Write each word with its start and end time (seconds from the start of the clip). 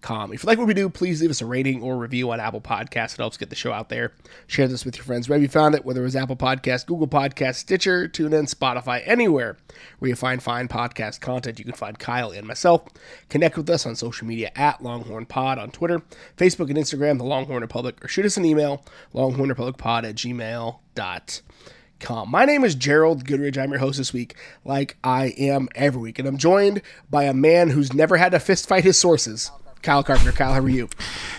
com. 0.00 0.32
If 0.32 0.42
you 0.42 0.46
like 0.46 0.58
what 0.58 0.66
we 0.66 0.74
do, 0.74 0.88
please 0.88 1.20
leave 1.20 1.30
us 1.30 1.40
a 1.40 1.46
rating 1.46 1.82
or 1.82 1.96
review 1.96 2.30
on 2.30 2.40
Apple 2.40 2.60
Podcasts. 2.60 3.14
It 3.14 3.18
helps 3.18 3.36
get 3.36 3.50
the 3.50 3.56
show 3.56 3.72
out 3.72 3.88
there. 3.88 4.12
Share 4.46 4.68
this 4.68 4.84
with 4.84 4.96
your 4.96 5.04
friends 5.04 5.28
wherever 5.28 5.42
you 5.42 5.48
found 5.48 5.74
it, 5.74 5.84
whether 5.84 6.00
it 6.00 6.04
was 6.04 6.16
Apple 6.16 6.36
Podcast, 6.36 6.86
Google 6.86 7.08
Podcast, 7.08 7.56
Stitcher, 7.56 8.08
TuneIn, 8.08 8.52
Spotify, 8.52 9.02
anywhere 9.04 9.56
where 9.98 10.08
you 10.08 10.16
find 10.16 10.42
fine 10.42 10.68
podcast 10.68 11.20
content. 11.20 11.58
You 11.58 11.64
can 11.64 11.74
find 11.74 11.98
Kyle 11.98 12.30
and 12.30 12.46
myself. 12.46 12.84
Connect 13.28 13.56
with 13.56 13.68
us 13.70 13.86
on 13.86 13.96
social 13.96 14.26
media 14.26 14.50
at 14.54 14.82
Longhorn 14.82 15.26
Pod 15.26 15.58
on 15.58 15.70
Twitter, 15.70 16.02
Facebook, 16.36 16.68
and 16.68 16.78
Instagram, 16.78 17.18
the 17.18 17.24
Longhorn 17.24 17.62
Republic, 17.62 18.04
or 18.04 18.08
shoot 18.08 18.26
us 18.26 18.36
an 18.36 18.44
email, 18.44 18.84
longhornrepublicpod 19.14 20.08
at 20.08 20.14
gmail.com. 20.14 21.20
Com. 22.00 22.30
My 22.30 22.44
name 22.44 22.62
is 22.62 22.76
Gerald 22.76 23.24
Goodridge. 23.24 23.58
I'm 23.58 23.70
your 23.70 23.80
host 23.80 23.98
this 23.98 24.12
week, 24.12 24.36
like 24.64 24.96
I 25.02 25.34
am 25.36 25.68
every 25.74 26.00
week, 26.00 26.20
and 26.20 26.28
I'm 26.28 26.38
joined 26.38 26.80
by 27.10 27.24
a 27.24 27.34
man 27.34 27.70
who's 27.70 27.92
never 27.92 28.16
had 28.16 28.30
to 28.30 28.38
fist 28.38 28.68
fight 28.68 28.84
his 28.84 28.96
sources. 28.96 29.50
Kyle 29.82 30.02
Carpenter. 30.02 30.32
Kyle, 30.32 30.52
how 30.52 30.60
are 30.60 30.68
you? 30.68 30.88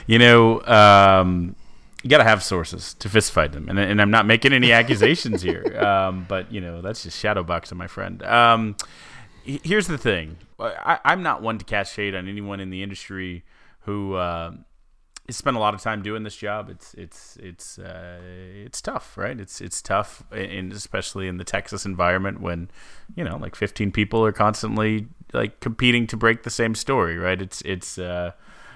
You 0.07 0.19
know, 0.19 0.61
um, 0.65 1.55
you 2.03 2.09
got 2.09 2.19
to 2.19 2.23
have 2.23 2.43
sources 2.43 2.93
to 2.95 3.09
fist 3.09 3.31
fight 3.31 3.51
them, 3.51 3.67
and, 3.69 3.77
and 3.77 4.01
I'm 4.01 4.11
not 4.11 4.25
making 4.25 4.53
any 4.53 4.71
accusations 4.71 5.41
here, 5.41 5.77
um, 5.85 6.25
but 6.27 6.51
you 6.51 6.61
know 6.61 6.81
that's 6.81 7.03
just 7.03 7.19
shadow 7.19 7.43
boxing, 7.43 7.77
my 7.77 7.87
friend. 7.87 8.23
Um, 8.23 8.75
here's 9.43 9.87
the 9.87 9.97
thing: 9.97 10.37
I, 10.59 10.99
am 11.05 11.23
not 11.23 11.41
one 11.41 11.57
to 11.57 11.65
cast 11.65 11.93
shade 11.93 12.15
on 12.15 12.27
anyone 12.27 12.59
in 12.59 12.69
the 12.69 12.83
industry 12.83 13.43
who 13.81 14.13
uh, 14.15 14.51
spent 15.29 15.57
a 15.57 15.59
lot 15.59 15.73
of 15.73 15.81
time 15.81 16.01
doing 16.01 16.23
this 16.23 16.35
job. 16.35 16.69
It's 16.69 16.93
it's 16.93 17.37
it's 17.37 17.79
uh, 17.79 18.19
it's 18.21 18.81
tough, 18.81 19.17
right? 19.17 19.39
It's 19.39 19.61
it's 19.61 19.81
tough, 19.81 20.23
and 20.31 20.71
especially 20.71 21.27
in 21.27 21.37
the 21.37 21.43
Texas 21.43 21.85
environment 21.85 22.41
when 22.41 22.69
you 23.15 23.23
know 23.23 23.37
like 23.37 23.55
15 23.55 23.91
people 23.91 24.25
are 24.25 24.31
constantly 24.31 25.07
like 25.33 25.59
competing 25.59 26.07
to 26.07 26.17
break 26.17 26.43
the 26.43 26.49
same 26.49 26.75
story, 26.75 27.17
right? 27.17 27.41
It's 27.41 27.61
it's 27.61 27.97
uh, 27.97 28.31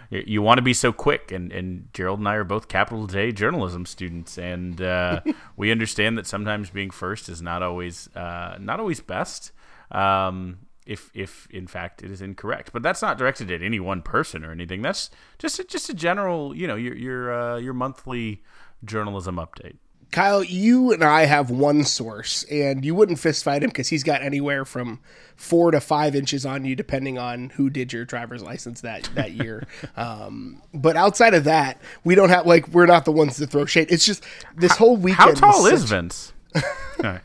you 0.09 0.41
want 0.41 0.57
to 0.57 0.61
be 0.61 0.73
so 0.73 0.91
quick, 0.91 1.31
and 1.31 1.51
and 1.51 1.89
Gerald 1.93 2.19
and 2.19 2.27
I 2.27 2.35
are 2.35 2.43
both 2.43 2.67
capital 2.67 3.07
J 3.07 3.31
journalism 3.31 3.85
students, 3.85 4.37
and 4.37 4.81
uh, 4.81 5.21
we 5.57 5.71
understand 5.71 6.17
that 6.17 6.27
sometimes 6.27 6.69
being 6.69 6.91
first 6.91 7.29
is 7.29 7.41
not 7.41 7.63
always 7.63 8.09
uh, 8.15 8.57
not 8.59 8.79
always 8.79 8.99
best. 8.99 9.51
Um, 9.91 10.59
if 10.85 11.09
if 11.13 11.47
in 11.49 11.67
fact 11.67 12.03
it 12.03 12.11
is 12.11 12.21
incorrect, 12.21 12.71
but 12.73 12.83
that's 12.83 13.01
not 13.01 13.17
directed 13.17 13.51
at 13.51 13.61
any 13.61 13.79
one 13.79 14.01
person 14.01 14.43
or 14.43 14.51
anything. 14.51 14.81
That's 14.81 15.09
just 15.39 15.59
a, 15.59 15.63
just 15.63 15.89
a 15.89 15.93
general, 15.93 16.55
you 16.55 16.67
know, 16.67 16.75
your 16.75 16.95
your 16.95 17.33
uh, 17.33 17.57
your 17.57 17.73
monthly 17.73 18.43
journalism 18.83 19.37
update. 19.37 19.77
Kyle, 20.13 20.43
you 20.43 20.93
and 20.93 21.03
I 21.03 21.25
have 21.25 21.49
one 21.49 21.83
source, 21.83 22.43
and 22.43 22.85
you 22.85 22.93
wouldn't 22.93 23.19
fist 23.19 23.43
fight 23.43 23.63
him 23.63 23.69
because 23.69 23.89
he's 23.89 24.03
got 24.03 24.21
anywhere 24.21 24.63
from 24.63 24.99
four 25.35 25.71
to 25.71 25.81
five 25.81 26.15
inches 26.15 26.45
on 26.45 26.65
you, 26.65 26.75
depending 26.75 27.17
on 27.17 27.49
who 27.49 27.69
did 27.69 27.91
your 27.91 28.05
driver's 28.05 28.43
license 28.43 28.81
that 28.81 29.09
that 29.15 29.31
year. 29.43 29.67
um, 29.97 30.61
but 30.73 30.95
outside 30.95 31.33
of 31.33 31.45
that, 31.45 31.81
we 32.03 32.15
don't 32.15 32.29
have 32.29 32.45
like 32.45 32.67
we're 32.69 32.85
not 32.85 33.05
the 33.05 33.11
ones 33.11 33.37
to 33.37 33.47
throw 33.47 33.65
shade. 33.65 33.87
It's 33.91 34.05
just 34.05 34.23
this 34.55 34.77
whole 34.77 34.97
weekend. 34.97 35.39
How 35.39 35.51
tall 35.51 35.65
is 35.65 35.81
such, 35.81 35.89
Vince? 35.89 36.32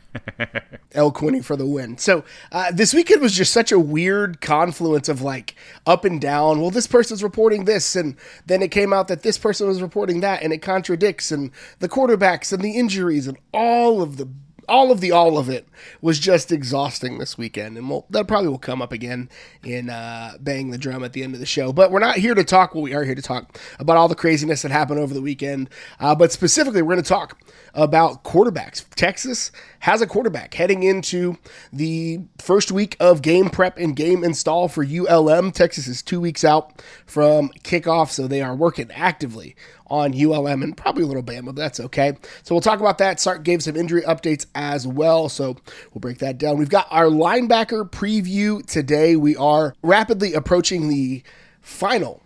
El 0.93 1.11
Quinny 1.11 1.41
for 1.41 1.55
the 1.55 1.65
win. 1.65 1.97
So 1.97 2.23
uh, 2.51 2.71
this 2.71 2.93
weekend 2.93 3.21
was 3.21 3.33
just 3.33 3.53
such 3.53 3.71
a 3.71 3.79
weird 3.79 4.41
confluence 4.41 5.07
of 5.07 5.21
like 5.21 5.55
up 5.85 6.05
and 6.05 6.19
down. 6.19 6.59
Well, 6.59 6.71
this 6.71 6.87
person's 6.87 7.23
reporting 7.23 7.65
this, 7.65 7.95
and 7.95 8.15
then 8.45 8.61
it 8.61 8.71
came 8.71 8.91
out 8.91 9.07
that 9.07 9.23
this 9.23 9.37
person 9.37 9.67
was 9.67 9.81
reporting 9.81 10.21
that, 10.21 10.41
and 10.41 10.51
it 10.51 10.59
contradicts, 10.59 11.31
and 11.31 11.51
the 11.79 11.89
quarterbacks 11.89 12.51
and 12.51 12.63
the 12.63 12.77
injuries 12.77 13.27
and 13.27 13.37
all 13.53 14.01
of 14.01 14.17
the 14.17 14.27
all 14.69 14.91
of 14.91 15.01
the 15.01 15.11
all 15.11 15.37
of 15.37 15.49
it 15.49 15.67
was 16.01 16.19
just 16.19 16.51
exhausting 16.51 17.17
this 17.17 17.37
weekend, 17.37 17.77
and 17.77 17.89
we'll, 17.89 18.05
that 18.09 18.27
probably 18.27 18.49
will 18.49 18.57
come 18.57 18.81
up 18.81 18.91
again 18.91 19.29
in 19.63 19.89
uh, 19.89 20.33
bang 20.39 20.69
the 20.69 20.77
drum 20.77 21.03
at 21.03 21.13
the 21.13 21.23
end 21.23 21.33
of 21.33 21.39
the 21.39 21.45
show. 21.45 21.73
But 21.73 21.91
we're 21.91 21.99
not 21.99 22.17
here 22.17 22.35
to 22.35 22.43
talk. 22.43 22.73
Well, 22.73 22.83
we 22.83 22.93
are 22.93 23.03
here 23.03 23.15
to 23.15 23.21
talk 23.21 23.59
about 23.79 23.97
all 23.97 24.07
the 24.07 24.15
craziness 24.15 24.61
that 24.61 24.71
happened 24.71 24.99
over 24.99 25.13
the 25.13 25.21
weekend. 25.21 25.69
Uh, 25.99 26.15
but 26.15 26.31
specifically, 26.31 26.81
we're 26.81 26.93
going 26.93 27.03
to 27.03 27.09
talk 27.09 27.41
about 27.73 28.23
quarterbacks. 28.23 28.85
Texas 28.95 29.51
has 29.79 30.01
a 30.01 30.07
quarterback 30.07 30.53
heading 30.53 30.83
into 30.83 31.37
the 31.71 32.19
first 32.37 32.71
week 32.71 32.95
of 32.99 33.21
game 33.21 33.49
prep 33.49 33.77
and 33.77 33.95
game 33.95 34.23
install 34.23 34.67
for 34.67 34.83
ULM. 34.83 35.51
Texas 35.51 35.87
is 35.87 36.01
two 36.01 36.21
weeks 36.21 36.43
out 36.43 36.81
from 37.05 37.49
kickoff, 37.63 38.09
so 38.09 38.27
they 38.27 38.41
are 38.41 38.55
working 38.55 38.91
actively 38.91 39.55
on 39.89 40.13
ULM 40.13 40.63
and 40.63 40.75
probably 40.75 41.03
a 41.03 41.07
little 41.07 41.23
Bama, 41.23 41.45
but 41.45 41.55
that's 41.55 41.79
okay. 41.79 42.17
So 42.43 42.55
we'll 42.55 42.61
talk 42.61 42.79
about 42.79 42.97
that. 42.99 43.19
Sark 43.19 43.43
gave 43.43 43.63
some 43.63 43.75
injury 43.75 44.01
updates 44.03 44.45
as 44.55 44.87
well, 44.87 45.29
so 45.29 45.57
we'll 45.93 45.99
break 46.01 46.19
that 46.19 46.37
down. 46.37 46.57
We've 46.57 46.69
got 46.69 46.87
our 46.91 47.05
linebacker 47.05 47.89
preview 47.89 48.65
today. 48.65 49.15
We 49.15 49.35
are 49.35 49.73
rapidly 49.81 50.33
approaching 50.33 50.89
the 50.89 51.23
final 51.61 52.21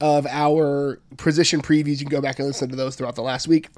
of 0.00 0.26
our 0.26 1.00
position 1.16 1.60
previews. 1.60 1.98
You 1.98 2.06
can 2.06 2.08
go 2.08 2.20
back 2.20 2.38
and 2.38 2.48
listen 2.48 2.70
to 2.70 2.76
those 2.76 2.96
throughout 2.96 3.16
the 3.16 3.22
last 3.22 3.46
week. 3.46 3.68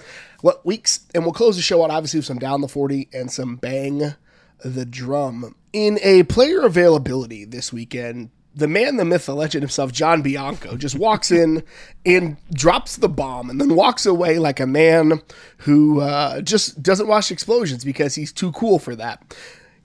What 0.40 0.64
weeks? 0.64 1.00
And 1.14 1.24
we'll 1.24 1.32
close 1.32 1.56
the 1.56 1.62
show 1.62 1.82
out 1.82 1.90
obviously 1.90 2.18
with 2.18 2.26
some 2.26 2.38
down 2.38 2.60
the 2.60 2.68
40 2.68 3.08
and 3.12 3.30
some 3.30 3.56
bang 3.56 4.14
the 4.64 4.86
drum. 4.86 5.56
In 5.72 5.98
a 6.02 6.22
player 6.24 6.60
availability 6.60 7.44
this 7.44 7.72
weekend, 7.72 8.30
the 8.54 8.68
man, 8.68 8.96
the 8.96 9.04
myth, 9.04 9.26
the 9.26 9.34
legend 9.34 9.62
himself, 9.62 9.92
John 9.92 10.22
Bianco, 10.22 10.76
just 10.76 10.94
walks 10.94 11.30
in 11.30 11.62
and 12.04 12.36
drops 12.52 12.96
the 12.96 13.08
bomb 13.08 13.48
and 13.48 13.60
then 13.60 13.74
walks 13.74 14.04
away 14.04 14.38
like 14.38 14.60
a 14.60 14.66
man 14.66 15.22
who 15.58 16.00
uh, 16.00 16.42
just 16.42 16.82
doesn't 16.82 17.08
watch 17.08 17.30
explosions 17.30 17.84
because 17.84 18.14
he's 18.14 18.32
too 18.32 18.52
cool 18.52 18.78
for 18.78 18.94
that. 18.96 19.34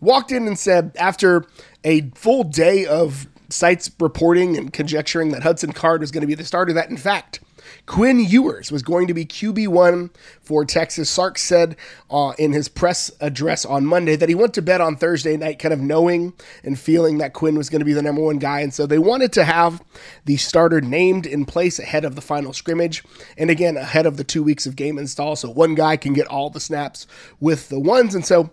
Walked 0.01 0.31
in 0.31 0.47
and 0.47 0.59
said, 0.59 0.91
after 0.99 1.45
a 1.83 2.09
full 2.11 2.43
day 2.43 2.85
of 2.85 3.27
sites 3.49 3.89
reporting 3.99 4.57
and 4.57 4.73
conjecturing 4.73 5.31
that 5.31 5.43
Hudson 5.43 5.71
Card 5.71 6.01
was 6.01 6.11
going 6.11 6.21
to 6.21 6.27
be 6.27 6.35
the 6.35 6.43
starter, 6.43 6.73
that 6.73 6.89
in 6.89 6.97
fact, 6.97 7.39
Quinn 7.85 8.19
Ewers 8.19 8.71
was 8.71 8.81
going 8.81 9.07
to 9.07 9.13
be 9.13 9.25
QB1 9.25 10.09
for 10.41 10.65
Texas. 10.65 11.09
Sark 11.09 11.37
said 11.37 11.75
uh, 12.09 12.33
in 12.37 12.53
his 12.53 12.67
press 12.67 13.11
address 13.19 13.65
on 13.65 13.85
Monday 13.85 14.15
that 14.15 14.29
he 14.29 14.35
went 14.35 14.53
to 14.55 14.61
bed 14.61 14.81
on 14.81 14.95
Thursday 14.95 15.37
night 15.37 15.59
kind 15.59 15.73
of 15.73 15.79
knowing 15.79 16.33
and 16.63 16.79
feeling 16.79 17.17
that 17.19 17.33
Quinn 17.33 17.57
was 17.57 17.69
going 17.69 17.79
to 17.79 17.85
be 17.85 17.93
the 17.93 18.01
number 18.01 18.21
one 18.21 18.37
guy. 18.37 18.61
And 18.61 18.73
so 18.73 18.85
they 18.85 18.99
wanted 18.99 19.33
to 19.33 19.45
have 19.45 19.83
the 20.25 20.37
starter 20.37 20.81
named 20.81 21.25
in 21.25 21.45
place 21.45 21.79
ahead 21.79 22.05
of 22.05 22.15
the 22.15 22.21
final 22.21 22.53
scrimmage. 22.53 23.03
And 23.37 23.49
again, 23.49 23.77
ahead 23.77 24.05
of 24.05 24.17
the 24.17 24.23
two 24.23 24.43
weeks 24.43 24.65
of 24.65 24.75
game 24.75 24.97
install. 24.97 25.35
So 25.35 25.49
one 25.49 25.75
guy 25.75 25.97
can 25.97 26.13
get 26.13 26.27
all 26.27 26.49
the 26.49 26.59
snaps 26.59 27.07
with 27.39 27.69
the 27.69 27.79
ones. 27.79 28.15
And 28.15 28.25
so 28.25 28.51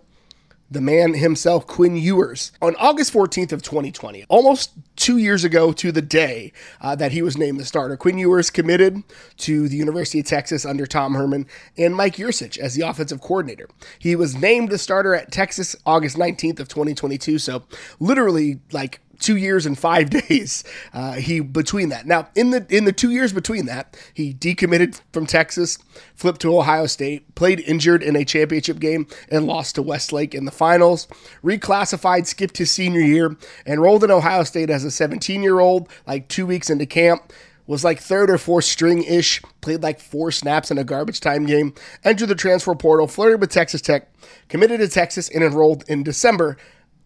the 0.69 0.81
man 0.81 1.13
himself, 1.13 1.67
Quinn 1.67 1.95
Ewers, 1.95 2.51
on 2.61 2.75
August 2.77 3.13
14th 3.13 3.51
of 3.51 3.61
2020, 3.61 4.25
almost 4.29 4.71
two 4.95 5.17
years 5.17 5.43
ago 5.43 5.71
to 5.71 5.91
the 5.91 6.01
day 6.01 6.51
uh, 6.81 6.95
that 6.95 7.11
he 7.11 7.21
was 7.21 7.37
named 7.37 7.59
the 7.59 7.65
starter. 7.65 7.95
Quinn 7.95 8.17
Ewers 8.17 8.49
committed 8.49 9.03
to 9.37 9.67
the 9.67 9.77
University 9.77 10.19
of 10.19 10.25
Texas 10.25 10.65
under 10.65 10.87
Tom 10.87 11.13
Herman 11.13 11.45
and 11.77 11.95
Mike 11.95 12.15
Yurcich 12.15 12.57
as 12.57 12.73
the 12.73 12.81
offensive 12.81 13.21
coordinator. 13.21 13.69
He 13.99 14.15
was 14.15 14.35
named 14.35 14.69
the 14.69 14.77
starter 14.77 15.13
at 15.13 15.31
Texas 15.31 15.75
August 15.85 16.17
19th 16.17 16.59
of 16.59 16.67
2022, 16.67 17.37
so 17.37 17.63
literally 17.99 18.59
like 18.71 18.99
two 19.19 19.37
years 19.37 19.65
and 19.65 19.77
five 19.77 20.09
days. 20.27 20.63
Uh, 20.93 21.13
he 21.13 21.39
between 21.39 21.89
that. 21.89 22.05
Now 22.05 22.29
in 22.35 22.51
the 22.51 22.65
in 22.69 22.85
the 22.85 22.93
two 22.93 23.11
years 23.11 23.33
between 23.33 23.65
that, 23.65 23.97
he 24.13 24.33
decommitted 24.33 25.01
from 25.11 25.25
Texas, 25.25 25.77
flipped 26.15 26.41
to 26.41 26.57
Ohio 26.57 26.85
State, 26.85 27.35
played 27.35 27.59
injured 27.61 28.03
in 28.03 28.15
a 28.15 28.25
championship 28.25 28.79
game, 28.79 29.07
and 29.29 29.47
lost 29.47 29.75
to 29.75 29.81
Westlake 29.81 30.35
in 30.35 30.45
the 30.45 30.51
finals. 30.51 31.07
Reclassified, 31.43 32.25
skipped 32.25 32.57
his 32.57 32.71
senior 32.71 33.01
year, 33.01 33.35
enrolled 33.65 34.03
in 34.03 34.11
Ohio 34.11 34.43
State 34.43 34.69
as 34.69 34.83
a 34.83 34.91
17 34.91 35.43
year 35.43 35.59
old, 35.59 35.89
like 36.07 36.27
two 36.27 36.45
weeks 36.45 36.69
into 36.69 36.85
camp. 36.85 37.33
Was 37.67 37.83
like 37.83 37.99
third 37.99 38.29
or 38.29 38.37
fourth 38.37 38.65
string 38.65 39.03
ish, 39.03 39.41
played 39.61 39.81
like 39.81 39.99
four 39.99 40.31
snaps 40.31 40.69
in 40.69 40.77
a 40.77 40.83
garbage 40.83 41.19
time 41.19 41.47
game, 41.47 41.73
entered 42.03 42.27
the 42.27 42.35
transfer 42.35 42.75
portal, 42.75 43.07
flirted 43.07 43.41
with 43.41 43.49
Texas 43.49 43.81
Tech, 43.81 44.07
committed 44.49 44.81
to 44.81 44.87
Texas, 44.87 45.29
and 45.29 45.43
enrolled 45.43 45.83
in 45.87 46.03
December 46.03 46.57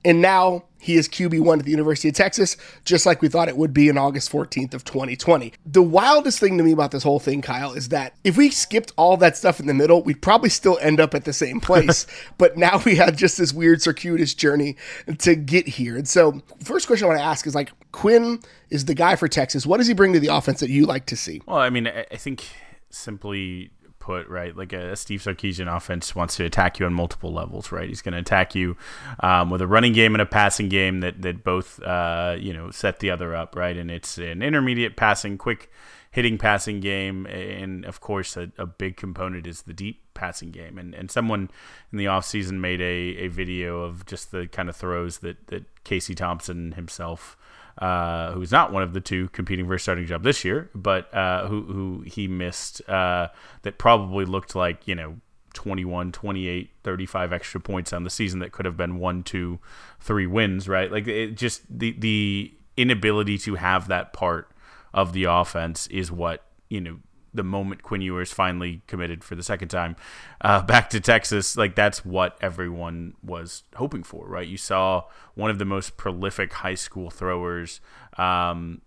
and 0.03 0.21
now 0.21 0.63
he 0.81 0.95
is 0.95 1.09
QB1 1.09 1.59
at 1.59 1.65
the 1.65 1.71
University 1.71 2.07
of 2.07 2.15
Texas, 2.15 2.55
just 2.85 3.05
like 3.05 3.21
we 3.21 3.27
thought 3.27 3.49
it 3.49 3.57
would 3.57 3.73
be 3.73 3.89
in 3.89 3.97
August 3.97 4.31
14th 4.31 4.73
of 4.73 4.85
2020. 4.85 5.53
The 5.65 5.81
wildest 5.81 6.39
thing 6.39 6.57
to 6.57 6.63
me 6.63 6.71
about 6.71 6.91
this 6.91 7.03
whole 7.03 7.19
thing, 7.19 7.41
Kyle, 7.41 7.73
is 7.73 7.89
that 7.89 8.15
if 8.23 8.37
we 8.37 8.49
skipped 8.49 8.93
all 8.95 9.17
that 9.17 9.35
stuff 9.35 9.59
in 9.59 9.67
the 9.67 9.73
middle, 9.73 10.01
we'd 10.01 10.21
probably 10.21 10.49
still 10.49 10.77
end 10.81 11.01
up 11.01 11.13
at 11.13 11.25
the 11.25 11.33
same 11.33 11.59
place. 11.59 12.07
but 12.37 12.57
now 12.57 12.81
we 12.85 12.95
had 12.95 13.17
just 13.17 13.37
this 13.37 13.51
weird 13.51 13.81
circuitous 13.81 14.33
journey 14.33 14.77
to 15.17 15.35
get 15.35 15.67
here. 15.67 15.97
And 15.97 16.07
so, 16.07 16.41
first 16.63 16.87
question 16.87 17.05
I 17.05 17.07
want 17.09 17.19
to 17.19 17.25
ask 17.25 17.45
is 17.45 17.53
like, 17.53 17.71
Quinn 17.91 18.39
is 18.69 18.85
the 18.85 18.95
guy 18.95 19.17
for 19.17 19.27
Texas. 19.27 19.65
What 19.65 19.77
does 19.77 19.87
he 19.87 19.93
bring 19.93 20.13
to 20.13 20.19
the 20.19 20.27
offense 20.27 20.61
that 20.61 20.69
you 20.69 20.85
like 20.85 21.07
to 21.07 21.17
see? 21.17 21.41
Well, 21.45 21.57
I 21.57 21.69
mean, 21.69 21.87
I 21.87 22.15
think 22.15 22.45
simply 22.89 23.71
right? 24.09 24.55
Like 24.55 24.73
a, 24.73 24.95
Steve 24.95 25.21
Sarkisian 25.21 25.73
offense 25.73 26.15
wants 26.15 26.35
to 26.37 26.45
attack 26.45 26.79
you 26.79 26.85
on 26.85 26.93
multiple 26.93 27.31
levels, 27.31 27.71
right? 27.71 27.87
He's 27.87 28.01
going 28.01 28.13
to 28.13 28.19
attack 28.19 28.55
you 28.55 28.77
um, 29.21 29.49
with 29.49 29.61
a 29.61 29.67
running 29.67 29.93
game 29.93 30.15
and 30.15 30.21
a 30.21 30.25
passing 30.25 30.69
game 30.69 31.01
that 31.01 31.21
that 31.21 31.43
both 31.43 31.81
uh, 31.83 32.35
you 32.39 32.53
know 32.53 32.71
set 32.71 32.99
the 32.99 33.11
other 33.11 33.35
up, 33.35 33.55
right? 33.55 33.77
And 33.77 33.89
it's 33.89 34.17
an 34.17 34.41
intermediate 34.41 34.97
passing, 34.97 35.37
quick 35.37 35.69
hitting 36.11 36.37
passing 36.37 36.79
game, 36.79 37.25
and 37.27 37.85
of 37.85 38.01
course, 38.01 38.35
a, 38.35 38.51
a, 38.57 38.65
big 38.65 38.97
component 38.97 39.45
is 39.45 39.63
the 39.63 39.73
deep 39.73 40.01
passing 40.13 40.51
game. 40.51 40.77
And 40.77 40.95
and 40.95 41.11
someone 41.11 41.49
in 41.91 41.97
the 41.97 42.05
offseason 42.05 42.59
made 42.59 42.81
a, 42.81 43.25
a 43.25 43.27
video 43.27 43.81
of 43.81 44.05
just 44.05 44.31
the 44.31 44.47
kind 44.47 44.69
of 44.69 44.75
throws 44.75 45.19
that 45.19 45.47
that 45.47 45.65
Casey 45.83 46.15
Thompson 46.15 46.73
himself. 46.73 47.37
Uh, 47.77 48.33
who's 48.33 48.51
not 48.51 48.73
one 48.73 48.83
of 48.83 48.93
the 48.93 48.99
two 48.99 49.29
competing 49.29 49.65
for 49.65 49.75
a 49.75 49.79
starting 49.79 50.05
job 50.05 50.23
this 50.23 50.43
year, 50.43 50.69
but 50.75 51.13
uh, 51.13 51.47
who 51.47 51.61
who 51.63 52.03
he 52.05 52.27
missed 52.27 52.81
uh, 52.89 53.27
that 53.61 53.77
probably 53.77 54.25
looked 54.25 54.53
like 54.53 54.87
you 54.87 54.95
know 54.95 55.15
21, 55.53 56.11
28, 56.11 56.71
35 56.83 57.33
extra 57.33 57.59
points 57.59 57.93
on 57.93 58.03
the 58.03 58.09
season 58.09 58.39
that 58.39 58.51
could 58.51 58.65
have 58.65 58.77
been 58.77 58.97
one, 58.97 59.23
two, 59.23 59.59
three 59.99 60.27
wins, 60.27 60.67
right? 60.67 60.91
Like 60.91 61.07
it 61.07 61.35
just 61.35 61.61
the 61.69 61.91
the 61.91 62.53
inability 62.77 63.37
to 63.37 63.55
have 63.55 63.87
that 63.87 64.13
part 64.13 64.49
of 64.93 65.13
the 65.13 65.25
offense 65.25 65.87
is 65.87 66.11
what 66.11 66.45
you 66.69 66.81
know 66.81 66.99
the 67.33 67.43
moment 67.43 67.83
Quinn 67.83 68.01
Ewers 68.01 68.31
finally 68.31 68.81
committed 68.87 69.23
for 69.23 69.35
the 69.35 69.43
second 69.43 69.69
time 69.69 69.95
uh, 70.41 70.61
back 70.65 70.89
to 70.91 70.99
Texas, 70.99 71.57
like 71.57 71.75
that's 71.75 72.05
what 72.05 72.37
everyone 72.41 73.13
was 73.23 73.63
hoping 73.75 74.03
for, 74.03 74.27
right? 74.27 74.47
You 74.47 74.57
saw 74.57 75.03
one 75.35 75.49
of 75.49 75.59
the 75.59 75.65
most 75.65 75.97
prolific 75.97 76.53
high 76.53 76.75
school 76.75 77.09
throwers 77.09 77.81
um, 78.17 78.81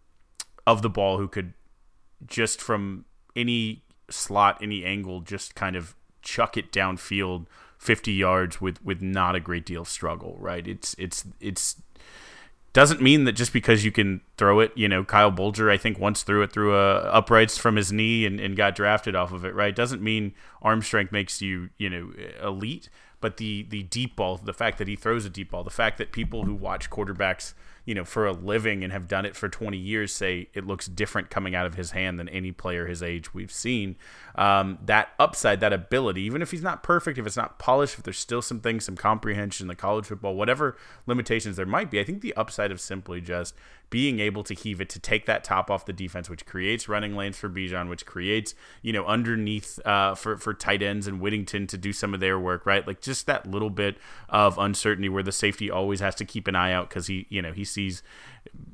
of 0.67 0.83
the 0.83 0.91
ball 0.91 1.19
who 1.19 1.29
could 1.29 1.55
just 2.27 2.61
from 2.61 3.05
any 3.35 3.83
slot, 4.11 4.59
any 4.61 4.85
angle, 4.85 5.21
just 5.21 5.55
kind 5.55 5.77
of 5.77 5.95
chuck 6.23 6.57
it 6.57 6.73
downfield 6.73 7.47
50 7.79 8.13
yards 8.13 8.61
with 8.61 8.83
with 8.85 9.03
not 9.03 9.35
a 9.35 9.41
great 9.41 9.67
deal 9.67 9.83
of 9.83 9.89
struggle, 9.89 10.37
right? 10.39 10.67
It's 10.67 10.95
it's 10.99 11.25
it's 11.41 11.83
doesn't 12.73 13.03
mean 13.03 13.25
that 13.25 13.33
just 13.33 13.53
because 13.53 13.85
you 13.85 13.93
can 13.93 14.21
throw 14.37 14.61
it, 14.61 14.73
you 14.75 14.89
know, 14.89 15.05
Kyle 15.05 15.31
Boller, 15.31 15.71
I 15.71 15.77
think 15.77 15.99
once 15.99 16.23
threw 16.23 16.43
it 16.43 16.53
through 16.53 16.75
a 16.75 17.01
uprights 17.01 17.59
from 17.59 17.77
his 17.77 17.93
knee 17.93 18.25
and, 18.25 18.41
and 18.41 18.57
got 18.57 18.75
drafted 18.75 19.15
off 19.15 19.33
of 19.33 19.45
it, 19.45 19.55
right? 19.55 19.75
Doesn't 19.75 20.03
mean 20.03 20.35
arm 20.63 20.83
strength 20.83 21.13
makes 21.13 21.43
you, 21.43 21.71
you 21.79 21.91
know, 21.91 22.13
elite, 22.43 22.89
but 23.21 23.37
the 23.37 23.67
the 23.69 23.83
deep 23.85 24.17
ball, 24.17 24.39
the 24.39 24.55
fact 24.55 24.79
that 24.79 24.89
he 24.89 24.97
throws 24.97 25.25
a 25.25 25.31
deep 25.31 25.51
ball, 25.51 25.65
the 25.65 25.71
fact 25.71 25.99
that 25.99 26.13
people 26.13 26.45
who 26.45 26.55
watch 26.55 26.91
quarterbacks– 26.91 27.55
you 27.85 27.95
know, 27.95 28.05
for 28.05 28.27
a 28.27 28.33
living 28.33 28.85
and 28.85 28.93
have 28.93 29.09
done 29.09 29.25
it 29.25 29.35
for 29.35 29.49
20 29.49 29.77
years 29.77 30.13
say 30.13 30.49
it 30.55 30.67
looks 30.67 30.87
different 30.87 31.31
coming 31.31 31.55
out 31.55 31.67
of 31.67 31.75
his 31.75 31.91
hand 31.91 32.19
than 32.19 32.29
any 32.29 32.53
player 32.53 32.87
his 32.87 33.03
age 33.03 33.35
we've 33.35 33.53
seen. 33.53 33.97
Um, 34.35 34.79
that 34.85 35.11
upside, 35.19 35.61
that 35.61 35.73
ability, 35.73 36.23
even 36.23 36.43
if 36.43 36.53
he's 36.53 36.63
not 36.63 36.83
perfect, 36.83 37.19
if 37.19 37.27
it's 37.27 37.37
not 37.37 37.59
polished, 37.59 37.99
if 37.99 38.05
there's 38.05 38.19
still 38.19 38.43
some 38.43 38.61
things, 38.61 38.85
some 38.85 38.97
comprehension, 38.97 39.67
the 39.67 39.75
college 39.75 40.07
football, 40.07 40.35
whatever 40.35 40.77
limitations 41.07 41.57
there 41.57 41.67
might 41.67 41.91
be, 41.91 42.01
I 42.01 42.05
think 42.05 42.23
the 42.23 42.35
upside 42.35 42.71
of 42.71 42.81
simply 42.81 43.21
just 43.21 43.55
being 43.93 44.21
able 44.21 44.43
to 44.43 44.55
heave 44.55 44.81
it 44.81 44.89
to 44.89 44.99
take 44.99 45.27
that 45.27 45.45
top 45.45 45.71
off 45.71 45.85
the 45.85 45.93
defense, 45.93 46.31
which 46.31 46.47
creates 46.47 46.89
running 46.89 47.15
lanes 47.15 47.37
for 47.37 47.51
Bijan, 47.51 47.91
which 47.91 48.07
creates 48.07 48.55
you 48.81 48.91
know 48.91 49.05
underneath 49.05 49.79
uh, 49.87 50.15
for 50.15 50.39
for 50.39 50.55
tight 50.55 50.83
ends 50.83 51.07
and 51.07 51.21
Whittington 51.21 51.67
to 51.67 51.77
do 51.77 51.93
some 51.93 52.15
of 52.15 52.21
their 52.21 52.39
work, 52.39 52.65
right? 52.65 52.87
Like 52.87 53.03
just 53.03 53.27
that 53.27 53.51
little 53.51 53.69
bit 53.69 53.99
of 54.31 54.57
uncertainty 54.57 55.11
where 55.11 55.23
the 55.23 55.31
safety 55.31 55.71
always 55.71 56.01
has 56.01 56.15
to 56.17 56.25
keep 56.25 56.49
an 56.49 56.57
eye 56.57 56.73
out 56.73 56.89
because 56.89 57.07
he 57.07 57.27
you 57.29 57.43
know 57.43 57.53
he 57.53 57.67
sees 57.73 58.03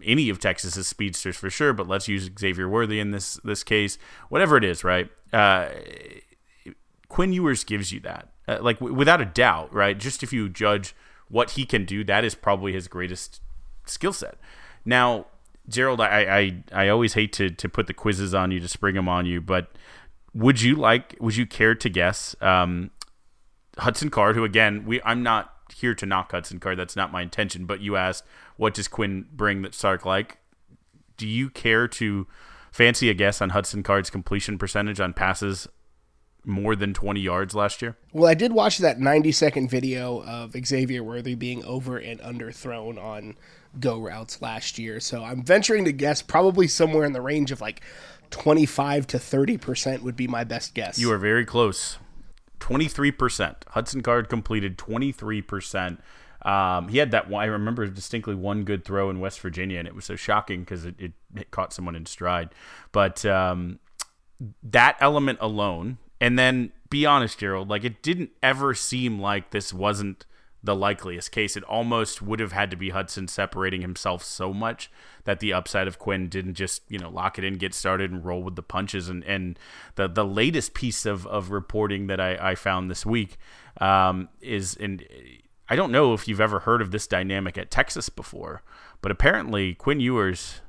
any 0.04 0.28
of 0.28 0.38
Texas's 0.38 0.86
speedsters 0.86 1.36
for 1.36 1.50
sure, 1.50 1.72
but 1.72 1.88
let's 1.88 2.08
use 2.08 2.30
Xavier 2.38 2.68
Worthy 2.68 3.00
in 3.00 3.10
this 3.10 3.40
this 3.44 3.62
case, 3.62 3.98
whatever 4.28 4.56
it 4.56 4.64
is, 4.64 4.84
right? 4.84 5.10
Uh, 5.32 5.68
Quinn 7.08 7.32
Ewers 7.32 7.64
gives 7.64 7.92
you 7.92 8.00
that, 8.00 8.28
uh, 8.46 8.58
like 8.60 8.78
w- 8.78 8.94
without 8.94 9.20
a 9.20 9.24
doubt, 9.24 9.72
right? 9.72 9.98
Just 9.98 10.22
if 10.22 10.32
you 10.32 10.48
judge 10.48 10.94
what 11.28 11.50
he 11.50 11.64
can 11.64 11.84
do, 11.84 12.04
that 12.04 12.24
is 12.24 12.34
probably 12.34 12.72
his 12.72 12.88
greatest 12.88 13.40
skill 13.86 14.12
set. 14.12 14.36
Now, 14.84 15.26
Gerald, 15.68 16.00
I, 16.00 16.62
I 16.72 16.84
I 16.84 16.88
always 16.88 17.14
hate 17.14 17.32
to 17.34 17.50
to 17.50 17.68
put 17.68 17.86
the 17.86 17.94
quizzes 17.94 18.34
on 18.34 18.50
you 18.50 18.60
to 18.60 18.68
spring 18.68 18.94
them 18.94 19.08
on 19.08 19.26
you, 19.26 19.40
but 19.40 19.70
would 20.34 20.60
you 20.60 20.76
like 20.76 21.16
would 21.20 21.36
you 21.36 21.46
care 21.46 21.74
to 21.74 21.88
guess 21.88 22.36
um, 22.40 22.90
Hudson 23.78 24.10
Card, 24.10 24.36
who 24.36 24.44
again 24.44 24.84
we 24.86 25.00
I'm 25.02 25.22
not 25.22 25.54
here 25.72 25.94
to 25.94 26.06
knock 26.06 26.32
Hudson 26.32 26.60
Card, 26.60 26.78
that's 26.78 26.96
not 26.96 27.12
my 27.12 27.22
intention, 27.22 27.66
but 27.66 27.80
you 27.80 27.96
asked 27.96 28.24
what 28.56 28.74
does 28.74 28.88
Quinn 28.88 29.26
bring 29.32 29.62
that 29.62 29.74
Sark 29.74 30.04
like? 30.04 30.38
Do 31.16 31.26
you 31.26 31.50
care 31.50 31.88
to 31.88 32.26
fancy 32.70 33.10
a 33.10 33.14
guess 33.14 33.40
on 33.42 33.50
Hudson 33.50 33.82
Card's 33.82 34.10
completion 34.10 34.58
percentage 34.58 35.00
on 35.00 35.12
passes 35.12 35.68
more 36.44 36.74
than 36.74 36.94
20 36.94 37.20
yards 37.20 37.54
last 37.54 37.82
year? 37.82 37.96
Well, 38.12 38.30
I 38.30 38.34
did 38.34 38.52
watch 38.52 38.78
that 38.78 38.98
90 38.98 39.32
second 39.32 39.70
video 39.70 40.22
of 40.22 40.54
Xavier 40.64 41.02
Worthy 41.02 41.34
being 41.34 41.64
over 41.64 41.98
and 41.98 42.20
underthrown 42.20 43.02
on 43.02 43.36
go 43.78 43.98
routes 44.00 44.40
last 44.40 44.78
year. 44.78 45.00
So 45.00 45.22
I'm 45.22 45.42
venturing 45.42 45.84
to 45.84 45.92
guess 45.92 46.22
probably 46.22 46.66
somewhere 46.66 47.04
in 47.04 47.12
the 47.12 47.20
range 47.20 47.50
of 47.50 47.60
like 47.60 47.82
25 48.30 49.06
to 49.08 49.18
30% 49.18 50.02
would 50.02 50.16
be 50.16 50.26
my 50.26 50.44
best 50.44 50.74
guess. 50.74 50.98
You 50.98 51.12
are 51.12 51.18
very 51.18 51.44
close. 51.44 51.98
23%. 52.60 53.54
Hudson 53.68 54.02
Card 54.02 54.28
completed 54.28 54.78
23%. 54.78 55.98
Um, 56.42 56.88
he 56.88 56.98
had 56.98 57.10
that 57.10 57.28
one, 57.28 57.42
I 57.42 57.46
remember 57.46 57.86
distinctly 57.88 58.34
one 58.34 58.64
good 58.64 58.84
throw 58.84 59.10
in 59.10 59.18
West 59.18 59.40
Virginia, 59.40 59.78
and 59.78 59.88
it 59.88 59.94
was 59.94 60.04
so 60.04 60.16
shocking 60.16 60.60
because 60.60 60.84
it, 60.84 60.94
it, 60.98 61.12
it, 61.34 61.50
caught 61.50 61.72
someone 61.72 61.96
in 61.96 62.06
stride. 62.06 62.50
But 62.92 63.24
um, 63.26 63.80
that 64.62 64.96
element 65.00 65.38
alone, 65.40 65.98
and 66.20 66.38
then 66.38 66.72
be 66.90 67.04
honest, 67.04 67.38
Gerald, 67.38 67.68
like 67.68 67.84
it 67.84 68.02
didn't 68.02 68.30
ever 68.42 68.72
seem 68.72 69.20
like 69.20 69.50
this 69.50 69.74
wasn't 69.74 70.26
the 70.62 70.74
likeliest 70.74 71.30
case. 71.30 71.56
It 71.56 71.62
almost 71.64 72.20
would 72.20 72.40
have 72.40 72.52
had 72.52 72.70
to 72.70 72.76
be 72.76 72.90
Hudson 72.90 73.28
separating 73.28 73.80
himself 73.80 74.22
so 74.24 74.52
much 74.52 74.90
that 75.24 75.40
the 75.40 75.52
upside 75.52 75.86
of 75.86 75.98
Quinn 75.98 76.28
didn't 76.28 76.54
just, 76.54 76.82
you 76.88 76.98
know, 76.98 77.10
lock 77.10 77.38
it 77.38 77.44
in, 77.44 77.54
get 77.54 77.74
started 77.74 78.10
and 78.10 78.24
roll 78.24 78.42
with 78.42 78.56
the 78.56 78.62
punches. 78.62 79.08
And, 79.08 79.22
and 79.24 79.58
the, 79.94 80.08
the 80.08 80.24
latest 80.24 80.74
piece 80.74 81.06
of, 81.06 81.26
of 81.26 81.50
reporting 81.50 82.08
that 82.08 82.20
I, 82.20 82.50
I 82.50 82.54
found 82.54 82.90
this 82.90 83.06
week 83.06 83.36
um, 83.80 84.28
is, 84.40 84.76
and 84.76 85.04
I 85.68 85.76
don't 85.76 85.92
know 85.92 86.14
if 86.14 86.26
you've 86.26 86.40
ever 86.40 86.60
heard 86.60 86.82
of 86.82 86.90
this 86.90 87.06
dynamic 87.06 87.56
at 87.56 87.70
Texas 87.70 88.08
before, 88.08 88.62
but 89.00 89.12
apparently 89.12 89.74
Quinn 89.74 90.00
Ewers 90.00 90.60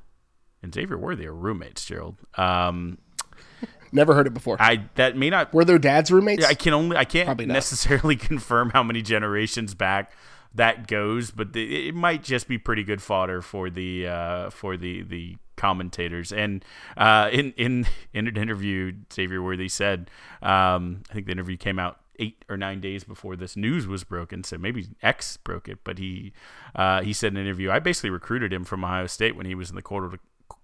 and 0.62 0.74
Xavier 0.74 0.98
Worthy 0.98 1.26
are 1.26 1.34
roommates, 1.34 1.86
Gerald. 1.86 2.18
Um, 2.36 3.00
Never 3.92 4.14
heard 4.14 4.28
it 4.28 4.34
before. 4.34 4.58
I 4.60 4.86
that 4.96 5.18
may 5.18 5.30
not 5.30 5.54
were 5.54 5.66
their 5.66 5.80
dads 5.80 6.12
roommates. 6.12 6.46
I 6.46 6.54
can 6.54 6.74
only 6.74 6.98
I 6.98 7.06
can't 7.06 7.48
necessarily 7.48 8.16
confirm 8.18 8.72
how 8.72 8.84
many 8.84 9.02
generations 9.02 9.74
back 9.74 10.12
that 10.56 10.88
goes, 10.88 11.32
but 11.32 11.54
the, 11.54 11.90
it 11.90 11.96
might 11.96 12.24
just 12.24 12.48
be 12.48 12.58
pretty 12.58 12.84
good 12.84 13.02
fodder 13.02 13.42
for 13.42 13.70
the 13.70 14.08
uh, 14.08 14.50
for 14.50 14.78
the 14.78 15.04
the 15.04 15.38
commentators. 15.56 16.32
And 16.32 16.64
uh, 16.98 17.30
in 17.32 17.54
in 17.54 17.88
in 18.14 18.28
an 18.28 18.38
interview, 18.38 18.94
Xavier 19.14 19.42
Worthy 19.42 19.70
said, 19.70 20.10
um, 20.42 21.04
I 21.10 21.14
think 21.14 21.26
the 21.28 21.32
interview 21.32 21.58
came 21.58 21.80
out 21.80 22.00
eight 22.20 22.44
or 22.50 22.58
nine 22.58 22.82
days 22.82 23.04
before 23.04 23.36
this 23.36 23.56
news 23.56 23.88
was 23.88 24.04
broken. 24.04 24.44
So 24.44 24.58
maybe 24.58 24.88
X 25.02 25.38
broke 25.38 25.70
it, 25.70 25.80
but 25.84 25.98
he 25.98 26.34
uh, 26.76 27.02
he 27.02 27.14
said 27.14 27.34
in 27.34 27.38
an 27.38 27.46
interview, 27.46 27.72
I 27.72 27.80
basically 27.80 28.10
recruited 28.10 28.52
him 28.52 28.66
from 28.66 28.84
Ohio 28.84 29.08
State 29.08 29.36
when 29.36 29.46
he 29.46 29.56
was 29.56 29.70
in 29.70 29.76
the 29.76 29.82
quarter 29.82 30.20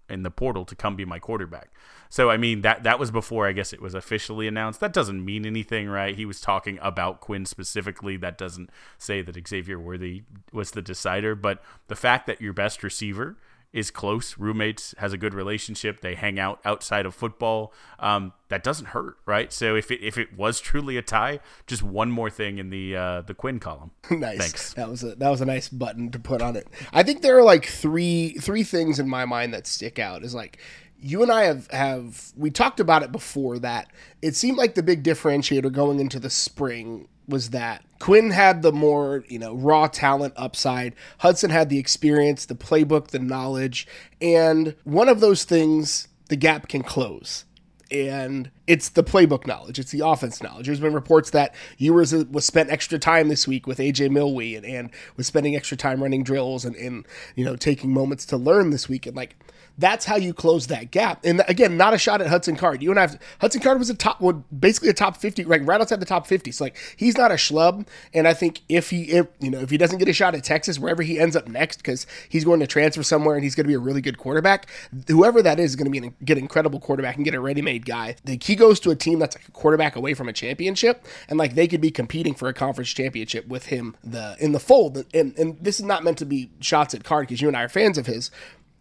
in 0.09 0.24
the 0.24 0.31
portal 0.31 0.65
to 0.65 0.75
come 0.75 0.95
be 0.95 1.05
my 1.05 1.19
quarterback. 1.19 1.69
So 2.09 2.29
I 2.29 2.38
mean 2.38 2.62
that 2.62 2.83
that 2.83 3.00
was 3.00 3.12
before 3.12 3.47
I 3.47 3.51
guess 3.51 3.74
it 3.74 3.81
was 3.81 3.93
officially 3.93 4.47
announced. 4.47 4.79
That 4.79 4.93
doesn't 4.93 5.24
mean 5.24 5.45
anything, 5.45 5.88
right? 5.89 6.15
He 6.15 6.25
was 6.25 6.39
talking 6.39 6.79
about 6.81 7.21
Quinn 7.21 7.45
specifically. 7.45 8.17
That 8.17 8.38
doesn't 8.38 8.69
say 8.97 9.21
that 9.21 9.47
Xavier 9.47 9.79
Worthy 9.79 10.24
was 10.51 10.71
the 10.71 10.81
decider, 10.81 11.35
but 11.35 11.62
the 11.88 11.95
fact 11.95 12.27
that 12.27 12.41
your 12.41 12.53
best 12.53 12.83
receiver 12.83 13.38
is 13.75 13.91
close, 13.91 14.38
roommates, 14.38 14.96
has 15.00 15.12
a 15.12 15.17
good 15.17 15.34
relationship, 15.34 16.00
they 16.00 16.15
hang 16.15 16.39
out 16.39 16.62
outside 16.63 17.05
of 17.05 17.13
football. 17.13 17.74
Um, 18.00 18.32
that 18.48 18.63
doesn't 18.63 18.88
hurt, 18.88 19.17
right? 19.25 19.51
So 19.51 19.75
if 19.75 19.91
it 19.91 20.01
if 20.01 20.17
it 20.17 20.38
was 20.38 20.62
truly 20.62 20.96
a 20.96 21.01
tie, 21.01 21.41
just 21.67 21.84
one 21.84 22.10
more 22.10 22.29
thing 22.29 22.58
in 22.58 22.70
the 22.70 22.96
uh, 22.96 23.22
the 23.22 23.34
Quinn 23.34 23.60
column. 23.60 23.91
nice. 24.10 24.38
Thanks. 24.38 24.74
That 24.74 24.89
was 24.89 25.03
a 25.03 25.15
that 25.15 25.29
was 25.29 25.41
a 25.41 25.46
nice 25.46 25.67
button 25.67 26.10
to 26.12 26.20
put 26.20 26.41
on 26.41 26.55
it. 26.55 26.67
I 26.94 27.03
think 27.03 27.22
there 27.22 27.38
are 27.38 27.44
like 27.44 27.65
three 27.65 28.36
three 28.39 28.63
things 28.63 28.98
in 28.98 29.10
my 29.10 29.25
mind 29.25 29.53
that 29.53 29.67
stick 29.67 30.00
out. 30.00 30.24
Is 30.24 30.34
like 30.34 30.58
you 30.99 31.21
and 31.21 31.31
I 31.31 31.43
have 31.43 31.69
have 31.71 32.31
we 32.35 32.49
talked 32.49 32.79
about 32.79 33.03
it 33.03 33.11
before 33.11 33.59
that 33.59 33.91
it 34.21 34.35
seemed 34.35 34.57
like 34.57 34.75
the 34.75 34.83
big 34.83 35.03
differentiator 35.03 35.71
going 35.71 35.99
into 35.99 36.19
the 36.19 36.29
spring 36.29 37.07
was 37.27 37.51
that 37.51 37.83
Quinn 37.99 38.31
had 38.31 38.61
the 38.61 38.71
more, 38.71 39.23
you 39.27 39.39
know, 39.39 39.55
raw 39.55 39.87
talent 39.87 40.33
upside. 40.37 40.95
Hudson 41.19 41.49
had 41.49 41.69
the 41.69 41.79
experience, 41.79 42.45
the 42.45 42.55
playbook, 42.55 43.07
the 43.07 43.19
knowledge, 43.19 43.87
and 44.21 44.75
one 44.83 45.09
of 45.09 45.21
those 45.21 45.43
things 45.43 46.07
the 46.29 46.35
gap 46.35 46.67
can 46.67 46.83
close. 46.83 47.45
And 47.91 48.49
it's 48.65 48.89
the 48.89 49.03
playbook 49.03 49.45
knowledge. 49.45 49.77
It's 49.77 49.91
the 49.91 50.05
offense 50.05 50.41
knowledge. 50.41 50.65
There's 50.65 50.79
been 50.79 50.93
reports 50.93 51.29
that 51.29 51.53
Ewers 51.77 52.13
was 52.13 52.43
spent 52.43 52.71
extra 52.71 52.97
time 52.97 53.29
this 53.29 53.47
week 53.47 53.67
with 53.67 53.77
AJ 53.77 54.09
Milwee 54.09 54.55
and, 54.55 54.65
and 54.65 54.89
was 55.17 55.27
spending 55.27 55.55
extra 55.55 55.77
time 55.77 56.01
running 56.01 56.23
drills 56.23 56.65
and, 56.65 56.75
and 56.75 57.05
you 57.35 57.45
know 57.45 57.55
taking 57.55 57.93
moments 57.93 58.25
to 58.25 58.37
learn 58.37 58.71
this 58.71 58.89
week. 58.89 59.05
And 59.05 59.15
like 59.15 59.35
that's 59.77 60.05
how 60.05 60.15
you 60.15 60.34
close 60.34 60.67
that 60.67 60.91
gap. 60.91 61.25
And 61.25 61.44
again, 61.48 61.77
not 61.77 61.94
a 61.94 61.98
shot 61.98 62.22
at 62.22 62.27
Hudson 62.27 62.55
Card. 62.55 62.82
You 62.82 62.91
and 62.91 63.00
I, 63.00 63.03
have, 63.03 63.20
Hudson 63.41 63.62
Card 63.62 63.79
was 63.79 63.89
a 63.89 63.94
top, 63.94 64.22
well, 64.22 64.46
basically 64.58 64.89
a 64.89 64.94
top 64.94 65.17
fifty, 65.17 65.44
right 65.44 65.67
outside 65.70 66.00
the 66.00 66.05
top 66.05 66.27
fifty. 66.27 66.51
So 66.51 66.65
like 66.65 66.77
he's 66.96 67.17
not 67.17 67.32
a 67.32 67.36
schlub. 67.36 67.88
And 68.13 68.27
I 68.27 68.34
think 68.34 68.62
if 68.70 68.89
he, 68.89 69.12
if 69.12 69.27
you 69.39 69.50
know, 69.50 69.60
if 69.60 69.70
he 69.70 69.77
doesn't 69.77 69.98
get 69.98 70.08
a 70.08 70.13
shot 70.13 70.36
at 70.36 70.44
Texas, 70.44 70.79
wherever 70.79 71.03
he 71.03 71.20
ends 71.20 71.36
up 71.36 71.48
next, 71.48 71.77
because 71.77 72.08
he's 72.29 72.46
going 72.46 72.60
to 72.60 72.67
transfer 72.67 73.03
somewhere 73.03 73.36
and 73.36 73.44
he's 73.44 73.55
going 73.55 73.65
to 73.65 73.67
be 73.67 73.74
a 73.74 73.79
really 73.79 74.01
good 74.01 74.17
quarterback, 74.17 74.67
whoever 75.08 75.41
that 75.41 75.60
is, 75.60 75.72
is 75.72 75.75
going 75.75 75.91
to 75.91 75.91
be 75.91 76.08
an, 76.08 76.15
get 76.24 76.38
an 76.38 76.44
incredible 76.44 76.79
quarterback 76.79 77.15
and 77.15 77.25
get 77.25 77.34
a 77.34 77.39
ready-made 77.39 77.86
guy. 77.86 78.15
Like 78.25 78.44
he 78.44 78.55
goes 78.55 78.79
to 78.82 78.91
a 78.91 78.96
team 78.96 79.20
that's 79.20 79.36
like 79.36 79.48
a 79.48 79.51
quarterback 79.51 79.96
away 79.96 80.13
from 80.13 80.29
a 80.29 80.34
championship, 80.34 81.05
and 81.27 81.38
like 81.38 81.55
they 81.55 81.67
could 81.67 81.82
be 81.82 81.91
competing 81.91 82.34
for 82.34 82.48
a 82.48 82.53
conference 82.53 82.94
championship 82.94 83.48
with 83.48 83.67
him 83.67 83.98
the 84.03 84.38
in 84.39 84.51
the 84.51 84.60
fold. 84.60 85.05
And 85.13 85.38
and 85.38 85.58
this 85.60 85.79
is 85.79 85.86
not 85.86 86.03
meant 86.03 86.17
to 86.20 86.25
be 86.25 86.50
shots 86.60 86.94
at 86.94 87.03
Card 87.03 87.27
because 87.27 87.41
you 87.41 87.48
and 87.48 87.58
I 87.58 87.63
are 87.63 87.70
fans 87.70 87.98
of 87.98 88.05
his, 88.05 88.32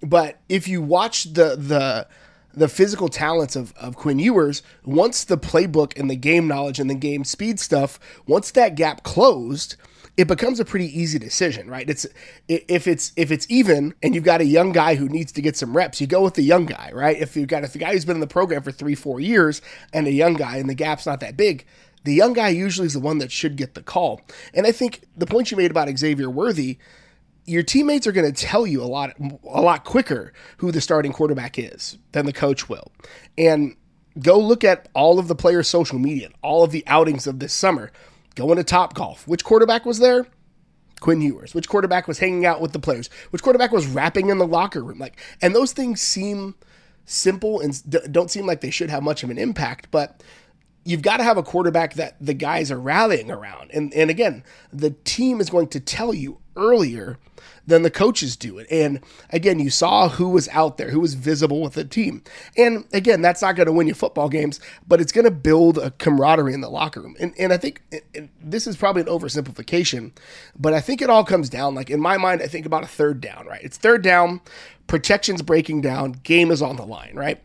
but 0.03 0.41
if 0.49 0.69
you 0.69 0.83
watch 0.83 1.25
the 1.25 1.57
the 1.57 2.07
the 2.57 2.69
physical 2.69 3.09
talents 3.09 3.57
of, 3.57 3.75
of 3.77 3.97
Quinn 3.97 4.19
Ewers, 4.19 4.63
once 4.85 5.25
the 5.25 5.37
playbook 5.37 5.99
and 5.99 6.09
the 6.09 6.17
game 6.17 6.47
knowledge 6.47 6.79
and 6.79 6.89
the 6.89 6.95
game 6.95 7.25
speed 7.25 7.59
stuff, 7.59 7.99
once 8.27 8.53
that 8.53 8.77
gap 8.77 9.03
closed, 9.03 9.75
it 10.17 10.29
becomes 10.29 10.61
a 10.61 10.65
pretty 10.65 10.87
easy 10.87 11.19
decision, 11.19 11.69
right? 11.69 11.89
It's 11.91 12.07
if 12.47 12.87
it's 12.87 13.13
if 13.17 13.33
it's 13.33 13.47
even 13.51 13.95
and 14.03 14.15
you've 14.15 14.25
got 14.25 14.41
a 14.41 14.45
young 14.45 14.73
guy 14.73 14.95
who 14.95 15.09
needs 15.09 15.33
to 15.33 15.43
get 15.43 15.57
some 15.57 15.77
reps, 15.77 16.01
you 16.01 16.07
go 16.07 16.23
with 16.23 16.35
the 16.35 16.43
young 16.43 16.67
guy, 16.67 16.91
right? 16.95 17.21
If 17.21 17.37
you've 17.37 17.49
got 17.49 17.65
if 17.65 17.73
the 17.73 17.81
guy 17.81 17.93
who's 17.93 18.05
been 18.05 18.17
in 18.17 18.21
the 18.21 18.27
program 18.27 18.63
for 18.63 18.71
three, 18.71 18.95
four 18.95 19.19
years 19.21 19.61
and 19.93 20.07
a 20.07 20.13
young 20.13 20.35
guy 20.35 20.59
and 20.59 20.69
the 20.69 20.75
gap's 20.75 21.07
not 21.07 21.21
that 21.21 21.37
big, 21.37 21.67
the 22.05 22.15
young 22.15 22.33
guy 22.33 22.51
usually 22.51 22.87
is 22.87 22.93
the 22.93 23.01
one 23.01 23.19
that 23.19 23.33
should 23.33 23.57
get 23.57 23.75
the 23.75 23.83
call. 23.83 24.21
And 24.53 24.67
I 24.67 24.73
think 24.73 25.03
the 25.17 25.27
point 25.27 25.51
you 25.51 25.57
made 25.57 25.73
about 25.73 25.89
Xavier 25.99 26.31
Worthy 26.31 26.79
your 27.47 27.63
teammates 27.63 28.07
are 28.07 28.13
going 28.13 28.31
to 28.31 28.47
tell 28.47 28.67
you 28.67 28.83
a 28.83 28.87
lot 28.87 29.13
a 29.19 29.61
lot 29.61 29.85
quicker 29.85 30.33
who 30.59 30.73
the 30.73 30.81
starting 30.81 31.13
quarterback 31.13 31.59
is 31.59 31.99
than 32.13 32.27
the 32.27 32.33
coach 32.33 32.69
will. 32.69 32.93
And 33.37 33.77
go 34.19 34.39
look 34.39 34.65
at 34.65 34.89
all 34.95 35.19
of 35.19 35.29
the 35.29 35.35
players' 35.35 35.69
social 35.69 35.99
media, 35.99 36.31
all 36.43 36.63
of 36.63 36.71
the 36.71 36.85
outings 36.87 37.27
of 37.27 37.39
this 37.39 37.53
summer. 37.53 37.91
Go 38.35 38.51
into 38.51 38.65
Top 38.65 38.95
Golf. 38.95 39.29
Which 39.29 39.45
quarterback 39.45 39.85
was 39.87 39.99
there? 39.99 40.27
Quinn 41.01 41.21
Ewers. 41.21 41.55
Which 41.55 41.69
quarterback 41.69 42.09
was 42.09 42.19
hanging 42.19 42.47
out 42.47 42.61
with 42.61 42.73
the 42.73 42.79
players? 42.79 43.09
Which 43.31 43.43
quarterback 43.43 43.73
was 43.73 43.87
rapping 43.87 44.31
in 44.31 44.39
the 44.39 44.47
locker 44.47 44.83
room? 44.83 44.99
Like, 44.99 45.21
and 45.41 45.55
those 45.55 45.73
things 45.73 46.01
seem 46.01 46.55
simple 47.05 47.61
and 47.61 47.81
don't 48.13 48.31
seem 48.31 48.47
like 48.47 48.61
they 48.61 48.71
should 48.71 48.91
have 48.91 49.03
much 49.03 49.23
of 49.23 49.31
an 49.31 49.39
impact, 49.39 49.89
but 49.91 50.23
you've 50.85 51.03
got 51.03 51.17
to 51.17 51.25
have 51.25 51.37
a 51.37 51.43
quarterback 51.43 51.95
that 51.95 52.17
the 52.21 52.35
guys 52.35 52.71
are 52.71 52.79
rallying 52.79 53.31
around. 53.31 53.71
And 53.73 53.93
and 53.95 54.11
again, 54.11 54.45
the 54.73 54.91
team 54.91 55.41
is 55.41 55.51
going 55.51 55.69
to 55.69 55.81
tell 55.81 56.15
you 56.15 56.39
earlier 56.57 57.19
than 57.67 57.83
the 57.83 57.91
coaches 57.91 58.37
do 58.37 58.59
it. 58.59 58.67
And 58.71 59.01
again, 59.31 59.59
you 59.59 59.71
saw 59.71 60.09
who 60.09 60.29
was 60.29 60.49
out 60.49 60.77
there, 60.77 60.91
who 60.91 61.01
was 61.01 61.15
visible 61.15 61.63
with 61.63 61.75
the 61.75 61.85
team. 61.85 62.23
And 62.57 62.85
again, 62.93 63.23
that's 63.23 63.43
not 63.43 63.57
going 63.57 63.67
to 63.67 63.73
win 63.73 63.87
you 63.87 63.95
football 63.95 64.29
games, 64.29 64.61
but 64.87 65.01
it's 65.01 65.13
going 65.13 65.25
to 65.25 65.31
build 65.31 65.79
a 65.79 65.91
camaraderie 65.93 66.53
in 66.53 66.61
the 66.61 66.69
locker 66.69 67.01
room. 67.01 67.17
And, 67.19 67.35
and 67.39 67.53
I 67.53 67.57
think 67.57 67.83
and 68.15 68.29
this 68.41 68.67
is 68.67 68.77
probably 68.77 69.03
an 69.03 69.09
oversimplification, 69.09 70.13
but 70.59 70.75
I 70.75 70.81
think 70.81 71.01
it 71.01 71.11
all 71.11 71.25
comes 71.25 71.49
down 71.49 71.75
like 71.75 71.91
in 71.91 72.01
my 72.01 72.19
mind, 72.19 72.43
I 72.43 72.47
think 72.47 72.67
about 72.67 72.85
a 72.85 72.89
third 72.89 73.21
down, 73.21 73.47
right? 73.47 73.63
It's 73.63 73.79
third 73.79 74.03
down, 74.03 74.41
protection's 74.87 75.43
breaking 75.43 75.81
down, 75.81 76.13
game 76.13 76.51
is 76.51 76.61
on 76.61 76.77
the 76.77 76.87
line, 76.87 77.15
right? 77.15 77.43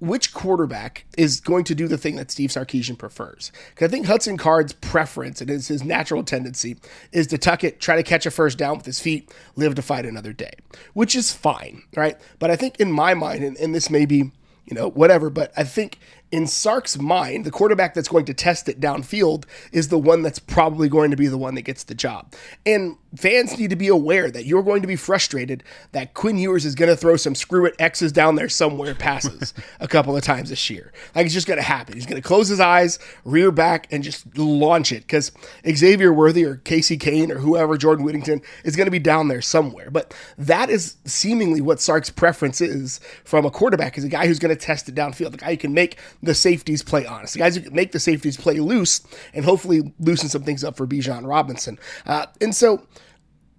Which 0.00 0.32
quarterback 0.32 1.04
is 1.16 1.40
going 1.40 1.64
to 1.64 1.74
do 1.74 1.88
the 1.88 1.98
thing 1.98 2.16
that 2.16 2.30
Steve 2.30 2.50
Sarkisian 2.50 2.96
prefers? 2.96 3.50
Because 3.70 3.88
I 3.88 3.90
think 3.90 4.06
Hudson 4.06 4.36
Card's 4.36 4.72
preference 4.72 5.40
and 5.40 5.50
his, 5.50 5.68
his 5.68 5.84
natural 5.84 6.22
tendency 6.22 6.76
is 7.12 7.26
to 7.28 7.38
tuck 7.38 7.64
it, 7.64 7.80
try 7.80 7.96
to 7.96 8.02
catch 8.02 8.26
a 8.26 8.30
first 8.30 8.58
down 8.58 8.76
with 8.76 8.86
his 8.86 9.00
feet, 9.00 9.32
live 9.56 9.74
to 9.74 9.82
fight 9.82 10.06
another 10.06 10.32
day, 10.32 10.52
which 10.94 11.16
is 11.16 11.32
fine, 11.32 11.82
right? 11.96 12.16
But 12.38 12.50
I 12.50 12.56
think 12.56 12.78
in 12.80 12.92
my 12.92 13.14
mind, 13.14 13.42
and, 13.42 13.56
and 13.56 13.74
this 13.74 13.90
may 13.90 14.06
be, 14.06 14.30
you 14.66 14.74
know, 14.74 14.90
whatever, 14.90 15.30
but 15.30 15.52
I 15.56 15.64
think 15.64 15.98
in 16.30 16.46
Sark's 16.46 16.98
mind, 16.98 17.44
the 17.44 17.50
quarterback 17.50 17.94
that's 17.94 18.08
going 18.08 18.26
to 18.26 18.34
test 18.34 18.68
it 18.68 18.80
downfield 18.80 19.44
is 19.72 19.88
the 19.88 19.98
one 19.98 20.22
that's 20.22 20.38
probably 20.38 20.88
going 20.88 21.10
to 21.10 21.16
be 21.16 21.26
the 21.26 21.38
one 21.38 21.54
that 21.54 21.62
gets 21.62 21.84
the 21.84 21.94
job. 21.94 22.34
And 22.66 22.96
fans 23.16 23.58
need 23.58 23.70
to 23.70 23.76
be 23.76 23.88
aware 23.88 24.30
that 24.30 24.44
you're 24.44 24.62
going 24.62 24.82
to 24.82 24.88
be 24.88 24.96
frustrated 24.96 25.62
that 25.92 26.14
Quinn 26.14 26.38
Ewers 26.38 26.64
is 26.64 26.74
going 26.74 26.90
to 26.90 26.96
throw 26.96 27.16
some 27.16 27.34
screw 27.34 27.66
it 27.66 27.74
X's 27.78 28.12
down 28.12 28.34
there 28.34 28.48
somewhere 28.48 28.94
passes 28.94 29.54
a 29.80 29.88
couple 29.88 30.16
of 30.16 30.22
times 30.22 30.50
this 30.50 30.68
year. 30.68 30.92
Like 31.14 31.26
it's 31.26 31.34
just 31.34 31.46
going 31.46 31.58
to 31.58 31.62
happen. 31.62 31.94
He's 31.94 32.06
going 32.06 32.20
to 32.20 32.26
close 32.26 32.48
his 32.48 32.60
eyes, 32.60 32.98
rear 33.24 33.50
back, 33.50 33.86
and 33.90 34.02
just 34.02 34.36
launch 34.36 34.92
it 34.92 35.00
because 35.00 35.32
Xavier 35.68 36.12
Worthy 36.12 36.44
or 36.44 36.56
Casey 36.56 36.96
Cain 36.96 37.32
or 37.32 37.38
whoever, 37.38 37.76
Jordan 37.76 38.04
Whittington, 38.04 38.42
is 38.64 38.76
going 38.76 38.86
to 38.86 38.90
be 38.90 38.98
down 38.98 39.28
there 39.28 39.42
somewhere. 39.42 39.90
But 39.90 40.14
that 40.36 40.70
is 40.70 40.96
seemingly 41.04 41.60
what 41.60 41.80
Sark's 41.80 42.10
preference 42.10 42.60
is 42.60 43.00
from 43.24 43.46
a 43.46 43.50
quarterback 43.50 43.96
is 43.96 44.04
a 44.04 44.08
guy 44.08 44.26
who's 44.26 44.38
going 44.38 44.54
to 44.54 44.60
test 44.60 44.88
it 44.88 44.94
downfield, 44.94 45.32
the 45.32 45.38
guy 45.38 45.50
who 45.52 45.56
can 45.56 45.74
make 45.74 45.98
the 46.22 46.34
safeties 46.34 46.82
play 46.82 47.06
honest. 47.06 47.32
The 47.32 47.38
guys 47.40 47.56
who 47.56 47.62
can 47.62 47.74
make 47.74 47.92
the 47.92 48.00
safeties 48.00 48.36
play 48.36 48.60
loose 48.60 49.00
and 49.32 49.44
hopefully 49.44 49.92
loosen 49.98 50.28
some 50.28 50.42
things 50.42 50.62
up 50.62 50.76
for 50.76 50.86
Bijan 50.86 51.26
Robinson. 51.26 51.78
Uh, 52.06 52.26
and 52.40 52.54
so 52.54 52.82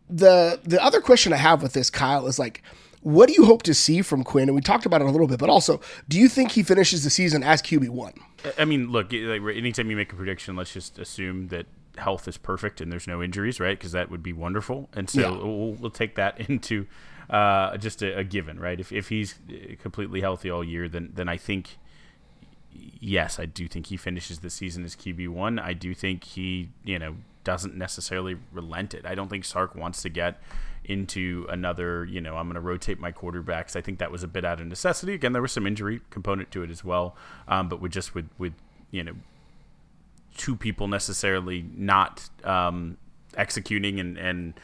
the 0.10 0.60
the 0.64 0.84
other 0.84 1.02
question 1.02 1.34
I 1.34 1.38
have 1.38 1.62
with 1.62 1.74
this, 1.74 1.90
Kyle, 1.90 2.28
is 2.28 2.40
like, 2.40 2.64
what 3.02 3.28
do 3.28 3.34
you 3.34 3.46
hope 3.46 3.64
to 3.64 3.74
see 3.74 4.02
from 4.02 4.24
Quinn? 4.24 4.50
And 4.50 4.56
we 4.56 4.62
talked 4.62 4.86
about 4.86 5.02
it 5.02 5.08
a 5.08 5.12
little 5.12 5.28
bit, 5.28 5.40
but 5.40 5.50
also, 5.50 5.80
do 6.08 6.20
you 6.20 6.28
think 6.28 6.52
he 6.52 6.64
finishes 6.64 7.04
the 7.04 7.10
season 7.10 7.44
as 7.44 7.62
QB 7.62 7.90
one? 7.90 8.14
I 8.58 8.66
mean, 8.66 8.92
look, 8.92 9.14
anytime 9.14 9.90
you 9.90 9.96
make 9.96 10.12
a 10.12 10.16
prediction, 10.16 10.56
let's 10.56 10.74
just 10.74 10.98
assume 11.00 11.50
that 11.50 11.68
health 11.98 12.28
is 12.28 12.38
perfect 12.38 12.82
and 12.82 12.92
there's 12.92 13.08
no 13.08 13.22
injuries, 13.22 13.60
right? 13.60 13.78
Because 13.78 13.92
that 13.92 14.10
would 14.10 14.24
be 14.24 14.34
wonderful. 14.34 14.90
And 14.94 15.10
so 15.10 15.22
yeah. 15.22 15.30
we'll, 15.32 15.74
we'll, 15.74 15.92
take 15.92 16.16
that 16.16 16.40
into 16.50 16.88
uh, 17.30 17.78
just 17.78 18.02
a, 18.02 18.20
a, 18.20 18.24
given, 18.24 18.60
right? 18.60 18.80
If, 18.80 18.92
if 18.92 19.10
he's 19.10 19.36
completely 19.82 20.22
healthy 20.22 20.50
all 20.50 20.64
year, 20.64 20.88
then 20.90 21.12
then 21.14 21.30
I 21.30 21.38
think 21.38 21.78
yes, 22.72 23.40
I 23.40 23.46
do 23.46 23.68
think 23.68 23.88
he 23.88 23.98
finishes 23.98 24.40
the 24.40 24.50
season 24.50 24.84
as 24.84 24.96
QB 24.96 25.30
one. 25.30 25.60
I 25.60 25.74
do 25.74 25.94
think 25.94 26.24
he, 26.24 26.70
you 26.84 27.00
know, 27.00 27.16
doesn't 27.44 27.76
necessarily 27.76 28.38
relent 28.52 28.94
it. 28.94 29.06
I 29.06 29.16
don't 29.16 29.30
think 29.30 29.46
Sark 29.46 29.76
wants 29.76 30.02
to 30.04 30.10
get 30.10 30.42
into 30.84 31.46
another, 31.50 32.06
you 32.06 32.20
know, 32.20 32.36
I'm 32.38 32.48
going 32.48 32.56
to 32.56 32.62
rotate 32.62 33.00
my 33.00 33.12
quarterbacks. 33.12 33.76
I 33.76 33.82
think 33.82 34.00
that 34.00 34.12
was 34.12 34.24
a 34.24 34.28
bit 34.28 34.44
out 34.44 34.60
of 34.60 34.68
necessity. 34.68 35.14
Again, 35.14 35.34
there 35.34 35.42
was 35.42 35.52
some 35.52 35.68
injury 35.68 36.02
component 36.10 36.52
to 36.52 36.64
it 36.64 36.70
as 36.70 36.84
well, 36.84 37.16
um, 37.48 37.70
but 37.70 37.80
with 37.80 37.92
just 37.92 38.16
with 38.16 38.30
with 38.38 38.54
you 38.92 39.04
know 39.04 39.14
two 40.38 40.56
people 40.56 40.88
necessarily 40.88 41.66
not 41.76 42.30
um, 42.44 42.98
executing 43.36 44.00
and 44.00 44.18
and 44.18 44.60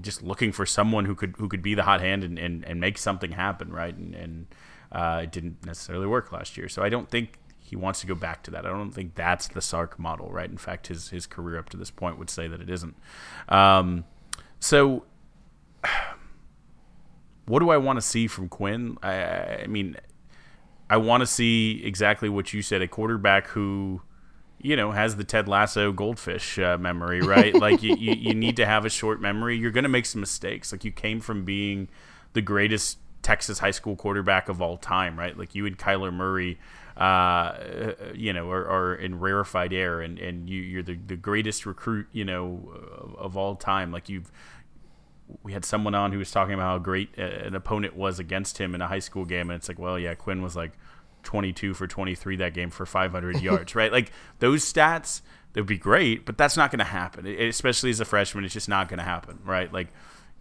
just 0.00 0.22
looking 0.22 0.52
for 0.52 0.66
someone 0.66 1.04
who 1.04 1.14
could 1.14 1.34
who 1.38 1.48
could 1.48 1.62
be 1.62 1.74
the 1.74 1.82
hot 1.82 2.00
hand 2.00 2.22
and, 2.22 2.38
and, 2.38 2.64
and 2.64 2.80
make 2.80 2.98
something 2.98 3.32
happen, 3.32 3.72
right? 3.72 3.96
And, 3.96 4.14
and 4.14 4.46
uh, 4.92 5.20
it 5.24 5.32
didn't 5.32 5.64
necessarily 5.64 6.06
work 6.06 6.32
last 6.32 6.56
year. 6.56 6.68
So 6.68 6.82
I 6.82 6.88
don't 6.88 7.08
think 7.08 7.38
he 7.70 7.76
wants 7.76 8.00
to 8.00 8.06
go 8.08 8.16
back 8.16 8.42
to 8.42 8.50
that. 8.50 8.66
I 8.66 8.68
don't 8.68 8.90
think 8.90 9.14
that's 9.14 9.46
the 9.46 9.60
Sark 9.60 9.96
model, 9.96 10.28
right? 10.32 10.50
In 10.50 10.58
fact, 10.58 10.88
his 10.88 11.10
his 11.10 11.24
career 11.24 11.56
up 11.56 11.68
to 11.70 11.76
this 11.76 11.90
point 11.92 12.18
would 12.18 12.28
say 12.28 12.48
that 12.48 12.60
it 12.60 12.68
isn't. 12.68 12.96
Um, 13.48 14.04
so, 14.58 15.04
what 17.46 17.60
do 17.60 17.70
I 17.70 17.76
want 17.76 17.98
to 17.98 18.00
see 18.02 18.26
from 18.26 18.48
Quinn? 18.48 18.98
I, 19.04 19.62
I 19.62 19.66
mean, 19.68 19.96
I 20.90 20.96
want 20.96 21.20
to 21.20 21.26
see 21.26 21.80
exactly 21.84 22.28
what 22.28 22.52
you 22.52 22.60
said: 22.60 22.82
a 22.82 22.88
quarterback 22.88 23.46
who, 23.46 24.02
you 24.60 24.74
know, 24.74 24.90
has 24.90 25.14
the 25.14 25.22
Ted 25.22 25.46
Lasso 25.46 25.92
goldfish 25.92 26.58
uh, 26.58 26.76
memory, 26.76 27.20
right? 27.20 27.54
like 27.60 27.84
you, 27.84 27.94
you, 27.94 28.14
you 28.14 28.34
need 28.34 28.56
to 28.56 28.66
have 28.66 28.84
a 28.84 28.90
short 28.90 29.20
memory. 29.20 29.56
You're 29.56 29.70
going 29.70 29.84
to 29.84 29.88
make 29.88 30.06
some 30.06 30.20
mistakes. 30.20 30.72
Like 30.72 30.84
you 30.84 30.90
came 30.90 31.20
from 31.20 31.44
being 31.44 31.88
the 32.32 32.42
greatest 32.42 32.98
Texas 33.22 33.60
high 33.60 33.70
school 33.70 33.94
quarterback 33.94 34.48
of 34.48 34.60
all 34.60 34.76
time, 34.76 35.16
right? 35.16 35.38
Like 35.38 35.54
you 35.54 35.66
and 35.66 35.78
Kyler 35.78 36.12
Murray 36.12 36.58
uh, 37.00 37.54
you 38.14 38.30
know, 38.30 38.50
are, 38.50 38.68
are, 38.68 38.94
in 38.94 39.18
rarefied 39.18 39.72
air, 39.72 40.02
and, 40.02 40.18
and 40.18 40.50
you, 40.50 40.60
you're 40.60 40.82
the, 40.82 40.96
the 41.06 41.16
greatest 41.16 41.64
recruit, 41.64 42.06
you 42.12 42.26
know, 42.26 42.60
of, 42.98 43.16
of, 43.16 43.36
all 43.38 43.56
time. 43.56 43.90
Like 43.90 44.10
you've, 44.10 44.30
we 45.42 45.54
had 45.54 45.64
someone 45.64 45.94
on 45.94 46.12
who 46.12 46.18
was 46.18 46.30
talking 46.30 46.52
about 46.52 46.64
how 46.64 46.78
great 46.78 47.16
an 47.16 47.54
opponent 47.54 47.96
was 47.96 48.18
against 48.18 48.58
him 48.58 48.74
in 48.74 48.82
a 48.82 48.86
high 48.86 48.98
school 48.98 49.24
game, 49.24 49.48
and 49.48 49.56
it's 49.56 49.66
like, 49.66 49.78
well, 49.78 49.98
yeah, 49.98 50.14
Quinn 50.14 50.42
was 50.42 50.54
like 50.54 50.72
22 51.22 51.72
for 51.72 51.86
23 51.86 52.36
that 52.36 52.52
game 52.52 52.68
for 52.68 52.84
500 52.84 53.40
yards, 53.40 53.74
right? 53.74 53.90
Like 53.90 54.12
those 54.40 54.70
stats, 54.70 55.22
they'd 55.54 55.64
be 55.64 55.78
great, 55.78 56.26
but 56.26 56.36
that's 56.36 56.58
not 56.58 56.70
going 56.70 56.80
to 56.80 56.84
happen, 56.84 57.26
it, 57.26 57.48
especially 57.48 57.88
as 57.88 58.00
a 58.00 58.04
freshman. 58.04 58.44
It's 58.44 58.52
just 58.52 58.68
not 58.68 58.90
going 58.90 58.98
to 58.98 59.04
happen, 59.04 59.38
right? 59.46 59.72
Like 59.72 59.88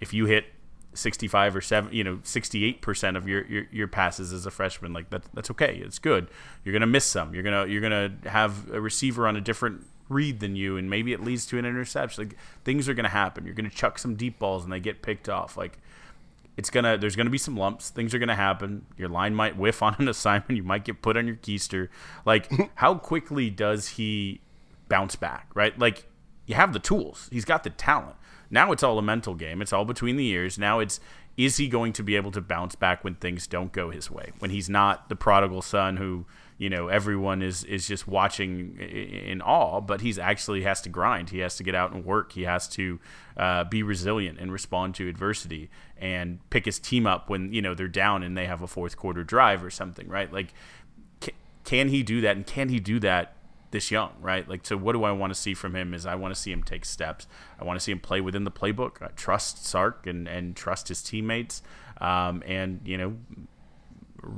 if 0.01 0.13
you 0.13 0.25
hit 0.25 0.44
65 0.93 1.55
or 1.55 1.62
7 1.62 1.93
you 1.93 2.03
know 2.03 2.17
68% 2.17 3.15
of 3.15 3.27
your, 3.27 3.46
your, 3.46 3.65
your 3.72 3.88
passes 3.88 4.34
as 4.34 4.46
a 4.46 4.51
freshman 4.51 4.91
like 4.91 5.10
that 5.12 5.24
that's 5.34 5.51
okay 5.51 5.79
it's 5.84 6.00
good 6.00 6.27
you're 6.63 6.74
going 6.74 6.81
to 6.81 6.88
miss 6.88 7.05
some 7.05 7.34
you're 7.34 7.43
going 7.43 7.65
to 7.65 7.72
you're 7.72 7.81
going 7.81 8.22
to 8.22 8.29
have 8.29 8.69
a 8.72 8.81
receiver 8.81 9.27
on 9.27 9.36
a 9.36 9.41
different 9.41 9.86
read 10.10 10.39
than 10.39 10.55
you 10.55 10.77
and 10.77 10.89
maybe 10.89 11.13
it 11.13 11.24
leads 11.24 11.46
to 11.46 11.60
an 11.60 11.65
interception 11.65 12.24
like 12.24 12.36
things 12.63 12.89
are 12.89 12.96
going 12.96 13.03
to 13.03 13.10
happen 13.10 13.46
you're 13.46 13.53
going 13.53 13.69
to 13.69 13.75
chuck 13.75 14.00
some 14.00 14.15
deep 14.15 14.39
balls 14.39 14.63
and 14.63 14.74
they 14.74 14.79
get 14.79 15.01
picked 15.03 15.29
off 15.29 15.55
like 15.55 15.77
it's 16.60 16.69
gonna 16.69 16.98
there's 16.98 17.15
gonna 17.15 17.29
be 17.29 17.38
some 17.38 17.55
lumps. 17.55 17.89
Things 17.89 18.13
are 18.13 18.19
gonna 18.19 18.36
happen. 18.36 18.86
Your 18.98 19.08
line 19.08 19.34
might 19.34 19.55
whiff 19.55 19.81
on 19.81 19.96
an 19.98 20.08
assignment. 20.10 20.58
You 20.58 20.63
might 20.63 20.84
get 20.84 21.01
put 21.01 21.15
on 21.15 21.25
your 21.25 21.38
keister. 21.38 21.88
Like, 22.25 22.51
how 22.75 22.96
quickly 22.96 23.50
does 23.50 23.88
he 23.88 24.41
bounce 24.89 25.15
back? 25.15 25.48
Right? 25.53 25.79
Like, 25.79 26.08
you 26.48 26.55
have 26.55 26.74
the 26.74 26.79
tools. 26.79 27.29
He's 27.31 27.46
got 27.46 27.63
the 27.63 27.69
talent. 27.69 28.17
Now 28.50 28.72
it's 28.72 28.84
all 28.84 28.98
a 28.98 29.03
mental 29.03 29.36
game. 29.36 29.62
It's 29.62 29.74
all 29.74 29.86
between 29.86 30.18
the 30.18 30.27
ears. 30.27 30.58
Now 30.58 30.79
it's 30.79 31.00
is 31.38 31.58
he 31.58 31.68
going 31.70 31.94
to 31.94 32.03
be 32.03 32.15
able 32.18 32.32
to 32.32 32.41
bounce 32.41 32.75
back 32.75 33.03
when 33.03 33.15
things 33.15 33.48
don't 33.48 33.72
go 33.72 33.91
his 33.91 34.12
way? 34.12 34.32
When 34.39 34.51
he's 34.51 34.70
not 34.70 35.08
the 35.08 35.15
prodigal 35.15 35.62
son 35.62 35.98
who 35.98 36.25
you 36.60 36.70
know 36.70 36.89
everyone 36.89 37.41
is 37.41 37.63
is 37.63 37.88
just 37.88 38.08
watching 38.08 38.77
in 38.77 39.41
awe 39.41 39.79
but 39.79 40.01
he's 40.01 40.20
actually 40.20 40.62
has 40.63 40.82
to 40.82 40.89
grind 40.89 41.29
he 41.29 41.39
has 41.39 41.56
to 41.56 41.63
get 41.63 41.74
out 41.74 41.94
and 41.94 42.06
work 42.06 42.34
he 42.34 42.44
has 42.44 42.68
to 42.68 43.00
uh, 43.38 43.63
be 43.63 43.82
resilient 43.82 44.38
and 44.38 44.51
respond 44.51 44.94
to 44.94 45.08
adversity 45.08 45.70
and 45.98 46.38
pick 46.50 46.65
his 46.65 46.77
team 46.77 47.08
up 47.08 47.29
when 47.29 47.53
you 47.53 47.62
know 47.62 47.74
they're 47.74 47.88
down 47.88 48.22
and 48.22 48.38
they 48.38 48.46
have 48.46 48.62
a 48.62 48.68
fourth 48.68 48.98
quarter 48.98 49.24
drive 49.24 49.63
or 49.63 49.72
something 49.72 50.08
right 50.08 50.32
like 50.32 50.53
can 51.63 51.88
he 51.88 52.03
do 52.03 52.22
that 52.22 52.36
and 52.36 52.46
can 52.46 52.70
he 52.70 52.79
do 52.79 53.00
that 53.00 53.36
this 53.72 53.92
young, 53.92 54.12
right? 54.20 54.48
Like, 54.48 54.66
so 54.66 54.78
what 54.78 54.94
do 54.94 55.04
I 55.04 55.12
want 55.12 55.34
to 55.34 55.40
see 55.40 55.54
from 55.54 55.76
him? 55.76 55.94
Is 55.94 56.06
I 56.06 56.16
want 56.16 56.34
to 56.34 56.40
see 56.40 56.52
him 56.52 56.64
take 56.64 56.86
steps. 56.86 57.28
I 57.60 57.64
want 57.64 57.80
to 57.80 57.84
see 57.84 57.92
him 57.92 58.00
play 58.00 58.22
within 58.22 58.44
the 58.44 58.52
playbook. 58.52 59.02
I 59.02 59.08
trust 59.16 59.66
Sark 59.66 60.08
and 60.08 60.28
and 60.28 60.56
trust 60.56 60.88
his 60.88 61.02
teammates, 61.02 61.62
um, 62.02 62.44
and 62.46 62.82
you 62.86 62.98
know, 62.98 63.18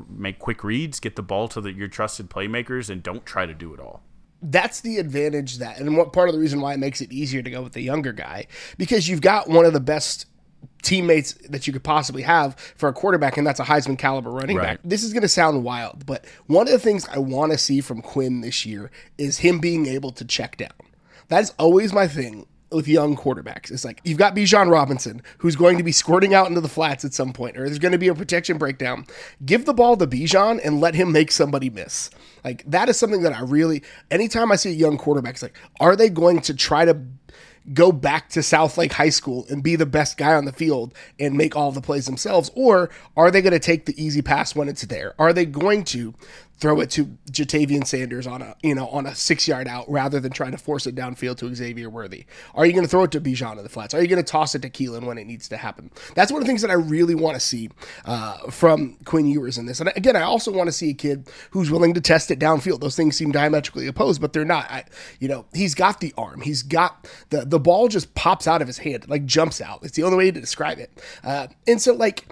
make 0.09 0.39
quick 0.39 0.63
reads, 0.63 0.99
get 0.99 1.15
the 1.15 1.23
ball 1.23 1.47
to 1.49 1.61
the, 1.61 1.71
your 1.71 1.87
trusted 1.87 2.29
playmakers, 2.29 2.89
and 2.89 3.01
don't 3.01 3.25
try 3.25 3.45
to 3.45 3.53
do 3.53 3.73
it 3.73 3.79
all. 3.79 4.01
That's 4.43 4.81
the 4.81 4.97
advantage 4.97 5.59
that, 5.59 5.77
and 5.77 5.95
what 5.95 6.13
part 6.13 6.27
of 6.27 6.33
the 6.33 6.41
reason 6.41 6.61
why 6.61 6.73
it 6.73 6.79
makes 6.79 6.99
it 6.99 7.11
easier 7.11 7.43
to 7.43 7.49
go 7.51 7.61
with 7.61 7.73
the 7.73 7.81
younger 7.81 8.11
guy 8.11 8.47
because 8.77 9.07
you've 9.07 9.21
got 9.21 9.47
one 9.47 9.65
of 9.65 9.73
the 9.73 9.79
best 9.79 10.25
teammates 10.81 11.33
that 11.49 11.67
you 11.67 11.73
could 11.73 11.83
possibly 11.83 12.21
have 12.23 12.55
for 12.75 12.89
a 12.89 12.93
quarterback, 12.93 13.37
and 13.37 13.45
that's 13.45 13.59
a 13.59 13.63
Heisman 13.63 13.97
caliber 13.97 14.31
running 14.31 14.57
right. 14.57 14.63
back. 14.63 14.79
This 14.83 15.03
is 15.03 15.13
going 15.13 15.21
to 15.21 15.29
sound 15.29 15.63
wild, 15.63 16.05
but 16.05 16.25
one 16.47 16.67
of 16.67 16.71
the 16.71 16.79
things 16.79 17.07
I 17.09 17.19
want 17.19 17.51
to 17.51 17.57
see 17.57 17.81
from 17.81 18.01
Quinn 18.01 18.41
this 18.41 18.65
year 18.65 18.91
is 19.17 19.39
him 19.39 19.59
being 19.59 19.85
able 19.85 20.11
to 20.11 20.25
check 20.25 20.57
down. 20.57 20.71
That's 21.27 21.51
always 21.57 21.93
my 21.93 22.07
thing 22.07 22.45
with 22.71 22.87
young 22.87 23.15
quarterbacks. 23.15 23.71
It's 23.71 23.83
like 23.83 23.99
you've 24.03 24.17
got 24.17 24.35
Bijan 24.35 24.71
Robinson, 24.71 25.21
who's 25.39 25.55
going 25.55 25.77
to 25.77 25.83
be 25.83 25.91
squirting 25.91 26.33
out 26.33 26.47
into 26.47 26.61
the 26.61 26.69
flats 26.69 27.05
at 27.05 27.13
some 27.13 27.33
point, 27.33 27.57
or 27.57 27.65
there's 27.65 27.79
going 27.79 27.91
to 27.91 27.97
be 27.97 28.07
a 28.07 28.15
protection 28.15 28.57
breakdown. 28.57 29.05
Give 29.45 29.65
the 29.65 29.73
ball 29.73 29.97
to 29.97 30.07
Bijan 30.07 30.59
and 30.63 30.79
let 30.79 30.95
him 30.95 31.11
make 31.11 31.31
somebody 31.31 31.69
miss. 31.69 32.09
Like 32.43 32.63
that 32.67 32.89
is 32.89 32.97
something 32.97 33.21
that 33.23 33.33
I 33.33 33.41
really, 33.41 33.83
anytime 34.09 34.51
I 34.51 34.55
see 34.55 34.71
a 34.71 34.73
young 34.73 34.97
quarterback, 34.97 35.35
it's 35.35 35.43
like, 35.43 35.57
are 35.79 35.95
they 35.95 36.09
going 36.09 36.41
to 36.41 36.53
try 36.53 36.85
to 36.85 36.93
go 37.73 37.91
back 37.91 38.29
to 38.29 38.39
Southlake 38.39 38.93
High 38.93 39.09
School 39.09 39.45
and 39.49 39.63
be 39.63 39.75
the 39.75 39.85
best 39.85 40.17
guy 40.17 40.33
on 40.33 40.45
the 40.45 40.51
field 40.51 40.93
and 41.19 41.37
make 41.37 41.55
all 41.55 41.71
the 41.71 41.81
plays 41.81 42.05
themselves? 42.05 42.51
Or 42.55 42.89
are 43.15 43.31
they 43.31 43.41
going 43.41 43.53
to 43.53 43.59
take 43.59 43.85
the 43.85 44.03
easy 44.03 44.21
pass 44.21 44.55
when 44.55 44.69
it's 44.69 44.83
there? 44.83 45.13
Are 45.19 45.33
they 45.33 45.45
going 45.45 45.83
to 45.85 46.13
throw 46.61 46.79
it 46.79 46.91
to 46.91 47.05
Ja'Tavion 47.31 47.85
Sanders 47.85 48.27
on 48.27 48.43
a 48.43 48.55
you 48.61 48.75
know 48.75 48.87
on 48.89 49.07
a 49.07 49.15
six 49.15 49.47
yard 49.47 49.67
out 49.67 49.89
rather 49.89 50.19
than 50.19 50.31
trying 50.31 50.51
to 50.51 50.57
force 50.57 50.85
it 50.85 50.95
downfield 50.95 51.37
to 51.37 51.53
Xavier 51.53 51.89
Worthy? 51.89 52.25
Are 52.53 52.65
you 52.65 52.71
going 52.71 52.85
to 52.85 52.89
throw 52.89 53.03
it 53.03 53.11
to 53.11 53.19
Bijan 53.19 53.57
in 53.57 53.63
the 53.63 53.69
flats? 53.69 53.93
Are 53.93 54.01
you 54.01 54.07
going 54.07 54.23
to 54.23 54.31
toss 54.31 54.55
it 54.55 54.61
to 54.61 54.69
Keilan 54.69 55.05
when 55.05 55.17
it 55.17 55.25
needs 55.25 55.49
to 55.49 55.57
happen? 55.57 55.91
That's 56.15 56.31
one 56.31 56.41
of 56.41 56.45
the 56.45 56.49
things 56.49 56.61
that 56.61 56.69
I 56.69 56.75
really 56.75 57.15
want 57.15 57.35
to 57.35 57.39
see 57.39 57.69
uh, 58.05 58.49
from 58.51 58.97
Quinn 59.05 59.25
Ewers 59.25 59.57
in 59.57 59.65
this. 59.65 59.79
And 59.79 59.91
again, 59.95 60.15
I 60.15 60.21
also 60.21 60.51
want 60.51 60.67
to 60.67 60.71
see 60.71 60.91
a 60.91 60.93
kid 60.93 61.29
who's 61.49 61.71
willing 61.71 61.95
to 61.95 62.01
test 62.01 62.29
it 62.29 62.39
downfield. 62.39 62.79
Those 62.79 62.95
things 62.95 63.17
seem 63.17 63.31
diametrically 63.31 63.87
opposed, 63.87 64.21
but 64.21 64.31
they're 64.31 64.45
not. 64.45 64.69
I, 64.69 64.85
you 65.19 65.27
know, 65.27 65.45
he's 65.53 65.73
got 65.73 65.99
the 65.99 66.13
arm. 66.17 66.41
He's 66.41 66.61
got 66.61 67.07
the 67.29 67.43
the 67.43 67.59
ball 67.59 67.87
just 67.87 68.13
pops 68.13 68.47
out 68.47 68.61
of 68.61 68.67
his 68.67 68.77
hand, 68.77 69.09
like 69.09 69.25
jumps 69.25 69.61
out. 69.61 69.79
It's 69.83 69.95
the 69.95 70.03
only 70.03 70.17
way 70.17 70.31
to 70.31 70.39
describe 70.39 70.77
it. 70.77 70.91
Uh, 71.23 71.47
and 71.67 71.81
so 71.81 71.93
like 71.93 72.27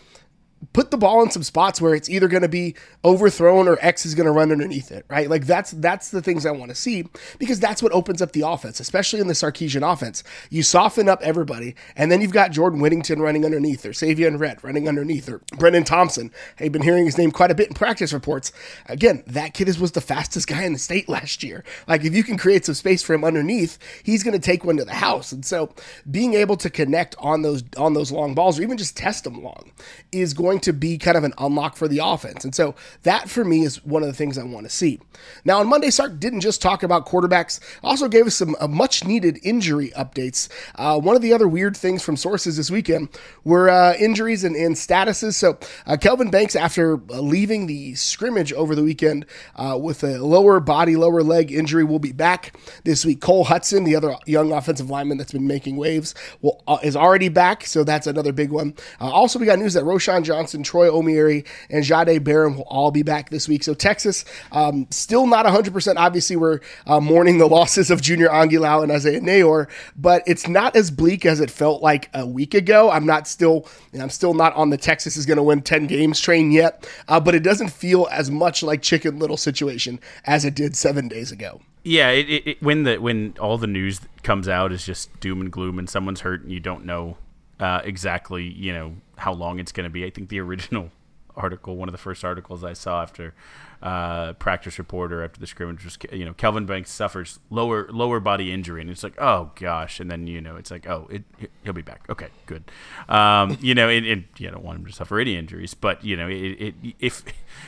put 0.73 0.91
the 0.91 0.97
ball 0.97 1.23
in 1.23 1.31
some 1.31 1.43
spots 1.43 1.81
where 1.81 1.95
it's 1.95 2.09
either 2.09 2.27
going 2.27 2.41
to 2.41 2.49
be 2.49 2.75
overthrown 3.03 3.67
or 3.67 3.77
X 3.81 4.05
is 4.05 4.15
going 4.15 4.25
to 4.25 4.31
run 4.31 4.51
underneath 4.51 4.91
it, 4.91 5.05
right? 5.09 5.29
Like 5.29 5.45
that's 5.45 5.71
that's 5.71 6.09
the 6.09 6.21
things 6.21 6.45
I 6.45 6.51
want 6.51 6.69
to 6.69 6.75
see 6.75 7.07
because 7.37 7.59
that's 7.59 7.81
what 7.81 7.91
opens 7.91 8.21
up 8.21 8.33
the 8.33 8.41
offense, 8.41 8.79
especially 8.79 9.19
in 9.19 9.27
the 9.27 9.33
Sarkisian 9.33 9.89
offense. 9.89 10.23
You 10.49 10.63
soften 10.63 11.07
up 11.09 11.21
everybody, 11.21 11.75
and 11.95 12.11
then 12.11 12.21
you've 12.21 12.31
got 12.31 12.51
Jordan 12.51 12.79
Whittington 12.79 13.21
running 13.21 13.45
underneath, 13.45 13.85
or 13.85 13.91
Savion 13.91 14.39
Red 14.39 14.63
running 14.63 14.87
underneath, 14.87 15.29
or 15.29 15.39
Brenen 15.53 15.85
Thompson. 15.85 16.31
I've 16.59 16.71
been 16.71 16.81
hearing 16.81 17.05
his 17.05 17.17
name 17.17 17.31
quite 17.31 17.51
a 17.51 17.55
bit 17.55 17.69
in 17.69 17.73
practice 17.73 18.13
reports. 18.13 18.51
Again, 18.87 19.23
that 19.27 19.53
kid 19.53 19.69
is 19.69 19.79
was 19.79 19.93
the 19.93 20.01
fastest 20.01 20.47
guy 20.47 20.63
in 20.63 20.73
the 20.73 20.79
state 20.79 21.07
last 21.09 21.43
year. 21.43 21.63
Like 21.87 22.03
if 22.03 22.13
you 22.13 22.23
can 22.23 22.37
create 22.37 22.65
some 22.65 22.75
space 22.75 23.01
for 23.01 23.13
him 23.13 23.23
underneath, 23.23 23.77
he's 24.03 24.23
going 24.23 24.39
to 24.39 24.39
take 24.39 24.63
one 24.65 24.77
to 24.77 24.85
the 24.85 24.93
house. 24.93 25.31
And 25.31 25.45
so 25.45 25.73
being 26.09 26.33
able 26.33 26.57
to 26.57 26.69
connect 26.69 27.15
on 27.19 27.41
those 27.41 27.63
on 27.77 27.93
those 27.93 28.11
long 28.11 28.33
balls, 28.33 28.59
or 28.59 28.63
even 28.63 28.77
just 28.77 28.97
test 28.97 29.23
them 29.23 29.41
long, 29.41 29.71
is 30.11 30.33
going 30.33 30.48
going 30.49 30.59
to 30.59 30.73
be 30.73 30.97
kind 30.97 31.15
of 31.15 31.23
an 31.23 31.33
unlock 31.37 31.75
for 31.75 31.87
the 31.87 31.99
offense. 32.03 32.43
And 32.43 32.55
so 32.55 32.73
that 33.03 33.29
for 33.29 33.45
me 33.45 33.63
is 33.63 33.85
one 33.85 34.01
of 34.01 34.07
the 34.07 34.15
things 34.15 34.35
I 34.35 34.43
want 34.43 34.65
to 34.65 34.69
see. 34.69 34.99
Now, 35.45 35.59
on 35.59 35.67
Monday, 35.67 35.91
Sark 35.91 36.19
didn't 36.19 36.41
just 36.41 36.59
talk 36.59 36.81
about 36.81 37.05
quarterbacks, 37.05 37.59
also 37.83 38.07
gave 38.07 38.25
us 38.25 38.35
some 38.35 38.55
uh, 38.59 38.67
much 38.67 39.05
needed 39.05 39.37
injury 39.43 39.91
updates. 39.95 40.49
Uh, 40.73 40.99
one 40.99 41.15
of 41.15 41.21
the 41.21 41.33
other 41.33 41.47
weird 41.47 41.77
things 41.77 42.01
from 42.01 42.17
sources 42.17 42.57
this 42.57 42.71
weekend 42.71 43.09
were 43.43 43.69
uh, 43.69 43.93
injuries 43.99 44.43
and, 44.43 44.55
and, 44.55 44.75
statuses. 44.75 45.33
So, 45.33 45.59
uh, 45.85 45.97
Kelvin 45.97 46.31
Banks, 46.31 46.55
after 46.55 46.95
uh, 46.95 47.19
leaving 47.19 47.67
the 47.67 47.93
scrimmage 47.93 48.51
over 48.53 48.73
the 48.73 48.83
weekend 48.83 49.27
uh, 49.55 49.77
with 49.79 50.03
a 50.03 50.17
lower 50.17 50.59
body, 50.59 50.95
lower 50.95 51.21
leg 51.21 51.51
injury, 51.51 51.83
will 51.83 51.99
be 51.99 52.11
back 52.11 52.57
this 52.85 53.05
week. 53.05 53.21
Cole 53.21 53.43
Hudson, 53.43 53.83
the 53.83 53.95
other 53.95 54.15
young 54.25 54.51
offensive 54.51 54.89
lineman 54.89 55.17
that's 55.19 55.33
been 55.33 55.47
making 55.47 55.77
waves, 55.77 56.15
will, 56.41 56.63
is 56.81 56.95
already 56.95 57.29
back. 57.29 57.65
So, 57.67 57.83
that's 57.83 58.07
another 58.07 58.31
big 58.31 58.51
one. 58.51 58.73
also, 58.99 59.37
we 59.37 59.45
got 59.45 59.59
news 59.59 59.75
that 59.75 59.83
Roschon 59.83 60.23
Johnson 60.23 60.38
Johnson, 60.39 60.63
Troy 60.63 60.87
Omeire, 60.89 61.45
and 61.69 61.83
Jahdae 61.83 62.23
Barron 62.23 62.55
will 62.55 62.63
all 62.63 62.91
be 62.91 63.03
back 63.03 63.29
this 63.29 63.49
week. 63.49 63.61
So 63.61 63.73
Texas 63.73 64.23
um, 64.53 64.87
still 64.89 65.27
not 65.27 65.45
100%. 65.45 65.95
Obviously, 65.97 66.37
we're 66.37 66.61
uh, 66.87 67.01
mourning 67.01 67.39
the 67.39 67.47
losses 67.49 67.91
of 67.91 68.01
Junior 68.01 68.29
Angilau 68.29 68.81
and 68.81 68.89
Isaiah 68.89 69.19
Neyor, 69.19 69.69
but 69.97 70.23
it's 70.25 70.47
not 70.47 70.77
as 70.77 70.91
bleak 70.91 71.25
as 71.25 71.41
it 71.41 71.51
felt 71.51 71.83
like 71.83 72.09
a 72.13 72.25
week 72.25 72.53
ago. 72.53 72.89
I'm 72.89 73.05
not 73.05 73.27
still, 73.27 73.67
and 73.91 74.01
I'm 74.01 74.09
still 74.09 74.33
not 74.33 74.55
on 74.55 74.69
the 74.69 74.77
Texas 74.77 75.17
is 75.17 75.25
going 75.25 75.35
to 75.35 75.43
win 75.43 75.61
10 75.61 75.87
games 75.87 76.21
train 76.21 76.53
yet, 76.53 76.87
uh, 77.09 77.19
but 77.19 77.35
it 77.35 77.43
doesn't 77.43 77.69
feel 77.69 78.07
as 78.09 78.31
much 78.31 78.63
like 78.63 78.81
Chicken 78.81 79.19
Little 79.19 79.35
situation 79.35 79.99
as 80.23 80.45
it 80.45 80.55
did 80.55 80.77
seven 80.77 81.09
days 81.09 81.33
ago. 81.33 81.59
Yeah, 81.83 82.11
it, 82.11 82.47
it, 82.47 82.63
when 82.63 82.83
the 82.83 82.97
when 82.97 83.35
all 83.41 83.57
the 83.57 83.67
news 83.67 83.99
comes 84.23 84.47
out 84.47 84.71
is 84.71 84.85
just 84.85 85.17
doom 85.19 85.41
and 85.41 85.51
gloom, 85.51 85.79
and 85.79 85.89
someone's 85.89 86.21
hurt, 86.21 86.43
and 86.43 86.51
you 86.51 86.59
don't 86.59 86.85
know 86.85 87.17
uh, 87.59 87.81
exactly, 87.83 88.43
you 88.43 88.73
know, 88.73 88.95
how 89.17 89.33
long 89.33 89.59
it's 89.59 89.71
going 89.71 89.85
to 89.85 89.89
be. 89.89 90.05
I 90.05 90.09
think 90.09 90.29
the 90.29 90.39
original 90.39 90.91
article, 91.35 91.75
one 91.75 91.87
of 91.87 91.93
the 91.93 91.99
first 91.99 92.23
articles 92.23 92.63
I 92.63 92.73
saw 92.73 93.01
after 93.01 93.33
uh, 93.81 94.33
practice 94.33 94.77
reporter 94.77 95.23
after 95.23 95.39
the 95.39 95.47
scrimmage 95.47 95.83
was, 95.85 95.97
you 96.11 96.25
know, 96.25 96.33
Kelvin 96.33 96.65
Banks 96.65 96.91
suffers 96.91 97.39
lower 97.49 97.87
lower 97.91 98.19
body 98.19 98.51
injury, 98.51 98.81
and 98.81 98.89
it's 98.89 99.03
like, 99.03 99.19
oh 99.21 99.51
gosh, 99.55 99.99
and 99.99 100.09
then 100.11 100.27
you 100.27 100.41
know, 100.41 100.55
it's 100.55 100.71
like, 100.71 100.87
oh, 100.87 101.07
it, 101.09 101.23
he'll 101.63 101.73
be 101.73 101.81
back. 101.81 102.05
Okay, 102.09 102.27
good. 102.45 102.63
Um, 103.07 103.57
you 103.61 103.75
know, 103.75 103.89
it, 103.89 104.05
it, 104.05 104.23
you 104.37 104.49
don't 104.51 104.63
want 104.63 104.79
him 104.79 104.85
to 104.85 104.91
suffer 104.91 105.19
any 105.19 105.35
injuries, 105.35 105.73
but 105.73 106.03
you 106.03 106.17
know, 106.17 106.27
it, 106.27 106.33
it, 106.33 106.75
if 106.99 107.23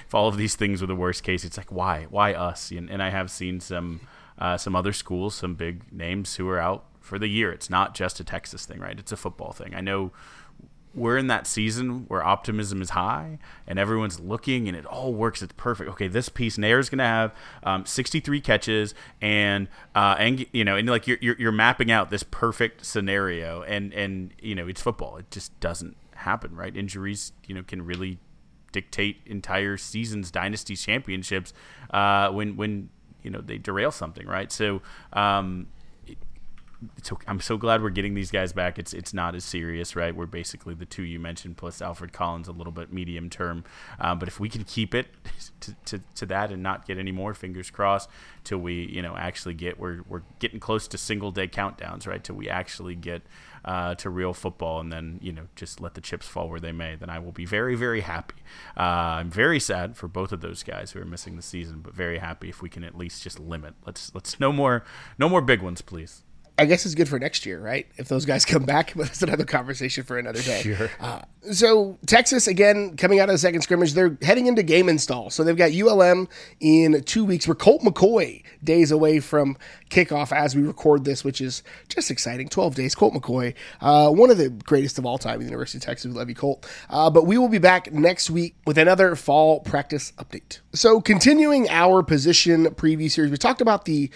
if 0.06 0.14
all 0.14 0.28
of 0.28 0.38
these 0.38 0.56
things 0.56 0.82
were 0.82 0.88
the 0.88 0.96
worst 0.96 1.24
case, 1.24 1.44
it's 1.46 1.58
like, 1.58 1.72
why, 1.72 2.08
why 2.10 2.34
us? 2.34 2.72
And, 2.72 2.90
and 2.90 3.02
I 3.02 3.10
have 3.10 3.32
seen 3.32 3.60
some 3.60 4.02
uh, 4.38 4.58
some 4.58 4.76
other 4.76 4.94
schools, 4.94 5.36
some 5.36 5.56
big 5.56 5.92
names 5.94 6.36
who 6.36 6.48
are 6.50 6.60
out 6.60 6.86
for 7.02 7.20
the 7.20 7.28
year. 7.28 7.52
It's 7.52 7.70
not 7.70 7.94
just 7.94 8.20
a 8.20 8.24
Texas 8.24 8.66
thing, 8.66 8.80
right? 8.80 8.98
It's 8.98 9.12
a 9.12 9.18
football 9.18 9.52
thing. 9.52 9.76
I 9.76 9.82
know 9.82 10.12
we're 10.94 11.18
in 11.18 11.28
that 11.28 11.48
season 11.48 12.06
where 12.08 12.24
optimism 12.24 12.82
is 12.82 12.92
high 12.92 13.40
and 13.66 13.80
everyone's 13.80 14.20
looking 14.20 14.68
and 14.68 14.76
it 14.76 14.86
all 14.86 15.14
works. 15.14 15.42
It's 15.42 15.54
perfect. 15.56 15.90
Okay, 15.92 16.08
this 16.08 16.30
piece 16.30 16.58
Neyor's 16.58 16.90
going 16.90 17.00
to 17.00 17.04
have 17.06 17.34
um, 17.64 17.86
63 17.86 18.42
catches 18.42 18.94
and 19.22 19.68
uh, 19.96 20.16
and 20.20 20.46
you 20.52 20.66
know 20.66 20.76
and 20.76 20.90
like 20.90 21.08
you're, 21.08 21.18
you're 21.22 21.36
you're 21.38 21.52
mapping 21.52 21.92
out 21.92 22.10
this 22.10 22.24
perfect 22.24 22.86
scenario 22.86 23.62
and 23.64 23.94
and 23.94 24.34
you 24.42 24.56
know 24.56 24.68
it's 24.68 24.82
football. 24.82 25.18
It 25.18 25.32
just 25.32 25.58
doesn't 25.60 25.96
happen, 26.16 26.56
right? 26.56 26.76
Injuries 26.76 27.32
you 27.48 27.56
know 27.56 27.64
can 27.64 27.86
really 27.86 28.20
dictate 28.72 29.22
entire 29.26 29.78
seasons, 29.78 30.32
dynasties, 30.32 30.82
championships 30.82 31.54
uh, 31.92 32.30
when 32.32 32.58
when 32.58 32.90
you 33.24 33.30
know 33.30 33.40
they 33.40 33.58
derail 33.58 33.92
something, 33.92 34.28
right? 34.28 34.52
So. 34.52 34.82
Um, 35.14 35.68
okay. 37.12 37.26
I'm 37.28 37.40
so 37.40 37.58
glad 37.58 37.82
we're 37.82 37.90
getting 37.90 38.14
these 38.14 38.32
guys 38.32 38.54
back. 38.54 38.80
It's 38.80 38.94
it's 38.94 39.14
not 39.14 39.36
as 39.36 39.46
serious, 39.46 39.96
right? 39.96 40.16
We're 40.16 40.26
basically 40.26 40.74
the 40.74 40.86
two 40.86 41.04
you 41.04 41.20
mentioned 41.20 41.58
plus 41.58 41.82
Alfred 41.82 42.14
Collins 42.14 42.48
a 42.48 42.52
little 42.52 42.74
bit 42.74 42.92
medium 42.92 43.30
term. 43.30 43.64
Um, 44.00 44.20
but 44.20 44.28
if 44.28 44.40
we 44.40 44.50
can 44.50 44.64
keep 44.64 44.96
it 44.96 45.08
to, 45.62 45.76
to, 45.86 46.02
to 46.16 46.26
that 46.28 46.52
and 46.52 46.64
not 46.64 46.86
get 46.86 46.98
any 46.98 47.12
more, 47.12 47.34
fingers 47.34 47.70
crossed, 47.70 48.10
till 48.44 48.58
we 48.58 48.86
you 48.88 49.02
know 49.02 49.16
actually 49.16 49.54
get 49.54 49.80
we're 49.80 50.02
we're 50.08 50.24
getting 50.40 50.60
close 50.60 50.88
to 50.90 50.98
single 50.98 51.32
day 51.32 51.48
countdowns, 51.48 52.08
right? 52.08 52.24
Till 52.24 52.36
we 52.36 52.50
actually 52.50 52.96
get 52.96 53.22
uh, 53.64 53.96
to 53.96 54.10
real 54.10 54.34
football, 54.34 54.80
and 54.80 54.92
then 54.92 55.20
you 55.22 55.32
know 55.32 55.48
just 55.56 55.82
let 55.82 55.94
the 55.94 56.02
chips 56.02 56.28
fall 56.28 56.50
where 56.50 56.60
they 56.60 56.72
may. 56.72 56.96
Then 56.96 57.10
I 57.10 57.20
will 57.20 57.32
be 57.32 57.46
very 57.46 57.76
very 57.76 58.02
happy. 58.02 58.36
Uh, 58.76 59.20
I'm 59.20 59.30
very 59.30 59.60
sad 59.60 59.98
for 59.98 60.08
both 60.08 60.32
of 60.32 60.42
those 60.42 60.64
guys 60.64 60.92
who 60.92 61.02
are 61.02 61.06
missing 61.06 61.36
the 61.36 61.42
season, 61.42 61.82
but 61.82 61.94
very 61.94 62.18
happy 62.18 62.50
if 62.50 62.62
we 62.62 62.70
can 62.70 62.84
at 62.84 62.98
least 62.98 63.22
just 63.24 63.40
limit. 63.40 63.76
Let's 63.86 64.14
let's 64.16 64.40
no 64.40 64.52
more 64.52 64.84
no 65.20 65.30
more 65.30 65.42
big 65.42 65.62
ones, 65.62 65.82
please 65.82 66.24
I 66.62 66.66
guess 66.66 66.86
it's 66.86 66.94
good 66.94 67.10
for 67.10 67.18
next 67.18 67.48
year, 67.48 67.60
right? 67.60 67.88
If 67.98 68.08
those 68.08 68.24
guys 68.24 68.46
come 68.46 68.66
back, 68.66 68.94
but 68.96 69.08
that's 69.08 69.24
another 69.24 69.46
conversation 69.46 70.04
for 70.04 70.20
another 70.20 70.44
day. 70.44 70.62
Sure. 70.62 70.92
Uh, 71.00 71.22
so 71.52 71.98
Texas 72.06 72.46
again 72.46 72.96
coming 72.98 73.20
out 73.20 73.30
of 73.30 73.34
the 73.34 73.40
second 73.40 73.62
scrimmage, 73.62 73.94
they're 73.94 74.16
heading 74.22 74.46
into 74.46 74.62
game 74.62 74.88
install. 74.88 75.32
So 75.32 75.44
they've 75.44 75.58
got 75.58 75.72
ULM 75.72 76.28
in 76.60 77.04
two 77.04 77.26
weeks. 77.26 77.48
We're 77.48 77.56
Colt 77.56 77.82
McCoy 77.82 78.44
days 78.64 78.92
away 78.92 79.20
from 79.20 79.58
kickoff 79.90 80.32
as 80.32 80.56
we 80.56 80.62
record 80.62 81.04
this, 81.04 81.24
which 81.24 81.42
is 81.42 81.64
just 81.90 82.12
exciting. 82.12 82.48
Twelve 82.48 82.76
days. 82.76 82.94
Colt 82.94 83.16
McCoy, 83.16 83.56
uh, 83.82 84.12
one 84.12 84.30
of 84.30 84.38
the 84.38 84.52
greatest 84.52 85.00
of 85.00 85.06
all 85.08 85.18
time, 85.18 85.34
at 85.34 85.40
the 85.40 85.46
University 85.46 85.80
of 85.80 85.84
Texas, 85.84 86.10
with 86.10 86.18
Levy 86.18 86.36
Colt. 86.36 86.70
Uh, 86.92 87.10
but 87.10 87.26
we 87.26 87.40
will 87.40 87.50
be 87.50 87.58
back 87.58 87.92
next 87.92 88.30
week 88.30 88.56
with 88.68 88.78
another 88.78 89.16
fall 89.16 89.62
practice 89.62 90.14
update. 90.20 90.60
So 90.74 91.02
continuing 91.02 91.68
our 91.70 92.04
position 92.04 92.66
preview 92.76 93.10
series, 93.10 93.32
we 93.32 93.38
talked 93.38 93.62
about 93.62 93.86
the 93.86 94.12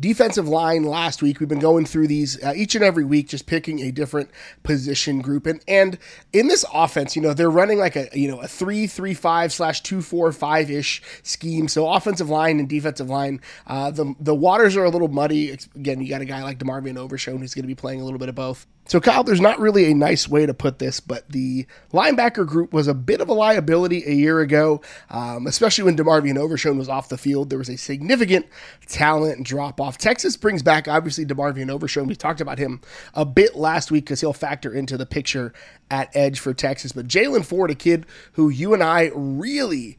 defensive 0.00 0.48
line 0.48 0.84
last 0.84 1.22
week. 1.22 1.38
We've 1.38 1.48
been 1.48 1.60
going 1.60 1.84
through 1.84 2.08
these 2.08 2.42
uh, 2.42 2.52
each 2.56 2.74
and 2.74 2.82
every 2.82 3.04
week, 3.04 3.28
just 3.28 3.46
picking 3.46 3.80
a 3.80 3.90
different 3.90 4.30
position 4.62 5.20
group. 5.20 5.46
And 5.46 5.62
and 5.68 5.98
in 6.32 6.48
this 6.48 6.64
offense, 6.72 7.14
you 7.14 7.22
know, 7.22 7.34
they're 7.34 7.50
running 7.50 7.78
like 7.78 7.96
a 7.96 8.08
you 8.12 8.28
know 8.28 8.40
a 8.40 8.48
three 8.48 8.86
three 8.86 9.14
five 9.14 9.52
slash 9.52 9.82
two 9.82 10.02
four 10.02 10.32
five 10.32 10.70
ish 10.70 11.02
scheme. 11.22 11.68
So 11.68 11.88
offensive 11.88 12.30
line 12.30 12.58
and 12.58 12.68
defensive 12.68 13.08
line, 13.08 13.40
uh, 13.66 13.90
the 13.90 14.14
the 14.18 14.34
waters 14.34 14.76
are 14.76 14.84
a 14.84 14.90
little 14.90 15.08
muddy. 15.08 15.50
Again, 15.74 16.00
you 16.00 16.08
got 16.08 16.22
a 16.22 16.26
guy 16.26 16.42
like 16.42 16.58
DeMarvion 16.58 16.96
Overshown 16.96 17.38
who's 17.38 17.54
going 17.54 17.64
to 17.64 17.68
be 17.68 17.74
playing 17.74 18.00
a 18.00 18.04
little 18.04 18.18
bit 18.18 18.28
of 18.28 18.34
both. 18.34 18.66
So, 18.90 19.00
Kyle, 19.00 19.22
there's 19.22 19.40
not 19.40 19.60
really 19.60 19.88
a 19.88 19.94
nice 19.94 20.26
way 20.26 20.46
to 20.46 20.52
put 20.52 20.80
this, 20.80 20.98
but 20.98 21.28
the 21.28 21.64
linebacker 21.92 22.44
group 22.44 22.72
was 22.72 22.88
a 22.88 22.92
bit 22.92 23.20
of 23.20 23.28
a 23.28 23.32
liability 23.32 24.02
a 24.04 24.12
year 24.12 24.40
ago, 24.40 24.80
um, 25.10 25.46
especially 25.46 25.84
when 25.84 25.96
DeMarvion 25.96 26.36
Overshown 26.36 26.76
was 26.76 26.88
off 26.88 27.08
the 27.08 27.16
field. 27.16 27.50
There 27.50 27.58
was 27.60 27.68
a 27.68 27.76
significant 27.76 28.46
talent 28.88 29.46
drop 29.46 29.80
off. 29.80 29.96
Texas 29.96 30.36
brings 30.36 30.64
back, 30.64 30.88
obviously, 30.88 31.24
DeMarvion 31.24 31.70
Overshown. 31.70 32.08
We 32.08 32.16
talked 32.16 32.40
about 32.40 32.58
him 32.58 32.80
a 33.14 33.24
bit 33.24 33.54
last 33.54 33.92
week 33.92 34.06
because 34.06 34.22
he'll 34.22 34.32
factor 34.32 34.74
into 34.74 34.96
the 34.96 35.06
picture 35.06 35.52
at 35.88 36.10
edge 36.16 36.40
for 36.40 36.52
Texas. 36.52 36.90
But 36.90 37.06
Jaylan 37.06 37.44
Ford, 37.44 37.70
a 37.70 37.76
kid 37.76 38.06
who 38.32 38.48
you 38.48 38.74
and 38.74 38.82
I 38.82 39.12
really 39.14 39.98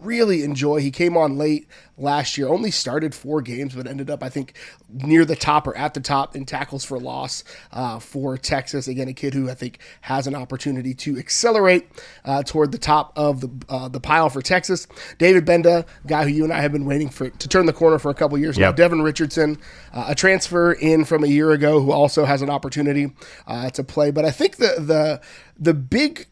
really 0.00 0.42
enjoy. 0.42 0.80
He 0.80 0.90
came 0.90 1.16
on 1.16 1.36
late 1.36 1.68
last 2.00 2.38
year, 2.38 2.48
only 2.48 2.70
started 2.70 3.14
four 3.14 3.42
games, 3.42 3.74
but 3.74 3.86
ended 3.86 4.10
up, 4.10 4.22
I 4.22 4.28
think, 4.28 4.54
near 4.88 5.24
the 5.24 5.36
top 5.36 5.66
or 5.66 5.76
at 5.76 5.94
the 5.94 6.00
top 6.00 6.34
in 6.34 6.46
tackles 6.46 6.84
for 6.84 6.98
loss 6.98 7.44
uh, 7.72 7.98
for 7.98 8.36
Texas. 8.36 8.88
Again, 8.88 9.08
a 9.08 9.12
kid 9.12 9.34
who 9.34 9.50
I 9.50 9.54
think 9.54 9.78
has 10.02 10.26
an 10.26 10.34
opportunity 10.34 10.94
to 10.94 11.18
accelerate 11.18 11.88
uh, 12.24 12.42
toward 12.42 12.72
the 12.72 12.78
top 12.78 13.12
of 13.16 13.40
the 13.40 13.50
uh, 13.68 13.88
the 13.88 14.00
pile 14.00 14.30
for 14.30 14.42
Texas. 14.42 14.86
David 15.18 15.46
Gbenda, 15.46 15.86
guy 16.06 16.24
who 16.24 16.30
you 16.30 16.44
and 16.44 16.52
I 16.52 16.60
have 16.60 16.72
been 16.72 16.86
waiting 16.86 17.08
for 17.08 17.30
to 17.30 17.48
turn 17.48 17.66
the 17.66 17.72
corner 17.72 17.98
for 17.98 18.10
a 18.10 18.14
couple 18.14 18.38
years 18.38 18.56
yep. 18.56 18.70
now. 18.70 18.72
Devin 18.72 19.02
Richardson, 19.02 19.58
uh, 19.92 20.06
a 20.08 20.14
transfer 20.14 20.72
in 20.72 21.04
from 21.04 21.24
a 21.24 21.28
year 21.28 21.50
ago, 21.52 21.80
who 21.80 21.92
also 21.92 22.24
has 22.24 22.42
an 22.42 22.50
opportunity 22.50 23.12
uh, 23.46 23.70
to 23.70 23.84
play. 23.84 24.10
But 24.10 24.24
I 24.24 24.30
think 24.30 24.56
the 24.56 24.74
the 24.78 25.20
the 25.58 25.74
big 25.74 26.26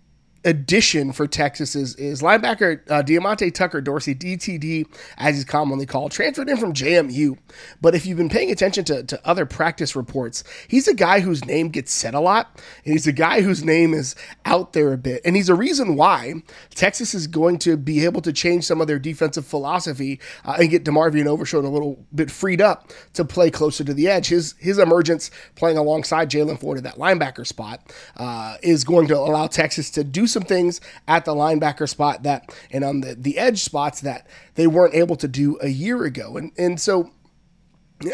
addition 0.44 1.12
for 1.12 1.26
Texas 1.26 1.74
is, 1.74 1.94
is 1.96 2.22
linebacker 2.22 2.80
uh, 2.90 3.02
Diamonte 3.02 3.52
Tucker 3.52 3.80
Dorsey, 3.80 4.14
DTD, 4.14 4.86
as 5.16 5.34
he's 5.34 5.44
commonly 5.44 5.86
called, 5.86 6.12
transferred 6.12 6.48
in 6.48 6.56
from 6.56 6.72
JMU. 6.72 7.36
But 7.80 7.94
if 7.94 8.06
you've 8.06 8.18
been 8.18 8.28
paying 8.28 8.50
attention 8.50 8.84
to, 8.86 9.02
to 9.02 9.20
other 9.28 9.46
practice 9.46 9.96
reports, 9.96 10.44
he's 10.68 10.86
a 10.86 10.94
guy 10.94 11.20
whose 11.20 11.44
name 11.44 11.68
gets 11.68 11.92
said 11.92 12.14
a 12.14 12.20
lot, 12.20 12.60
and 12.84 12.92
he's 12.92 13.06
a 13.06 13.12
guy 13.12 13.40
whose 13.40 13.64
name 13.64 13.94
is 13.94 14.14
out 14.44 14.72
there 14.72 14.92
a 14.92 14.98
bit. 14.98 15.22
And 15.24 15.34
he's 15.34 15.48
a 15.48 15.54
reason 15.54 15.96
why 15.96 16.34
Texas 16.74 17.14
is 17.14 17.26
going 17.26 17.58
to 17.60 17.76
be 17.76 18.04
able 18.04 18.20
to 18.22 18.32
change 18.32 18.64
some 18.64 18.80
of 18.80 18.86
their 18.86 18.98
defensive 18.98 19.46
philosophy 19.46 20.20
uh, 20.44 20.56
and 20.60 20.70
get 20.70 20.84
DeMarvion 20.84 21.26
Overshown 21.26 21.64
a 21.64 21.70
little 21.70 22.04
bit 22.14 22.30
freed 22.30 22.60
up 22.60 22.92
to 23.14 23.24
play 23.24 23.50
closer 23.50 23.82
to 23.82 23.94
the 23.94 24.08
edge. 24.08 24.28
His, 24.28 24.54
his 24.58 24.78
emergence 24.78 25.30
playing 25.56 25.78
alongside 25.78 26.30
Jaylan 26.30 26.60
Ford 26.60 26.78
at 26.78 26.84
that 26.84 26.96
linebacker 26.96 27.46
spot 27.46 27.92
uh, 28.16 28.56
is 28.62 28.84
going 28.84 29.08
to 29.08 29.16
allow 29.16 29.46
Texas 29.48 29.90
to 29.90 30.04
do 30.04 30.26
some 30.28 30.37
things 30.44 30.80
at 31.06 31.24
the 31.24 31.34
linebacker 31.34 31.88
spot 31.88 32.22
that 32.22 32.54
and 32.70 32.84
on 32.84 33.00
the, 33.00 33.14
the 33.14 33.38
edge 33.38 33.62
spots 33.62 34.00
that 34.02 34.26
they 34.54 34.66
weren't 34.66 34.94
able 34.94 35.16
to 35.16 35.28
do 35.28 35.58
a 35.60 35.68
year 35.68 36.04
ago. 36.04 36.36
And 36.36 36.52
and 36.58 36.80
so 36.80 37.10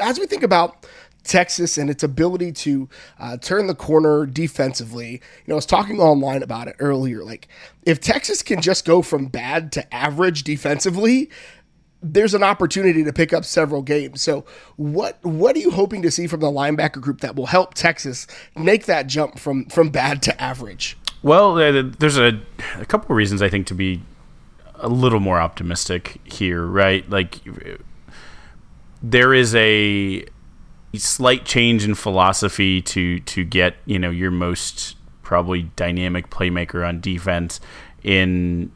as 0.01 0.19
we 0.19 0.27
think 0.27 0.43
about 0.43 0.87
Texas 1.25 1.79
and 1.79 1.91
its 1.91 2.03
ability 2.03 2.53
to 2.53 2.89
uh, 3.19 3.37
turn 3.39 3.67
the 3.67 3.75
corner 3.75 4.27
defensively. 4.27 5.13
You 5.13 5.21
know, 5.49 5.55
I 5.55 5.57
was 5.57 5.67
talking 5.67 5.99
online 5.99 6.43
about 6.43 6.69
it 6.69 6.77
earlier. 6.79 7.25
Like, 7.25 7.49
if 7.85 8.01
Texas 8.01 8.43
can 8.43 8.61
just 8.61 8.85
go 8.85 9.03
from 9.03 9.27
bad 9.27 9.73
to 9.73 9.95
average 9.95 10.45
defensively, 10.45 11.31
there's 12.03 12.35
an 12.35 12.43
opportunity 12.43 13.03
to 13.03 13.13
pick 13.13 13.33
up 13.33 13.45
several 13.45 13.81
games. 13.83 14.21
So, 14.21 14.45
what 14.77 15.19
what 15.25 15.57
are 15.57 15.61
you 15.61 15.71
hoping 15.71 16.03
to 16.03 16.11
see 16.11 16.27
from 16.27 16.41
the 16.41 16.51
linebacker 16.51 17.01
group 17.01 17.23
that 17.23 17.35
will 17.35 17.47
help 17.47 17.75
Texas 17.75 18.27
make 18.55 18.85
that 18.85 19.07
jump 19.07 19.39
from 19.39 19.65
from 19.67 19.89
bad 19.89 20.23
to 20.25 20.43
average? 20.43 20.99
Well, 21.25 21.57
uh, 21.57 21.91
there's 21.99 22.19
a, 22.19 22.39
a 22.77 22.85
couple 22.85 23.07
of 23.07 23.17
reasons 23.17 23.41
I 23.41 23.49
think 23.49 23.67
to 23.69 23.75
be 23.75 24.03
a 24.75 24.91
little 24.91 25.21
more 25.21 25.41
optimistic 25.41 26.21
here, 26.31 26.67
right? 26.67 27.09
Like 27.09 27.41
there 29.03 29.33
is 29.33 29.55
a 29.55 30.27
slight 30.95 31.47
change 31.47 31.83
in 31.83 31.95
philosophy 31.95 32.83
to 32.83 33.21
to 33.21 33.43
get 33.43 33.77
you 33.87 33.99
know 33.99 34.11
your 34.11 34.31
most 34.31 34.97
probably 35.23 35.63
dynamic 35.77 36.29
playmaker 36.29 36.87
on 36.87 37.01
defense 37.01 37.59
in 38.03 38.71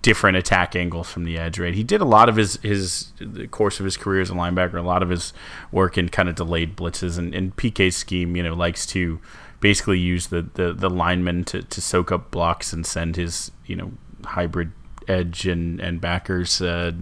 different 0.00 0.36
attack 0.36 0.76
angles 0.76 1.10
from 1.10 1.24
the 1.24 1.36
edge. 1.36 1.58
Right, 1.58 1.74
he 1.74 1.82
did 1.82 2.00
a 2.00 2.04
lot 2.04 2.28
of 2.28 2.36
his 2.36 2.54
his 2.62 3.10
the 3.18 3.48
course 3.48 3.80
of 3.80 3.84
his 3.84 3.96
career 3.96 4.20
as 4.20 4.30
a 4.30 4.34
linebacker, 4.34 4.74
a 4.74 4.82
lot 4.82 5.02
of 5.02 5.08
his 5.08 5.32
work 5.72 5.98
in 5.98 6.08
kind 6.08 6.28
of 6.28 6.36
delayed 6.36 6.76
blitzes, 6.76 7.18
and, 7.18 7.34
and 7.34 7.56
PK's 7.56 7.96
scheme, 7.96 8.36
you 8.36 8.44
know, 8.44 8.54
likes 8.54 8.86
to 8.86 9.18
basically 9.60 9.98
use 9.98 10.28
the, 10.28 10.42
the, 10.54 10.72
the 10.72 10.90
lineman 10.90 11.44
to, 11.44 11.62
to 11.62 11.80
soak 11.80 12.12
up 12.12 12.30
blocks 12.30 12.72
and 12.72 12.86
send 12.86 13.16
his 13.16 13.50
you 13.66 13.76
know 13.76 13.92
hybrid 14.24 14.72
edge 15.08 15.46
and, 15.46 15.80
and 15.80 16.00
backers 16.00 16.60
uh, 16.60 16.92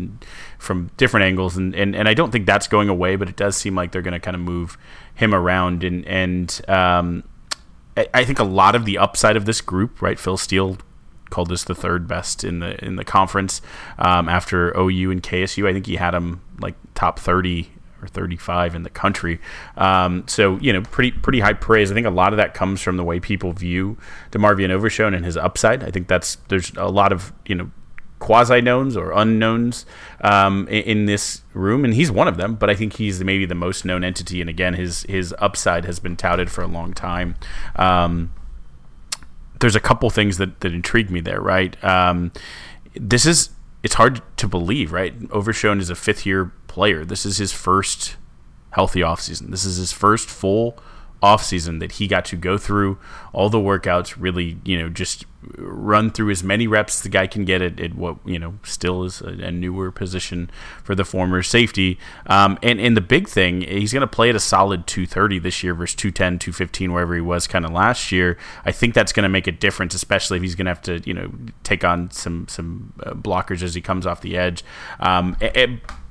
from 0.59 0.90
different 0.97 1.25
angles. 1.25 1.57
And, 1.57 1.75
and, 1.75 1.95
and 1.95 2.09
I 2.09 2.14
don't 2.14 2.31
think 2.31 2.47
that's 2.47 2.69
going 2.69 2.88
away 2.88 3.16
but 3.16 3.29
it 3.29 3.37
does 3.37 3.57
seem 3.57 3.75
like 3.75 3.92
they're 3.92 4.03
going 4.03 4.12
to 4.12 4.21
kind 4.21 4.35
of 4.35 4.40
move 4.40 4.79
him 5.14 5.35
around. 5.35 5.85
And 5.85 6.07
and 6.07 6.61
um, 6.69 7.25
I, 7.97 8.09
I 8.14 8.25
think 8.25 8.38
a 8.38 8.45
lot 8.45 8.75
of 8.75 8.85
the 8.85 8.99
upside 8.99 9.37
of 9.37 9.45
this 9.45 9.61
group 9.61 10.01
right 10.01 10.19
Phil 10.19 10.37
Steele 10.37 10.79
called 11.31 11.49
this 11.49 11.64
the 11.64 11.75
third 11.75 12.07
best 12.07 12.45
in 12.45 12.61
the 12.61 12.83
in 12.85 12.97
the 12.97 13.05
conference 13.05 13.61
um, 13.99 14.29
after 14.29 14.77
OU 14.79 15.11
and 15.11 15.23
KSU 15.23 15.69
I 15.69 15.73
think 15.73 15.87
he 15.87 15.97
had 15.97 16.14
him 16.14 16.40
like 16.61 16.77
top 16.95 17.19
30 17.19 17.69
or 18.07 18.09
35 18.09 18.75
in 18.75 18.83
the 18.83 18.90
country. 18.90 19.40
Um, 19.77 20.25
so 20.27 20.59
you 20.59 20.73
know, 20.73 20.83
pretty 20.83 21.12
pretty 21.12 21.40
high 21.40 21.53
praise. 21.53 21.90
I 21.90 21.95
think 21.95 22.07
a 22.07 22.11
lot 22.11 22.33
of 22.33 22.37
that 22.37 22.55
comes 22.55 22.81
from 22.81 22.97
the 22.97 23.05
way 23.05 23.21
people 23.21 23.53
view 23.53 23.99
DeMarvion 24.31 24.71
Overshown 24.71 25.14
and 25.14 25.25
his 25.25 25.37
upside. 25.37 25.83
I 25.83 25.90
think 25.90 26.09
that's 26.09 26.37
there's 26.49 26.73
a 26.77 26.88
lot 26.88 27.12
of 27.12 27.33
you 27.47 27.55
know 27.55 27.71
quasi 28.19 28.61
knowns 28.61 28.97
or 28.97 29.12
unknowns 29.12 29.85
um, 30.23 30.66
in, 30.69 30.83
in, 30.83 31.05
this 31.05 31.42
room, 31.53 31.85
and 31.85 31.92
he's 31.92 32.11
one 32.11 32.29
of 32.29 32.37
them. 32.37 32.55
But 32.55 32.71
I 32.71 32.75
think 32.75 32.95
he's 32.95 33.23
maybe 33.23 33.45
the 33.45 33.55
most 33.55 33.85
known 33.85 34.05
entity, 34.05 34.40
and 34.40 34.49
again, 34.49 34.75
his 34.75 35.03
his 35.03 35.35
upside 35.38 35.85
has 35.85 35.99
been 35.99 36.16
touted 36.16 36.51
for 36.51 36.62
a 36.62 36.66
long 36.66 36.92
time. 36.92 37.37
Um, 37.77 38.33
there's 39.61 39.77
a 39.77 39.81
couple 39.81 40.09
things 40.11 40.38
that 40.38 40.61
that 40.61 40.73
intrigue 40.73 41.11
me 41.11 41.21
there, 41.21 41.40
right? 41.40 41.83
Um, 41.85 42.33
this 42.95 43.27
is 43.27 43.51
it's 43.87 43.94
hard 43.94 44.20
to 44.37 44.49
believe, 44.49 44.90
right? 44.90 45.14
Overshown 45.31 45.79
is 45.79 45.90
a 45.90 45.94
fifth 45.94 46.27
year 46.27 46.46
player. 46.66 47.05
This 47.05 47.25
is 47.25 47.38
his 47.38 47.53
first 47.53 48.16
healthy 48.70 48.99
offseason. 48.99 49.53
This 49.53 49.64
is 49.64 49.77
his 49.77 49.92
first 49.92 50.29
full 50.29 50.77
offseason 51.22 51.79
that 51.79 51.92
he 51.92 52.09
got 52.09 52.25
to 52.25 52.37
go 52.37 52.59
through 52.59 52.99
all 53.33 53.49
the 53.49 53.61
workouts, 53.61 54.16
really, 54.18 54.59
you 54.64 54.77
know, 54.77 54.88
just 54.88 55.25
run 55.56 56.11
through 56.11 56.30
as 56.30 56.42
many 56.42 56.66
reps 56.66 57.00
the 57.00 57.09
guy 57.09 57.26
can 57.26 57.44
get 57.44 57.62
at, 57.62 57.80
at 57.80 57.94
what, 57.94 58.16
you 58.24 58.38
know, 58.38 58.59
still 58.64 59.04
is 59.04 59.20
a, 59.20 59.28
a 59.28 59.50
newer 59.50 59.90
position 59.90 60.50
for 60.82 60.94
the 60.94 61.04
former 61.04 61.42
safety. 61.42 61.98
Um, 62.26 62.59
and, 62.62 62.80
and 62.80 62.96
the 62.96 63.00
big 63.00 63.28
thing, 63.28 63.62
he's 63.62 63.92
going 63.92 64.02
to 64.02 64.06
play 64.06 64.30
at 64.30 64.37
a 64.37 64.40
solid 64.40 64.87
230 64.87 65.38
this 65.38 65.62
year 65.62 65.74
versus 65.74 65.94
210, 65.96 66.38
215, 66.38 66.92
wherever 66.92 67.14
he 67.14 67.20
was 67.20 67.46
kind 67.46 67.64
of 67.64 67.72
last 67.72 68.12
year. 68.12 68.37
I 68.64 68.72
think 68.72 68.94
that's 68.94 69.12
going 69.12 69.24
to 69.24 69.28
make 69.28 69.46
a 69.46 69.52
difference, 69.52 69.94
especially 69.94 70.37
if 70.37 70.42
he's 70.42 70.54
going 70.54 70.66
to 70.66 70.70
have 70.70 70.82
to, 70.82 71.00
you 71.04 71.14
know, 71.14 71.30
take 71.62 71.85
on 71.85 72.11
some, 72.11 72.48
some 72.48 72.92
uh, 73.02 73.12
blockers 73.12 73.62
as 73.62 73.74
he 73.74 73.80
comes 73.80 74.06
off 74.06 74.20
the 74.20 74.37
edge. 74.37 74.64
Um, 75.00 75.37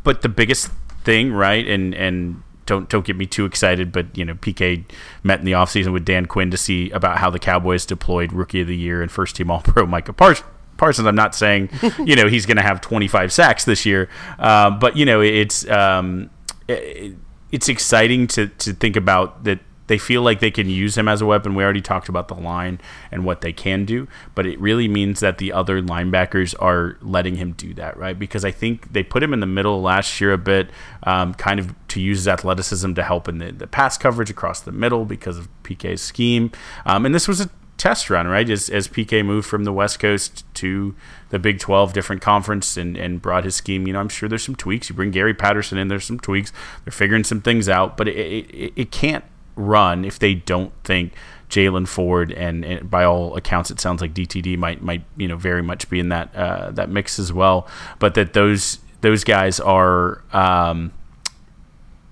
but 0.03 0.21
the 0.21 0.29
biggest 0.29 0.71
thing, 1.03 1.31
right, 1.31 1.67
and, 1.67 1.93
and 1.93 2.41
don't 2.65 2.89
don't 2.89 3.05
get 3.05 3.15
me 3.15 3.25
too 3.25 3.45
excited, 3.45 3.91
but 3.91 4.17
you 4.17 4.25
know, 4.25 4.33
PK 4.35 4.83
met 5.23 5.39
in 5.39 5.45
the 5.45 5.51
offseason 5.51 5.93
with 5.93 6.05
Dan 6.05 6.25
Quinn 6.25 6.51
to 6.51 6.57
see 6.57 6.89
about 6.91 7.17
how 7.19 7.29
the 7.29 7.39
Cowboys 7.39 7.85
deployed 7.85 8.33
Rookie 8.33 8.61
of 8.61 8.67
the 8.67 8.77
Year 8.77 9.01
and 9.01 9.11
First 9.11 9.35
Team 9.35 9.51
All 9.51 9.61
Pro 9.61 9.85
Micah 9.85 10.13
Parsons. 10.13 10.47
Parsons. 10.77 11.07
I'm 11.07 11.15
not 11.15 11.35
saying 11.35 11.69
you 12.03 12.15
know 12.15 12.27
he's 12.27 12.45
going 12.45 12.57
to 12.57 12.63
have 12.63 12.81
25 12.81 13.31
sacks 13.31 13.65
this 13.65 13.85
year, 13.85 14.09
uh, 14.39 14.71
but 14.71 14.97
you 14.97 15.05
know 15.05 15.21
it's 15.21 15.67
um, 15.69 16.29
it, 16.67 17.15
it's 17.51 17.69
exciting 17.69 18.27
to 18.27 18.47
to 18.47 18.73
think 18.73 18.95
about 18.95 19.43
that 19.43 19.59
they 19.87 19.97
feel 19.97 20.21
like 20.21 20.39
they 20.39 20.51
can 20.51 20.69
use 20.69 20.97
him 20.97 21.07
as 21.07 21.21
a 21.21 21.25
weapon. 21.25 21.55
We 21.55 21.63
already 21.63 21.81
talked 21.81 22.09
about 22.09 22.27
the 22.27 22.35
line 22.35 22.79
and 23.11 23.25
what 23.25 23.41
they 23.41 23.53
can 23.53 23.85
do, 23.85 24.07
but 24.33 24.45
it 24.45 24.59
really 24.59 24.87
means 24.87 25.19
that 25.19 25.37
the 25.37 25.51
other 25.51 25.81
linebackers 25.81 26.55
are 26.59 26.97
letting 27.01 27.35
him 27.35 27.53
do 27.53 27.73
that, 27.75 27.97
right? 27.97 28.17
Because 28.17 28.43
I 28.43 28.51
think 28.51 28.93
they 28.93 29.03
put 29.03 29.21
him 29.23 29.33
in 29.33 29.39
the 29.39 29.45
middle 29.45 29.81
last 29.81 30.19
year 30.19 30.33
a 30.33 30.37
bit, 30.37 30.69
um, 31.03 31.33
kind 31.33 31.59
of 31.59 31.73
to 31.89 32.01
use 32.01 32.19
his 32.19 32.27
athleticism 32.27 32.93
to 32.93 33.03
help 33.03 33.27
in 33.27 33.37
the, 33.37 33.51
the 33.51 33.67
pass 33.67 33.97
coverage 33.97 34.29
across 34.29 34.61
the 34.61 34.71
middle 34.71 35.05
because 35.05 35.37
of 35.37 35.47
PK's 35.63 36.01
scheme. 36.01 36.51
Um, 36.85 37.05
and 37.05 37.13
this 37.13 37.27
was 37.27 37.41
a 37.41 37.49
test 37.77 38.09
run, 38.09 38.27
right? 38.27 38.49
As, 38.49 38.69
as 38.69 38.87
PK 38.87 39.25
moved 39.25 39.47
from 39.47 39.63
the 39.63 39.73
West 39.73 39.99
Coast 39.99 40.45
to 40.55 40.95
the 41.29 41.39
Big 41.39 41.59
12 41.59 41.93
different 41.93 42.21
conference 42.21 42.77
and, 42.77 42.97
and 42.97 43.21
brought 43.21 43.43
his 43.43 43.55
scheme, 43.55 43.85
you 43.87 43.93
know, 43.93 43.99
I'm 43.99 44.09
sure 44.09 44.29
there's 44.29 44.43
some 44.43 44.55
tweaks. 44.55 44.89
You 44.89 44.95
bring 44.95 45.11
Gary 45.11 45.33
Patterson 45.33 45.77
in, 45.77 45.87
there's 45.87 46.05
some 46.05 46.19
tweaks. 46.19 46.51
They're 46.83 46.91
figuring 46.91 47.23
some 47.23 47.41
things 47.41 47.67
out, 47.67 47.97
but 47.97 48.07
it, 48.07 48.15
it, 48.49 48.73
it 48.75 48.91
can't 48.91 49.25
run 49.55 50.03
if 50.05 50.19
they 50.19 50.33
don't 50.33 50.73
think 50.83 51.13
Jaylan 51.49 51.87
Ford 51.87 52.31
and, 52.31 52.65
and, 52.65 52.89
by 52.89 53.03
all 53.03 53.35
accounts 53.35 53.71
it 53.71 53.79
sounds 53.79 54.01
like 54.01 54.13
DTD 54.13 54.57
might 54.57 54.81
might 54.81 55.03
you 55.15 55.27
know 55.27 55.37
very 55.37 55.61
much 55.61 55.89
be 55.89 55.99
in 55.99 56.09
that 56.09 56.35
uh, 56.35 56.71
that 56.71 56.89
mix 56.89 57.19
as 57.19 57.31
well. 57.31 57.67
But 57.99 58.15
that 58.15 58.33
those 58.33 58.79
those 59.01 59.23
guys 59.23 59.59
are 59.59 60.23
um, 60.33 60.91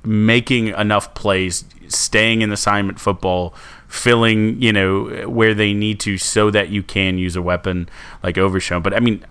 making 0.04 0.68
enough 0.68 1.14
plays, 1.16 1.66
staying 1.88 2.42
in 2.42 2.52
assignment 2.52 3.00
football, 3.00 3.56
filling 3.88 4.62
you 4.62 4.72
know 4.72 5.28
where 5.28 5.54
they 5.54 5.74
need 5.74 6.00
to, 6.02 6.18
so 6.18 6.52
that 6.52 6.70
you 6.70 6.84
can 6.84 7.18
use 7.18 7.36
a 7.36 7.42
weapon 7.42 7.90
like 8.22 8.38
Overshown. 8.38 8.82
But 8.82 8.94
I 8.94 9.00
mean, 9.00 9.26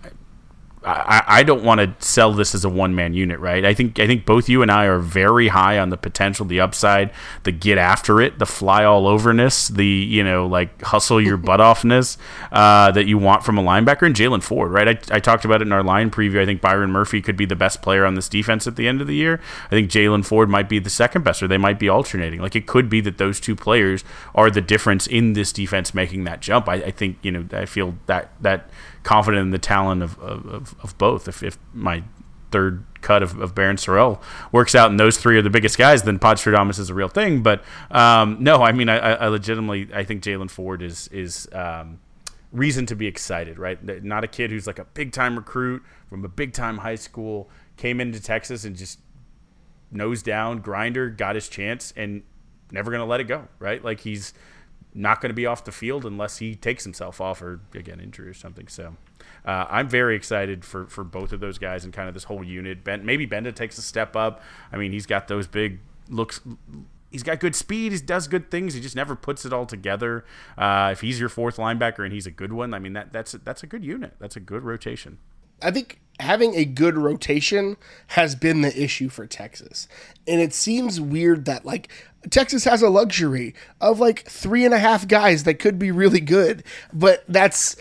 I, 0.85 1.23
I 1.27 1.43
don't 1.43 1.63
want 1.63 1.81
to 1.81 2.07
sell 2.07 2.33
this 2.33 2.55
as 2.55 2.65
a 2.65 2.69
one 2.69 2.95
man 2.95 3.15
unit, 3.15 3.39
right? 3.39 3.65
I 3.65 3.75
think 3.75 3.99
I 4.01 4.07
think 4.07 4.27
both 4.27 4.49
you 4.49 4.63
and 4.63 4.71
I 4.71 4.87
are 4.87 4.99
very 4.99 5.49
high 5.49 5.79
on 5.79 5.91
the 5.91 5.97
potential, 5.97 6.45
the 6.45 6.61
upside, 6.61 7.13
the 7.45 7.53
get 7.53 7.79
after 7.79 8.21
it, 8.21 8.39
the 8.39 8.47
fly 8.47 8.85
all 8.85 9.07
overness, 9.07 9.69
the 9.69 9.87
you 9.87 10.25
know 10.25 10.47
like 10.47 10.83
hustle 10.83 11.21
your 11.21 11.37
butt 11.53 11.61
offness 11.61 12.17
uh, 12.51 12.91
that 12.93 13.07
you 13.07 13.19
want 13.19 13.45
from 13.45 13.59
a 13.59 13.63
linebacker. 13.63 14.07
And 14.07 14.15
Jaylan 14.15 14.43
Ford, 14.43 14.73
right? 14.73 14.89
I, 14.89 15.17
I 15.17 15.21
talked 15.21 15.45
about 15.45 15.63
it 15.63 15.69
in 15.69 15.73
our 15.73 15.85
line 15.85 16.11
preview. 16.11 16.41
I 16.41 16.47
think 16.47 16.61
Byron 16.61 16.91
Murphy 16.91 17.23
could 17.23 17.37
be 17.37 17.47
the 17.47 17.57
best 17.57 17.83
player 17.83 18.05
on 18.05 18.15
this 18.15 18.29
defense 18.29 18.67
at 18.67 18.77
the 18.77 18.89
end 18.89 19.01
of 19.01 19.07
the 19.07 19.17
year. 19.17 19.41
I 19.67 19.71
think 19.71 19.91
Jaylan 19.91 20.25
Ford 20.25 20.49
might 20.49 20.69
be 20.69 20.79
the 20.79 20.91
second 20.91 21.23
best, 21.23 21.43
or 21.43 21.49
they 21.49 21.59
might 21.59 21.79
be 21.79 21.89
alternating. 21.89 22.41
Like 22.41 22.57
it 22.57 22.67
could 22.67 22.89
be 22.89 23.01
that 23.03 23.19
those 23.19 23.39
two 23.39 23.55
players 23.55 24.05
are 24.35 24.51
the 24.51 24.61
difference 24.61 25.07
in 25.07 25.35
this 25.35 25.53
defense 25.53 25.95
making 25.95 26.25
that 26.25 26.41
jump. 26.41 26.69
I, 26.69 26.75
I 26.75 26.91
think 26.91 27.19
you 27.23 27.31
know 27.31 27.47
I 27.53 27.67
feel 27.67 27.95
that 28.07 28.33
that 28.41 28.69
confident 29.03 29.43
in 29.43 29.51
the 29.51 29.59
talent 29.59 30.03
of, 30.03 30.19
of, 30.19 30.75
of 30.83 30.97
both. 30.99 31.29
If, 31.29 31.43
if 31.43 31.59
my 31.73 32.03
third 32.51 32.85
cut 33.01 33.23
of, 33.23 33.39
of 33.41 33.55
Barryn 33.55 33.75
Sorrell 33.75 34.21
works 34.53 34.75
out 34.75 34.91
and 34.91 35.01
those 35.01 35.17
three 35.17 35.37
are 35.39 35.43
the 35.43 35.51
biggest 35.51 35.77
guys, 35.77 36.03
then 36.03 36.19
Podstradamus 36.19 36.79
is 36.79 36.91
a 36.91 36.95
real 36.95 37.09
thing. 37.09 37.43
But 37.43 37.65
um, 37.91 38.37
no, 38.41 38.63
I 38.63 38.73
mean, 38.73 38.89
I, 38.89 38.99
I 38.99 39.29
legitimately, 39.29 39.89
I 39.93 40.05
think 40.05 40.23
Jaylan 40.23 40.51
Ford 40.51 40.83
is, 40.83 41.09
is 41.09 41.49
um, 41.53 42.01
reason 42.53 42.87
to 42.87 42.95
be 42.95 43.07
excited, 43.07 43.59
right? 43.59 43.83
Not 44.05 44.23
a 44.23 44.29
kid 44.29 44.51
who's 44.51 44.67
like 44.67 44.79
a 44.79 44.85
big 44.85 45.13
time 45.13 45.37
recruit 45.37 45.83
from 46.09 46.25
a 46.25 46.29
big 46.29 46.53
time 46.53 46.79
high 46.79 46.95
school, 46.95 47.51
came 47.77 48.01
into 48.01 48.21
Texas 48.21 48.65
and 48.65 48.77
just 48.77 49.01
nose 49.91 50.23
down, 50.23 50.59
grinder, 50.59 51.11
got 51.11 51.35
his 51.35 51.49
chance 51.49 51.93
and 51.97 52.23
never 52.71 52.91
going 52.91 53.01
to 53.01 53.07
let 53.07 53.21
it 53.21 53.25
go, 53.25 53.49
right? 53.59 53.83
Like 53.85 54.01
he's, 54.01 54.33
not 54.95 55.21
going 55.21 55.31
to 55.31 55.35
be 55.35 55.47
off 55.47 55.65
the 55.65 55.73
field 55.73 56.05
unless 56.05 56.39
he 56.39 56.55
takes 56.55 56.85
himself 56.85 57.21
off 57.21 57.41
or 57.43 57.61
again 57.75 58.01
injury 58.01 58.29
or 58.29 58.35
something. 58.35 58.69
So 58.69 58.97
uh, 59.45 59.67
I'm 59.69 59.89
very 59.89 60.17
excited 60.17 60.65
for 60.65 60.87
for 60.87 61.05
both 61.05 61.33
of 61.33 61.41
those 61.41 61.59
guys 61.59 61.85
and 61.85 61.93
kind 61.93 62.09
of 62.09 62.15
this 62.15 62.25
whole 62.25 62.45
unit. 62.45 62.85
Ben, 62.85 63.05
maybe 63.05 63.27
Gbenda 63.27 63.55
takes 63.55 63.79
a 63.79 63.83
step 63.83 64.17
up. 64.17 64.43
I 64.73 64.77
mean, 64.77 64.93
he's 64.93 65.07
got 65.07 65.29
those 65.29 65.47
big 65.47 65.81
looks. 66.09 66.41
He's 67.11 67.23
got 67.23 67.41
good 67.41 67.55
speed. 67.55 67.93
He 67.93 67.99
does 67.99 68.27
good 68.27 68.51
things. 68.51 68.75
He 68.75 68.81
just 68.81 68.97
never 68.97 69.15
puts 69.15 69.45
it 69.45 69.53
all 69.53 69.67
together. 69.67 70.25
Uh, 70.57 70.91
if 70.93 71.03
he's 71.03 71.21
your 71.21 71.29
fourth 71.29 71.57
linebacker 71.57 72.05
and 72.05 72.13
he's 72.13 72.27
a 72.27 72.31
good 72.31 72.53
one, 72.53 72.75
I 72.75 72.79
mean 72.79 72.93
that 72.95 73.13
that's 73.13 73.33
that's 73.33 73.63
a 73.63 73.67
good 73.67 73.85
unit. 73.85 74.15
That's 74.19 74.37
a 74.37 74.41
good 74.41 74.63
rotation. 74.63 75.19
I 75.63 75.71
think 75.71 76.01
having 76.21 76.55
a 76.55 76.65
good 76.65 76.97
rotation 76.97 77.77
has 78.09 78.35
been 78.35 78.63
the 78.63 78.83
issue 78.83 79.09
for 79.09 79.27
Texas. 79.27 79.89
And 80.27 80.41
it 80.41 80.53
seems 80.53 81.01
weird 81.01 81.45
that 81.47 81.65
like 81.65 81.89
Texas 82.31 82.65
has 82.65 82.83
a 82.83 82.89
luxury 82.89 83.55
of 83.81 84.01
like 84.01 84.25
three 84.27 84.65
and 84.65 84.75
a 84.75 84.79
half 84.79 85.09
guys 85.09 85.45
that 85.45 85.55
could 85.55 85.79
be 85.79 85.91
really 85.91 86.21
good, 86.21 86.65
but 86.93 87.25
that's 87.29 87.77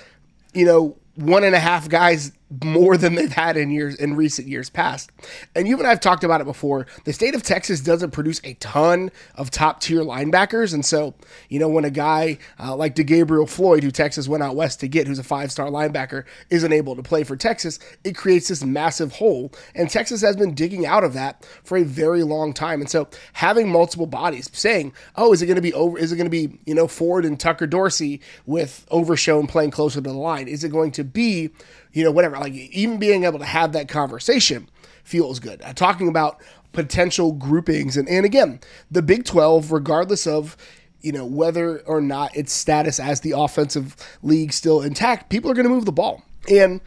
you 0.54 0.66
know 0.66 0.98
one 1.16 1.44
and 1.44 1.56
a 1.56 1.60
half 1.60 1.90
guys 1.90 2.32
more 2.64 2.98
than 2.98 3.16
they've 3.16 3.32
had 3.32 3.56
in 3.56 3.72
years 3.72 3.96
in 3.96 4.16
recent 4.16 4.48
years 4.48 4.70
past. 4.70 5.10
And 5.56 5.68
you 5.68 5.78
and 5.78 5.88
I've 5.88 6.02
talked 6.02 6.24
about 6.24 6.42
it 6.42 6.46
before. 6.46 6.86
The 7.06 7.14
state 7.14 7.34
of 7.34 7.44
Texas 7.44 7.80
doesn't 7.80 8.12
produce 8.12 8.42
a 8.44 8.56
ton 8.56 9.12
of 9.36 9.52
top 9.52 9.80
tier 9.80 10.02
linebackers, 10.02 10.74
and 10.74 10.86
so 10.86 11.14
you 11.50 11.60
know 11.60 11.70
when 11.70 11.86
a 11.86 11.90
guy 11.90 12.38
uh, 12.60 12.76
like 12.76 12.96
DeGabriel 12.96 13.50
Floyd, 13.50 13.84
who 13.84 13.92
Texas 13.92 14.28
went 14.28 14.44
out 14.44 14.56
west 14.56 14.82
to 14.82 14.88
get, 14.88 15.08
who's 15.08 15.20
a 15.20 15.24
five 15.24 15.52
star 15.52 15.68
linebacker, 15.68 16.26
isn't 16.50 16.74
able 16.74 16.96
to 16.96 17.04
play 17.04 17.24
for 17.24 17.36
Texas, 17.36 17.80
it 18.04 18.16
creates 18.16 18.50
this 18.50 18.64
massive 18.64 19.14
hole. 19.14 19.52
And 19.74 19.90
Texas 19.90 20.22
has 20.22 20.36
been 20.36 20.54
digging 20.54 20.86
out 20.86 21.04
of 21.04 21.14
that 21.14 21.46
for 21.64 21.78
a 21.78 21.84
very 21.84 22.24
long 22.24 22.54
time. 22.54 22.82
And 22.82 22.90
so 22.90 23.08
having 23.34 23.70
multiple 23.70 24.08
bodies, 24.08 24.50
saying, 24.54 24.94
"Oh, 25.16 25.32
is 25.32 25.42
it 25.42 25.46
going 25.46 25.56
to 25.56 25.62
be 25.62 25.74
over? 25.74 25.98
Is 25.98 26.12
it 26.12 26.18
going 26.18 26.26
to 26.26 26.30
be 26.30 26.60
you 26.66 26.76
know 26.76 26.88
Ford 26.88 27.24
and 27.26 27.40
Tucker 27.40 27.68
Dorsey 27.68 28.20
with 28.46 28.86
Overshown 28.92 29.48
playing 29.48 29.72
closer 29.72 29.96
to 29.96 30.02
the 30.02 30.14
line? 30.14 30.48
Is 30.48 30.64
it 30.64 30.70
going 30.70 30.92
to 30.92 31.04
be 31.04 31.52
you 31.94 32.04
know, 32.04 32.12
whatever. 32.12 32.38
Like 32.42 32.54
even 32.54 32.98
being 32.98 33.24
able 33.24 33.38
to 33.38 33.46
have 33.46 33.72
that 33.74 33.88
conversation 33.88 34.68
feels 35.04 35.40
good. 35.40 35.62
Uh, 35.62 35.74
talking 35.74 36.08
about 36.08 36.42
potential 36.72 37.34
groupings, 37.34 37.96
and 37.98 38.10
and 38.10 38.26
again, 38.26 38.60
the 38.90 39.04
Big 39.04 39.26
Twelve, 39.26 39.72
regardless 39.72 40.26
of 40.26 40.58
you 41.02 41.12
know 41.12 41.24
whether 41.24 41.82
or 41.82 42.02
not 42.02 42.36
its 42.36 42.52
status 42.52 43.00
as 43.00 43.22
the 43.22 43.34
offensive 43.38 43.96
league 44.24 44.54
still 44.54 44.82
intact, 44.82 45.30
people 45.30 45.52
are 45.52 45.54
going 45.54 45.68
to 45.68 45.74
move 45.74 45.86
the 45.86 45.92
ball, 45.92 46.24
and 46.50 46.82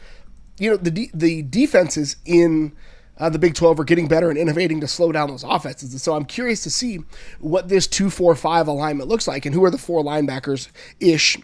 you 0.59 0.69
know 0.69 0.75
the 0.75 0.91
de- 0.91 1.11
the 1.13 1.41
defenses 1.43 2.17
in. 2.25 2.73
Uh, 3.17 3.29
the 3.29 3.39
Big 3.39 3.55
12 3.55 3.79
are 3.79 3.85
getting 3.85 4.09
better 4.09 4.29
and 4.29 4.37
innovating 4.37 4.81
to 4.81 4.89
slow 4.89 5.09
down 5.09 5.29
those 5.29 5.45
offenses. 5.45 5.93
And 5.93 6.01
so 6.01 6.15
I'm 6.15 6.25
curious 6.25 6.63
to 6.63 6.69
see 6.69 6.99
what 7.39 7.69
this 7.69 7.87
2 7.87 8.09
4 8.09 8.35
5 8.35 8.67
alignment 8.67 9.07
looks 9.07 9.25
like 9.25 9.45
and 9.45 9.55
who 9.55 9.63
are 9.63 9.71
the 9.71 9.77
four 9.77 10.03
linebackers 10.03 10.67
ish 10.99 11.37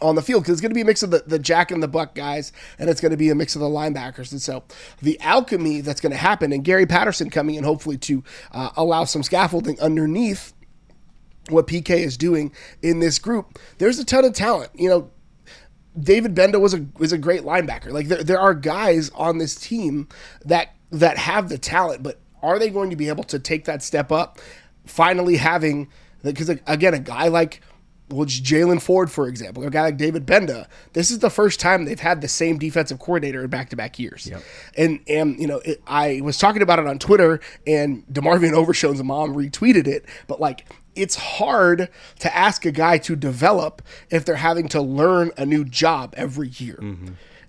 on 0.00 0.14
the 0.14 0.22
field 0.22 0.42
because 0.42 0.52
it's 0.52 0.60
going 0.60 0.70
to 0.70 0.74
be 0.74 0.80
a 0.80 0.84
mix 0.84 1.02
of 1.02 1.10
the, 1.10 1.22
the 1.26 1.38
Jack 1.38 1.70
and 1.70 1.82
the 1.82 1.88
Buck 1.88 2.14
guys, 2.14 2.52
and 2.78 2.88
it's 2.90 3.00
going 3.00 3.10
to 3.10 3.16
be 3.16 3.30
a 3.30 3.34
mix 3.34 3.54
of 3.54 3.60
the 3.60 3.68
linebackers. 3.68 4.32
And 4.32 4.40
so 4.40 4.64
the 5.02 5.18
alchemy 5.20 5.80
that's 5.80 6.00
going 6.00 6.12
to 6.12 6.18
happen, 6.18 6.52
and 6.52 6.64
Gary 6.64 6.86
Patterson 6.86 7.30
coming 7.30 7.56
in 7.56 7.64
hopefully 7.64 7.98
to 7.98 8.22
uh, 8.52 8.70
allow 8.76 9.04
some 9.04 9.22
scaffolding 9.22 9.80
underneath 9.80 10.52
what 11.48 11.66
PK 11.66 11.90
is 11.90 12.16
doing 12.16 12.52
in 12.82 13.00
this 13.00 13.18
group. 13.18 13.58
There's 13.78 13.98
a 13.98 14.04
ton 14.04 14.24
of 14.24 14.34
talent. 14.34 14.70
You 14.74 14.88
know, 14.88 15.10
David 15.98 16.34
Gbenda 16.34 16.60
was 16.60 16.74
a 16.74 16.86
was 16.98 17.12
a 17.12 17.18
great 17.18 17.42
linebacker. 17.42 17.90
Like 17.90 18.08
there, 18.08 18.22
there 18.22 18.40
are 18.40 18.54
guys 18.54 19.10
on 19.10 19.38
this 19.38 19.54
team 19.54 20.08
that 20.44 20.74
that 20.90 21.18
have 21.18 21.48
the 21.48 21.58
talent, 21.58 22.02
but 22.02 22.20
are 22.42 22.58
they 22.58 22.70
going 22.70 22.90
to 22.90 22.96
be 22.96 23.08
able 23.08 23.24
to 23.24 23.38
take 23.38 23.64
that 23.64 23.82
step 23.82 24.12
up? 24.12 24.38
Finally 24.86 25.36
having 25.36 25.88
because 26.22 26.48
again, 26.48 26.94
a 26.94 26.98
guy 26.98 27.28
like 27.28 27.60
well, 28.10 28.26
Jaylan 28.26 28.80
Ford, 28.80 29.10
for 29.10 29.28
example, 29.28 29.64
a 29.64 29.70
guy 29.70 29.82
like 29.82 29.96
David 29.96 30.26
Gbenda. 30.26 30.66
this 30.92 31.10
is 31.10 31.18
the 31.18 31.30
first 31.30 31.60
time 31.60 31.84
they've 31.84 32.00
had 32.00 32.20
the 32.20 32.28
same 32.28 32.58
defensive 32.58 32.98
coordinator 32.98 33.42
in 33.44 33.50
back-to-back 33.50 33.98
years. 33.98 34.26
Yep. 34.26 34.42
And 34.76 35.00
and 35.08 35.38
you 35.38 35.46
know, 35.46 35.58
it, 35.58 35.82
I 35.86 36.20
was 36.22 36.38
talking 36.38 36.62
about 36.62 36.78
it 36.78 36.86
on 36.86 36.98
Twitter, 36.98 37.40
and 37.66 38.06
DeMarvion 38.06 38.52
Overshown's 38.52 39.02
mom 39.02 39.34
retweeted 39.34 39.86
it. 39.86 40.06
But 40.26 40.40
like, 40.40 40.66
it's 40.94 41.16
hard 41.16 41.88
to 42.20 42.36
ask 42.36 42.64
a 42.64 42.72
guy 42.72 42.98
to 42.98 43.14
develop 43.14 43.82
if 44.10 44.24
they're 44.24 44.36
having 44.36 44.68
to 44.68 44.80
learn 44.80 45.30
a 45.36 45.44
new 45.44 45.64
job 45.64 46.14
every 46.16 46.48
year. 46.48 46.78
Mm-hmm. 46.80 47.08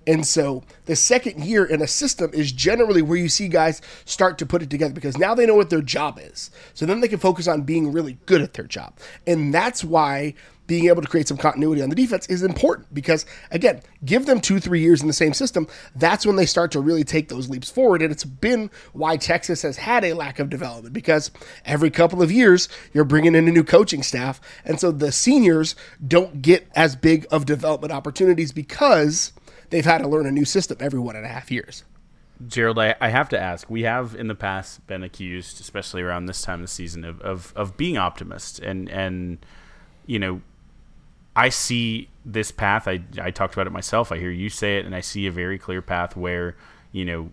And 0.10 0.26
so 0.26 0.64
the 0.86 0.96
second 0.96 1.46
year 1.46 1.64
in 1.64 1.84
a 1.84 1.88
system 1.88 2.32
is 2.34 2.52
generally 2.52 3.04
where 3.04 3.20
you 3.20 3.30
see 3.30 3.48
guys 3.48 3.80
start 4.06 4.40
to 4.40 4.46
put 4.48 4.64
it 4.64 4.72
together 4.72 4.92
because 4.92 5.20
now 5.20 5.36
they 5.36 5.46
know 5.46 5.54
what 5.54 5.70
their 5.70 5.84
job 5.84 6.20
is. 6.20 6.50
So 6.74 6.88
then 6.88 7.00
they 7.00 7.08
can 7.08 7.20
focus 7.20 7.48
on 7.48 7.62
being 7.62 7.92
really 7.92 8.18
good 8.26 8.42
at 8.42 8.56
their 8.56 8.66
job. 8.66 8.98
And 9.28 9.54
that's 9.54 9.84
why 9.84 10.34
being 10.66 10.88
able 10.88 11.02
to 11.02 11.08
create 11.08 11.28
some 11.28 11.38
continuity 11.38 11.82
on 11.82 11.90
the 11.90 11.96
defense 11.96 12.28
is 12.28 12.44
important 12.44 12.94
because 12.94 13.26
again 13.50 13.82
give 14.06 14.28
them 14.28 14.40
two 14.40 14.60
three 14.60 14.82
years 14.82 15.02
in 15.02 15.08
the 15.08 15.14
same 15.14 15.34
system 15.34 15.68
that's 15.96 16.28
when 16.28 16.36
they 16.36 16.46
start 16.46 16.72
to 16.72 16.80
really 16.80 17.04
take 17.04 17.28
those 17.28 17.50
leaps 17.50 17.72
forward 17.72 18.04
and 18.04 18.12
it's 18.12 18.24
been 18.24 18.70
why 18.94 19.18
texas 19.18 19.64
has 19.64 19.78
had 19.78 20.06
a 20.06 20.14
lack 20.14 20.38
of 20.38 20.48
development 20.48 20.94
because 20.94 21.32
every 21.66 21.90
couple 21.90 22.22
of 22.22 22.32
years 22.32 22.70
you're 22.94 23.04
bringing 23.04 23.34
in 23.34 23.48
a 23.48 23.52
new 23.52 23.64
coaching 23.64 24.04
staff 24.04 24.40
and 24.64 24.80
so 24.80 24.92
the 24.92 25.12
seniors 25.12 25.76
don't 26.08 26.44
get 26.44 26.70
as 26.76 26.96
big 26.96 27.26
of 27.32 27.48
development 27.48 27.92
opportunities 27.92 28.52
because 28.52 29.34
they've 29.70 29.86
had 29.86 30.00
to 30.00 30.08
learn 30.08 30.26
a 30.26 30.32
new 30.32 30.46
system 30.46 30.78
every 30.80 31.00
one 31.00 31.16
and 31.16 31.26
a 31.26 31.30
half 31.30 31.52
years. 31.52 31.84
Gerald, 32.48 32.80
I, 32.80 32.96
I 33.02 33.10
have 33.10 33.28
to 33.30 33.40
ask. 33.40 33.70
We 33.70 33.84
have 33.84 34.16
in 34.16 34.28
the 34.28 34.36
past 34.36 34.86
been 34.88 35.04
accused, 35.04 35.60
especially 35.60 36.02
around 36.02 36.26
this 36.26 36.42
time 36.42 36.56
of 36.56 36.62
the 36.62 36.68
season, 36.68 37.04
of, 37.04 37.20
of, 37.22 37.52
of 37.56 37.76
being 37.76 37.98
optimists. 37.98 38.60
And, 38.60 38.90
and, 38.90 39.46
you 40.06 40.20
know, 40.20 40.42
I 41.36 41.50
see 41.50 42.10
this 42.26 42.52
path. 42.52 42.88
I, 42.88 43.02
I 43.22 43.32
talked 43.32 43.54
about 43.54 43.68
it 43.68 43.72
myself. 43.72 44.12
I 44.12 44.18
hear 44.20 44.32
you 44.32 44.50
say 44.50 44.78
it, 44.78 44.86
and 44.86 44.96
I 44.96 45.02
see 45.02 45.28
a 45.28 45.32
very 45.32 45.58
clear 45.58 45.82
path 45.82 46.16
where, 46.16 46.56
you 46.94 47.04
know, 47.04 47.32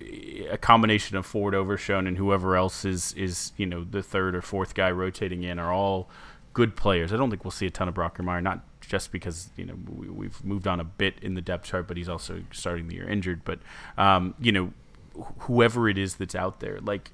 a 0.00 0.58
combination 0.58 1.16
of 1.16 1.26
Ford 1.26 1.54
Overshown 1.54 2.06
and 2.06 2.16
whoever 2.16 2.56
else 2.56 2.84
is 2.84 3.12
is 3.14 3.52
you 3.56 3.66
know 3.66 3.84
the 3.84 4.02
third 4.02 4.36
or 4.36 4.42
fourth 4.42 4.74
guy 4.74 4.90
rotating 4.90 5.42
in 5.42 5.58
are 5.58 5.72
all 5.72 6.08
good 6.52 6.76
players. 6.76 7.12
I 7.12 7.16
don't 7.16 7.30
think 7.30 7.44
we'll 7.44 7.50
see 7.50 7.66
a 7.66 7.70
ton 7.70 7.88
of 7.88 7.94
Brockermeyer, 7.94 8.42
not 8.42 8.64
just 8.88 9.12
because 9.12 9.50
you 9.56 9.64
know 9.64 9.74
we, 9.86 10.26
have 10.26 10.44
moved 10.44 10.66
on 10.66 10.80
a 10.80 10.84
bit 10.84 11.14
in 11.22 11.34
the 11.34 11.40
depth 11.40 11.66
chart, 11.66 11.86
but 11.86 11.96
he's 11.96 12.08
also 12.08 12.42
starting 12.52 12.88
the 12.88 12.96
year 12.96 13.08
injured. 13.08 13.42
But 13.44 13.60
um, 13.96 14.34
you 14.40 14.50
know, 14.50 14.72
wh- 15.16 15.42
whoever 15.42 15.88
it 15.88 15.98
is 15.98 16.16
that's 16.16 16.34
out 16.34 16.60
there, 16.60 16.80
like 16.80 17.10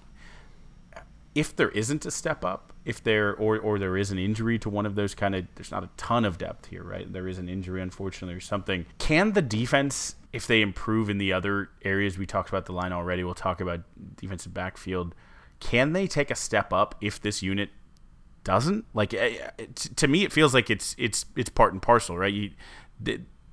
if 1.35 1.55
there 1.55 1.71
isn't 1.71 2.07
a 2.07 2.11
step 2.11 2.45
up, 2.45 2.73
if 2.85 3.03
there 3.03 3.35
or 3.35 3.59
or 3.59 3.79
there 3.79 3.97
is 3.97 4.11
an 4.11 4.19
injury 4.19 4.59
to 4.61 4.71
one 4.71 4.87
of 4.87 4.95
those 4.95 5.15
kind 5.15 5.35
of, 5.35 5.47
there's 5.57 5.71
not 5.71 5.83
a 5.83 5.91
ton 5.97 6.25
of 6.25 6.39
depth 6.39 6.67
here, 6.67 6.83
right? 6.83 7.13
There 7.13 7.27
is 7.27 7.39
an 7.39 7.49
injury, 7.49 7.83
unfortunately, 7.83 8.35
or 8.35 8.41
something. 8.41 8.87
Can 8.99 9.33
the 9.33 9.43
defense, 9.43 10.15
if 10.33 10.47
they 10.47 10.63
improve 10.63 11.11
in 11.11 11.19
the 11.19 11.33
other 11.33 11.71
areas 11.83 12.17
we 12.17 12.27
talked 12.27 12.49
about 12.49 12.67
the 12.67 12.73
line 12.73 12.93
already, 12.93 13.25
we'll 13.25 13.35
talk 13.35 13.61
about 13.61 13.81
defensive 14.17 14.55
backfield. 14.55 15.15
Can 15.61 15.93
they 15.93 16.07
take 16.07 16.31
a 16.31 16.35
step 16.35 16.73
up 16.73 16.95
if 17.01 17.21
this 17.21 17.43
unit 17.43 17.71
doesn't? 18.44 18.85
Like 18.94 19.14
eh, 19.14 19.38
eh, 19.59 19.66
to 19.96 20.09
me, 20.09 20.24
it 20.24 20.33
feels 20.33 20.54
like 20.54 20.70
it's 20.70 20.94
it's 20.98 21.26
it's 21.37 21.50
part 21.50 21.72
and 21.72 21.83
parcel, 21.83 22.16
right? 22.16 22.33
You, 22.33 22.50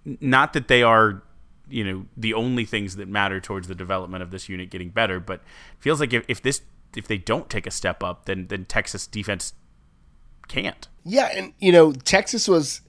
not 0.05 0.53
that 0.53 0.67
they 0.67 0.83
are 0.83 1.23
you 1.69 1.83
know 1.83 2.05
the 2.17 2.33
only 2.33 2.65
things 2.65 2.97
that 2.97 3.07
matter 3.07 3.39
towards 3.39 3.67
the 3.67 3.75
development 3.75 4.21
of 4.21 4.29
this 4.29 4.49
unit 4.49 4.69
getting 4.69 4.89
better 4.89 5.21
but 5.21 5.35
it 5.35 5.79
feels 5.79 6.01
like 6.01 6.11
if, 6.11 6.25
if 6.27 6.41
this 6.41 6.61
if 6.95 7.07
they 7.07 7.17
don't 7.17 7.49
take 7.49 7.67
a 7.67 7.71
step 7.71 8.03
up, 8.03 8.25
then 8.25 8.47
then 8.47 8.65
Texas 8.65 9.07
defense 9.07 9.53
can't. 10.47 10.87
Yeah, 11.03 11.29
and 11.33 11.53
you 11.59 11.71
know 11.71 11.91
Texas 11.91 12.47
was 12.47 12.81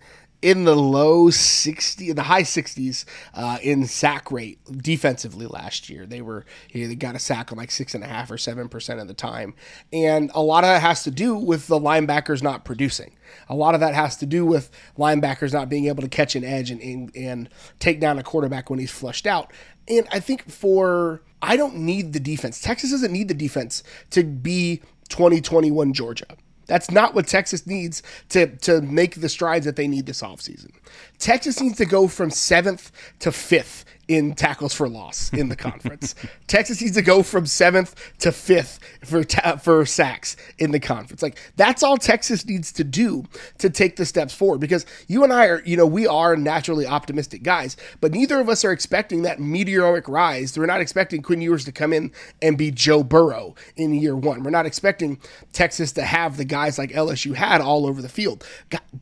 in 0.42 0.64
the 0.64 0.74
low 0.74 1.30
60 1.30 2.12
the 2.12 2.22
high 2.24 2.42
60s 2.42 3.04
uh, 3.34 3.58
in 3.62 3.86
sack 3.86 4.30
rate 4.30 4.58
defensively 4.78 5.46
last 5.46 5.88
year 5.88 6.04
they 6.04 6.20
were 6.20 6.44
you 6.70 6.82
know, 6.82 6.88
they 6.88 6.94
got 6.94 7.14
a 7.14 7.18
sack 7.18 7.52
on 7.52 7.58
like 7.58 7.70
six 7.70 7.94
and 7.94 8.04
a 8.04 8.06
half 8.06 8.30
or 8.30 8.36
seven 8.36 8.68
percent 8.68 9.00
of 9.00 9.08
the 9.08 9.14
time 9.14 9.54
and 9.92 10.30
a 10.34 10.42
lot 10.42 10.64
of 10.64 10.68
that 10.68 10.82
has 10.82 11.04
to 11.04 11.10
do 11.10 11.34
with 11.34 11.66
the 11.68 11.78
linebackers 11.78 12.42
not 12.42 12.64
producing 12.64 13.16
a 13.48 13.54
lot 13.54 13.74
of 13.74 13.80
that 13.80 13.94
has 13.94 14.16
to 14.16 14.26
do 14.26 14.44
with 14.44 14.70
linebackers 14.98 15.52
not 15.52 15.68
being 15.68 15.86
able 15.86 16.02
to 16.02 16.08
catch 16.08 16.36
an 16.36 16.44
edge 16.44 16.70
and, 16.70 16.80
and, 16.80 17.16
and 17.16 17.48
take 17.78 18.00
down 18.00 18.18
a 18.18 18.22
quarterback 18.22 18.68
when 18.68 18.78
he's 18.78 18.90
flushed 18.90 19.26
out 19.26 19.52
and 19.88 20.06
i 20.10 20.20
think 20.20 20.50
for 20.50 21.22
I 21.42 21.56
don't 21.56 21.76
need 21.78 22.12
the 22.12 22.20
defense. 22.20 22.60
Texas 22.60 22.92
doesn't 22.92 23.12
need 23.12 23.26
the 23.26 23.34
defense 23.34 23.82
to 24.10 24.22
be 24.22 24.80
2021 25.08 25.92
Georgia. 25.92 26.36
That's 26.66 26.90
not 26.90 27.14
what 27.14 27.26
Texas 27.26 27.66
needs 27.66 28.02
to, 28.30 28.56
to 28.58 28.80
make 28.82 29.20
the 29.20 29.28
strides 29.28 29.66
that 29.66 29.76
they 29.76 29.88
need 29.88 30.06
this 30.06 30.22
offseason. 30.22 30.70
Texas 31.18 31.60
needs 31.60 31.78
to 31.78 31.86
go 31.86 32.08
from 32.08 32.30
seventh 32.30 32.92
to 33.20 33.32
fifth 33.32 33.84
in 34.12 34.34
tackles 34.34 34.74
for 34.74 34.88
loss 34.88 35.32
in 35.32 35.48
the 35.48 35.56
conference. 35.56 36.14
Texas 36.46 36.82
needs 36.82 36.94
to 36.96 37.02
go 37.02 37.22
from 37.22 37.46
seventh 37.46 37.94
to 38.18 38.30
fifth 38.30 38.78
for 39.04 39.24
ta- 39.24 39.56
for 39.56 39.86
sacks 39.86 40.36
in 40.58 40.70
the 40.70 40.80
conference. 40.80 41.22
Like 41.22 41.38
that's 41.56 41.82
all 41.82 41.96
Texas 41.96 42.44
needs 42.44 42.72
to 42.72 42.84
do 42.84 43.24
to 43.58 43.70
take 43.70 43.96
the 43.96 44.04
steps 44.04 44.34
forward. 44.34 44.60
Because 44.60 44.84
you 45.08 45.24
and 45.24 45.32
I 45.32 45.46
are, 45.46 45.62
you 45.64 45.76
know, 45.76 45.86
we 45.86 46.06
are 46.06 46.36
naturally 46.36 46.86
optimistic 46.86 47.42
guys, 47.42 47.76
but 48.00 48.12
neither 48.12 48.38
of 48.38 48.48
us 48.50 48.64
are 48.64 48.72
expecting 48.72 49.22
that 49.22 49.40
meteoric 49.40 50.06
rise. 50.08 50.58
We're 50.58 50.66
not 50.66 50.82
expecting 50.82 51.22
Quinn 51.22 51.40
Ewers 51.40 51.64
to 51.64 51.72
come 51.72 51.92
in 51.92 52.12
and 52.42 52.58
be 52.58 52.70
Joe 52.70 53.02
Burrow 53.02 53.54
in 53.76 53.94
year 53.94 54.14
one. 54.14 54.42
We're 54.42 54.50
not 54.50 54.66
expecting 54.66 55.18
Texas 55.52 55.92
to 55.92 56.02
have 56.02 56.36
the 56.36 56.44
guys 56.44 56.78
like 56.78 56.90
LSU 56.90 57.34
had 57.34 57.62
all 57.62 57.86
over 57.86 58.02
the 58.02 58.08
field. 58.08 58.44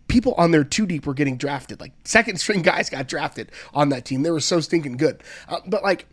people 0.07 0.35
on 0.37 0.53
their 0.53 0.65
two 0.65 0.87
deep 0.87 1.07
were 1.07 1.15
getting 1.15 1.37
drafted. 1.37 1.81
Like 1.81 1.93
second 2.05 2.39
string 2.39 2.63
guys 2.63 2.89
got 2.89 3.09
drafted 3.09 3.51
on 3.75 3.89
that 3.89 4.05
team. 4.05 4.23
They 4.23 4.31
were 4.31 4.41
so 4.41 4.61
stinking 4.61 4.97
good. 5.01 5.23
Uh, 5.49 5.59
but 5.67 5.83
like 5.83 6.07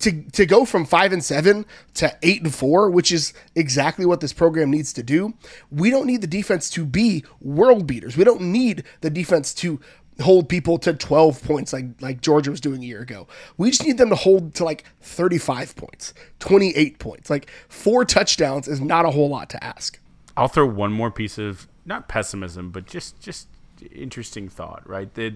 to 0.00 0.22
to 0.30 0.46
go 0.46 0.64
from 0.64 0.84
five 0.84 1.12
and 1.12 1.24
seven 1.24 1.64
to 1.94 2.16
eight 2.22 2.42
and 2.42 2.54
four, 2.54 2.90
which 2.90 3.12
is 3.12 3.32
exactly 3.54 4.04
what 4.04 4.20
this 4.20 4.32
program 4.32 4.70
needs 4.70 4.92
to 4.94 5.02
do. 5.02 5.34
We 5.70 5.90
don't 5.90 6.06
need 6.06 6.20
the 6.20 6.26
defense 6.26 6.68
to 6.70 6.84
be 6.84 7.24
world 7.40 7.86
beaters. 7.86 8.16
We 8.16 8.24
don't 8.24 8.42
need 8.42 8.84
the 9.00 9.10
defense 9.10 9.54
to 9.54 9.80
hold 10.22 10.48
people 10.48 10.78
to 10.78 10.94
12 10.94 11.42
points 11.42 11.72
like 11.72 11.84
like 12.00 12.20
Georgia 12.20 12.50
was 12.50 12.60
doing 12.60 12.82
a 12.82 12.86
year 12.86 13.00
ago. 13.00 13.26
We 13.56 13.70
just 13.70 13.84
need 13.84 13.98
them 13.98 14.10
to 14.10 14.16
hold 14.16 14.54
to 14.54 14.64
like 14.64 14.84
35 15.00 15.76
points, 15.76 16.14
28 16.40 16.98
points. 16.98 17.30
Like 17.30 17.50
four 17.68 18.04
touchdowns 18.04 18.68
is 18.68 18.80
not 18.80 19.04
a 19.04 19.10
whole 19.10 19.28
lot 19.28 19.50
to 19.50 19.62
ask. 19.62 19.98
I'll 20.36 20.48
throw 20.48 20.66
one 20.66 20.92
more 20.92 21.10
piece 21.10 21.38
of 21.38 21.68
not 21.84 22.08
pessimism, 22.08 22.70
but 22.70 22.86
just 22.86 23.20
just 23.20 23.48
interesting 23.92 24.48
thought, 24.48 24.88
right? 24.88 25.12
That 25.14 25.34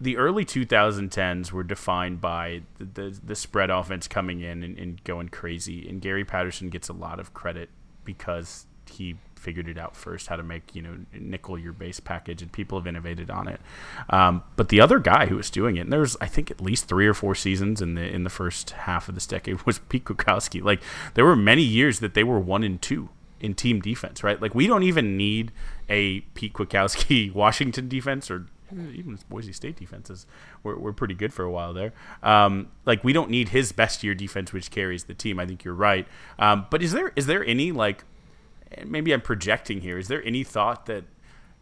the 0.00 0.16
early 0.16 0.44
2010s 0.44 1.50
were 1.52 1.64
defined 1.64 2.20
by 2.20 2.62
the, 2.78 2.84
the, 2.84 3.20
the 3.24 3.34
spread 3.34 3.70
offense 3.70 4.06
coming 4.06 4.40
in 4.40 4.62
and, 4.62 4.78
and, 4.78 5.02
going 5.04 5.28
crazy. 5.28 5.88
And 5.88 6.00
Gary 6.00 6.24
Patterson 6.24 6.68
gets 6.68 6.88
a 6.88 6.92
lot 6.92 7.18
of 7.18 7.34
credit 7.34 7.68
because 8.04 8.66
he 8.88 9.16
figured 9.34 9.68
it 9.68 9.78
out 9.78 9.94
first 9.94 10.26
how 10.26 10.36
to 10.36 10.42
make 10.42 10.74
you 10.74 10.82
know 10.82 10.96
nickel 11.12 11.56
your 11.56 11.72
base 11.72 12.00
package 12.00 12.42
and 12.42 12.50
people 12.50 12.78
have 12.78 12.86
innovated 12.86 13.30
on 13.30 13.48
it. 13.48 13.60
Um, 14.10 14.42
but 14.56 14.68
the 14.68 14.80
other 14.80 14.98
guy 14.98 15.26
who 15.26 15.36
was 15.36 15.48
doing 15.50 15.76
it 15.76 15.82
and 15.82 15.92
there's 15.92 16.16
i 16.20 16.26
think 16.26 16.50
at 16.50 16.60
least 16.60 16.86
three 16.86 17.06
or 17.06 17.14
four 17.14 17.34
seasons 17.34 17.80
in 17.80 17.94
the 17.94 18.02
in 18.02 18.24
the 18.24 18.30
first 18.30 18.70
half 18.70 19.08
of 19.08 19.14
this 19.14 19.26
decade 19.26 19.62
was 19.66 19.78
pete 19.78 20.04
kwiatkowski 20.04 20.62
like 20.62 20.82
there 21.14 21.24
were 21.24 21.36
many 21.36 21.62
years 21.62 22.00
that 22.00 22.14
they 22.14 22.24
were 22.24 22.40
one 22.40 22.64
and 22.64 22.82
two 22.82 23.08
in 23.40 23.54
team 23.54 23.80
defense 23.80 24.24
right? 24.24 24.42
Like 24.42 24.54
we 24.54 24.66
don't 24.66 24.82
even 24.82 25.16
need 25.16 25.52
a 25.88 26.20
pete 26.34 26.52
kwiatkowski 26.52 27.32
washington 27.34 27.88
defense 27.88 28.30
or 28.30 28.46
even 28.72 29.18
Boise 29.28 29.52
State 29.52 29.76
defenses 29.76 30.26
were, 30.62 30.78
were 30.78 30.92
pretty 30.92 31.14
good 31.14 31.32
for 31.32 31.44
a 31.44 31.50
while 31.50 31.72
there. 31.72 31.92
Um, 32.22 32.68
like 32.84 33.04
we 33.04 33.12
don't 33.12 33.30
need 33.30 33.50
his 33.50 33.72
best 33.72 34.02
year 34.02 34.14
defense, 34.14 34.52
which 34.52 34.70
carries 34.70 35.04
the 35.04 35.14
team. 35.14 35.38
I 35.38 35.46
think 35.46 35.64
you're 35.64 35.74
right. 35.74 36.06
Um, 36.38 36.66
but 36.70 36.82
is 36.82 36.92
there 36.92 37.12
is 37.16 37.26
there 37.26 37.44
any 37.44 37.72
like 37.72 38.04
maybe 38.84 39.12
I'm 39.12 39.20
projecting 39.20 39.80
here? 39.80 39.98
Is 39.98 40.08
there 40.08 40.24
any 40.24 40.44
thought 40.44 40.86
that 40.86 41.04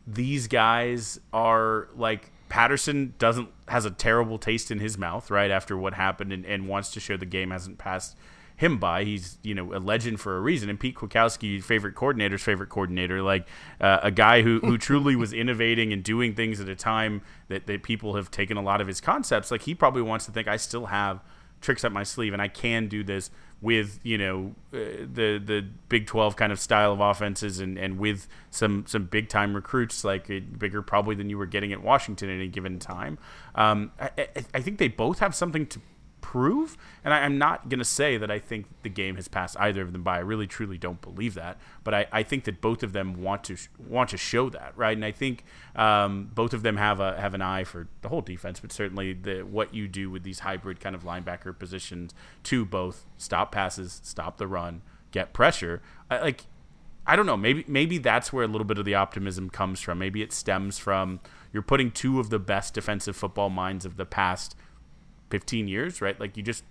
these 0.07 0.47
guys 0.47 1.21
are 1.33 1.88
like 1.97 2.31
Patterson 2.49 3.14
doesn't 3.19 3.49
has 3.69 3.85
a 3.85 3.90
terrible 3.90 4.38
taste 4.38 4.71
in 4.71 4.79
his 4.79 4.97
mouth 4.97 5.31
right 5.31 5.51
after 5.51 5.77
what 5.77 5.95
happened 5.95 6.33
and, 6.33 6.45
and 6.47 6.69
wants 6.69 6.90
to 6.92 7.01
show 7.01 7.16
the 7.16 7.27
game 7.27 7.51
hasn't 7.51 7.79
passed 7.79 8.16
him 8.57 8.79
by. 8.79 9.05
He's 9.05 9.38
you 9.42 9.55
know 9.55 9.75
a 9.75 9.79
legend 9.79 10.21
for 10.21 10.37
a 10.37 10.40
reason. 10.40 10.69
And 10.69 10.81
Pete 10.81 10.97
Kwiatkowski, 10.97 11.62
favorite 11.62 11.95
coordinator's 11.95 12.42
favorite 12.42 12.69
coordinator, 12.69 13.23
like 13.23 13.47
uh, 13.81 14.01
a 14.03 14.11
guy 14.11 14.42
who 14.42 14.61
who 14.61 14.79
truly 14.79 15.14
was 15.14 15.33
innovating 15.33 15.92
and 15.92 16.03
doing 16.03 16.35
things 16.35 16.61
at 16.61 16.69
a 16.69 16.77
time 16.77 17.23
that 17.49 17.66
that 17.66 17.83
people 17.83 18.16
have 18.16 18.31
taken 18.31 18.57
a 18.57 18.62
lot 18.62 18.81
of 18.81 18.87
his 18.87 19.01
concepts. 19.01 19.51
Like 19.51 19.62
he 19.62 19.75
probably 19.75 20.03
wants 20.03 20.27
to 20.27 20.33
think 20.33 20.49
I 20.49 20.57
still 20.57 20.87
have 20.87 21.21
tricks 21.61 21.85
up 21.85 21.92
my 21.92 22.03
sleeve 22.03 22.33
and 22.33 22.42
I 22.42 22.49
can 22.49 22.87
do 22.87 23.03
this 23.03 23.31
with 23.62 24.01
you 24.03 24.19
know 24.19 24.55
uh, 24.73 25.07
the 25.12 25.40
the 25.42 25.66
Big 25.88 26.07
12 26.07 26.37
kind 26.37 26.53
of 26.53 26.61
style 26.61 26.92
of 26.92 27.01
offenses 27.01 27.59
and, 27.59 27.79
and 27.79 27.99
with 27.99 28.29
some 28.51 28.85
some 28.87 29.05
big 29.05 29.29
time 29.29 29.55
recruits 29.55 30.05
like 30.05 30.29
bigger 30.59 30.83
probably 30.83 31.14
than 31.14 31.31
you 31.31 31.38
were 31.38 31.47
getting 31.47 31.73
at 31.73 31.83
Washington 31.83 32.29
at 32.29 32.35
any 32.35 32.49
given 32.49 32.79
time. 32.79 33.19
Um, 33.55 33.92
I, 33.99 34.29
I, 34.53 34.61
think 34.61 34.79
they 34.79 34.88
both 34.88 35.21
have 35.21 35.35
something 35.35 35.66
to 35.69 35.81
prove. 36.26 36.76
And 37.04 37.14
I, 37.14 37.20
am 37.20 37.38
not 37.38 37.68
going 37.68 37.78
to 37.78 37.84
say 37.84 38.16
that 38.16 38.32
I 38.32 38.40
think 38.40 38.66
the 38.82 38.88
game 38.88 39.14
has 39.14 39.28
passed 39.28 39.56
either 39.60 39.80
of 39.82 39.92
them 39.92 40.02
by. 40.02 40.16
I 40.16 40.20
really, 40.20 40.48
truly 40.48 40.76
don't 40.76 41.00
believe 41.00 41.34
that. 41.34 41.56
But 41.84 41.94
I, 41.94 42.06
I 42.10 42.22
think 42.24 42.44
that 42.44 42.60
both 42.60 42.82
of 42.82 42.92
them 42.92 43.22
want 43.22 43.44
to 43.44 43.56
want 43.78 44.10
to 44.10 44.16
show 44.16 44.50
that, 44.50 44.72
right? 44.74 44.96
And 44.96 45.04
I 45.04 45.12
think 45.12 45.44
um, 45.76 46.28
both 46.34 46.52
of 46.52 46.64
them 46.64 46.78
have 46.78 46.98
a 46.98 47.20
have 47.20 47.32
an 47.32 47.42
eye 47.42 47.62
for 47.62 47.86
the 48.02 48.08
whole 48.08 48.22
defense, 48.22 48.58
but 48.58 48.72
certainly 48.72 49.12
the 49.12 49.42
what 49.42 49.72
you 49.72 49.86
do 49.86 50.10
with 50.10 50.24
these 50.24 50.40
hybrid 50.40 50.80
kind 50.80 50.96
of 50.96 51.04
linebacker 51.04 51.56
positions 51.56 52.12
to 52.42 52.64
both 52.64 53.06
stop 53.16 53.52
passes, 53.52 54.00
stop 54.02 54.38
the 54.38 54.48
run, 54.48 54.82
get 55.12 55.32
pressure. 55.32 55.80
I, 56.10 56.18
like 56.18 56.42
I 57.06 57.14
don't 57.14 57.26
know. 57.26 57.36
Maybe 57.36 57.64
maybe 57.68 57.98
that's 57.98 58.32
where 58.32 58.42
a 58.42 58.48
little 58.48 58.64
bit 58.64 58.78
of 58.78 58.84
the 58.84 58.96
optimism 58.96 59.48
comes 59.48 59.80
from. 59.80 60.00
Maybe 60.00 60.22
it 60.22 60.32
stems 60.32 60.76
from 60.76 61.20
you're 61.52 61.62
putting 61.62 61.92
two 61.92 62.18
of 62.18 62.30
the 62.30 62.40
best 62.40 62.74
defensive 62.74 63.14
football 63.14 63.48
minds 63.48 63.84
of 63.84 63.96
the 63.96 64.04
past 64.04 64.56
15 65.30 65.68
years, 65.68 66.00
right? 66.00 66.18
Like 66.18 66.36
you 66.36 66.42
just 66.42 66.64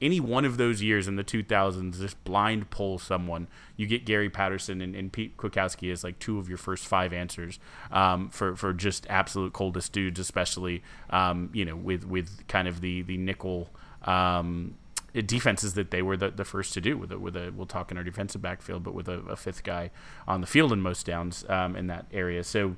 any 0.00 0.20
one 0.20 0.44
of 0.44 0.56
those 0.56 0.82
years 0.82 1.08
in 1.08 1.16
the 1.16 1.24
2000s, 1.24 1.98
just 1.98 2.22
blind 2.24 2.68
pull 2.70 2.98
someone. 2.98 3.48
You 3.76 3.86
get 3.86 4.04
Gary 4.04 4.28
Patterson 4.28 4.80
and, 4.80 4.94
and 4.94 5.12
Pete 5.12 5.36
Kwiatkowski 5.36 5.90
as 5.92 6.04
like 6.04 6.18
two 6.18 6.38
of 6.38 6.48
your 6.48 6.58
first 6.58 6.86
five 6.86 7.12
answers 7.12 7.58
um, 7.90 8.28
for 8.28 8.56
for 8.56 8.72
just 8.72 9.06
absolute 9.08 9.52
coldest 9.52 9.92
dudes, 9.92 10.20
especially 10.20 10.82
um, 11.10 11.50
you 11.52 11.64
know 11.64 11.76
with 11.76 12.04
with 12.04 12.46
kind 12.48 12.68
of 12.68 12.80
the 12.80 13.02
the 13.02 13.16
nickel. 13.16 13.70
Um, 14.02 14.76
defenses 15.22 15.74
that 15.74 15.92
they 15.92 16.02
were 16.02 16.16
the, 16.16 16.28
the 16.28 16.44
first 16.44 16.74
to 16.74 16.80
do 16.80 16.98
with 16.98 17.12
a, 17.12 17.18
with 17.18 17.36
a 17.36 17.52
we'll 17.54 17.66
talk 17.66 17.92
in 17.92 17.96
our 17.96 18.02
defensive 18.02 18.42
backfield, 18.42 18.82
but 18.82 18.94
with 18.94 19.08
a, 19.08 19.20
a 19.20 19.36
fifth 19.36 19.62
guy 19.62 19.92
on 20.26 20.40
the 20.40 20.46
field 20.46 20.72
in 20.72 20.80
most 20.80 21.06
downs 21.06 21.44
um, 21.48 21.76
in 21.76 21.86
that 21.86 22.04
area. 22.12 22.42
So 22.42 22.76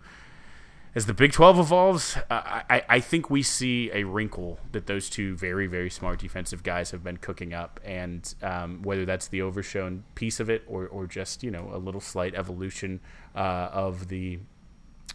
as 0.97 1.05
the 1.05 1.13
Big 1.13 1.31
12 1.31 1.59
evolves, 1.59 2.17
I, 2.31 2.83
I 2.89 3.01
think 3.01 3.29
we 3.29 3.43
see 3.43 3.91
a 3.93 4.05
wrinkle 4.05 4.59
that 4.73 4.87
those 4.87 5.11
two 5.11 5.37
very, 5.37 5.67
very 5.67 5.91
smart 5.91 6.19
defensive 6.19 6.63
guys 6.63 6.91
have 6.91 7.05
been 7.05 7.19
cooking 7.19 7.53
up. 7.53 7.79
And 7.85 8.35
um, 8.43 8.81
whether 8.81 9.05
that's 9.05 9.29
the 9.29 9.43
overshown 9.43 10.05
piece 10.15 10.41
of 10.41 10.49
it 10.49 10.63
or, 10.67 10.87
or 10.87 11.07
just, 11.07 11.43
you 11.43 11.51
know, 11.51 11.69
a 11.71 11.77
little 11.77 12.01
slight 12.01 12.35
evolution 12.35 13.01
uh, 13.35 13.69
of 13.73 14.09
the 14.09 14.39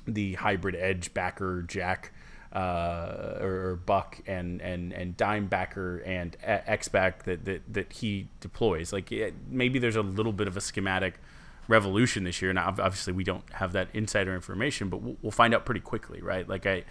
the 0.08 0.34
hybrid 0.34 0.76
edge 0.76 1.14
backer 1.14 1.64
jack 1.64 2.12
uh, 2.54 3.38
or, 3.40 3.80
Buck 3.86 4.20
and 4.28 4.62
and 4.62 4.94
and 4.94 5.18
dime 5.18 5.48
backer 5.48 5.98
and 6.00 6.36
X 6.44 6.90
back 6.90 7.24
that, 7.24 7.46
that 7.46 7.74
that 7.74 7.94
he 7.94 8.28
deploys. 8.40 8.94
Like 8.94 9.12
it, 9.12 9.34
maybe 9.50 9.80
there's 9.80 9.96
a 9.96 10.02
little 10.02 10.34
bit 10.34 10.48
of 10.48 10.58
a 10.58 10.62
schematic 10.62 11.20
revolution 11.68 12.24
this 12.24 12.42
year. 12.42 12.52
Now, 12.54 12.68
obviously, 12.68 13.14
we 13.14 13.24
don't 13.24 13.44
have 13.54 13.74
that 13.74 13.90
insider 13.94 14.34
information, 14.34 14.90
but 14.90 15.02
we'll, 15.02 15.32
find 15.32 15.54
out 15.54 15.66
pretty 15.66 15.82
quickly, 15.82 16.22
right? 16.22 16.48
Like 16.48 16.66
I 16.66 16.84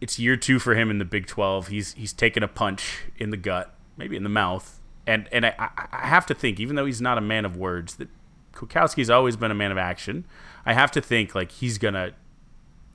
it's 0.00 0.18
year 0.18 0.36
two 0.36 0.58
for 0.58 0.74
him 0.74 0.90
in 0.90 0.98
the 0.98 1.04
Big 1.04 1.26
Twelve. 1.26 1.68
He's 1.68 1.92
he's 1.94 2.12
taken 2.12 2.42
a 2.42 2.48
punch 2.48 3.04
in 3.16 3.30
the 3.30 3.36
gut, 3.36 3.74
maybe 3.96 4.16
in 4.16 4.22
the 4.22 4.28
mouth, 4.28 4.80
and 5.06 5.28
and 5.32 5.46
I, 5.46 5.54
I 5.58 6.06
have 6.06 6.26
to 6.26 6.34
think, 6.34 6.60
even 6.60 6.76
though 6.76 6.86
he's 6.86 7.00
not 7.00 7.18
a 7.18 7.22
man 7.22 7.44
of 7.44 7.56
words, 7.56 7.96
that 7.96 8.08
Kwiatkowski's 8.54 9.10
always 9.10 9.36
been 9.36 9.50
a 9.50 9.56
man 9.56 9.72
of 9.72 9.78
action. 9.78 10.24
I 10.64 10.72
have 10.72 10.90
to 10.92 11.00
think 11.00 11.34
like 11.34 11.52
he's 11.52 11.78
gonna 11.78 12.12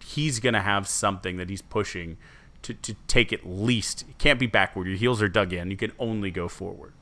he's 0.03 0.39
gonna 0.39 0.61
have 0.61 0.87
something 0.87 1.37
that 1.37 1.49
he's 1.49 1.61
pushing 1.61 2.17
to, 2.61 2.73
to 2.73 2.95
take 3.07 3.31
at 3.33 3.45
least. 3.45 4.03
It 4.09 4.17
can't 4.17 4.39
be 4.39 4.47
backward. 4.47 4.87
Your 4.87 4.97
heels 4.97 5.21
are 5.21 5.29
dug 5.29 5.53
in. 5.53 5.69
You 5.71 5.77
can 5.77 5.91
only 5.99 6.31
go 6.31 6.47
forward. 6.47 6.93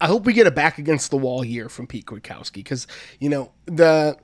I 0.00 0.06
hope 0.06 0.24
we 0.24 0.32
get 0.32 0.46
a 0.46 0.50
back 0.50 0.78
against 0.78 1.10
the 1.10 1.16
wall 1.16 1.44
year 1.44 1.68
from 1.68 1.86
Pete 1.86 2.06
Kwiatkowski 2.06 2.54
because 2.54 2.86
you 3.18 3.28
know 3.28 3.52
the 3.66 4.16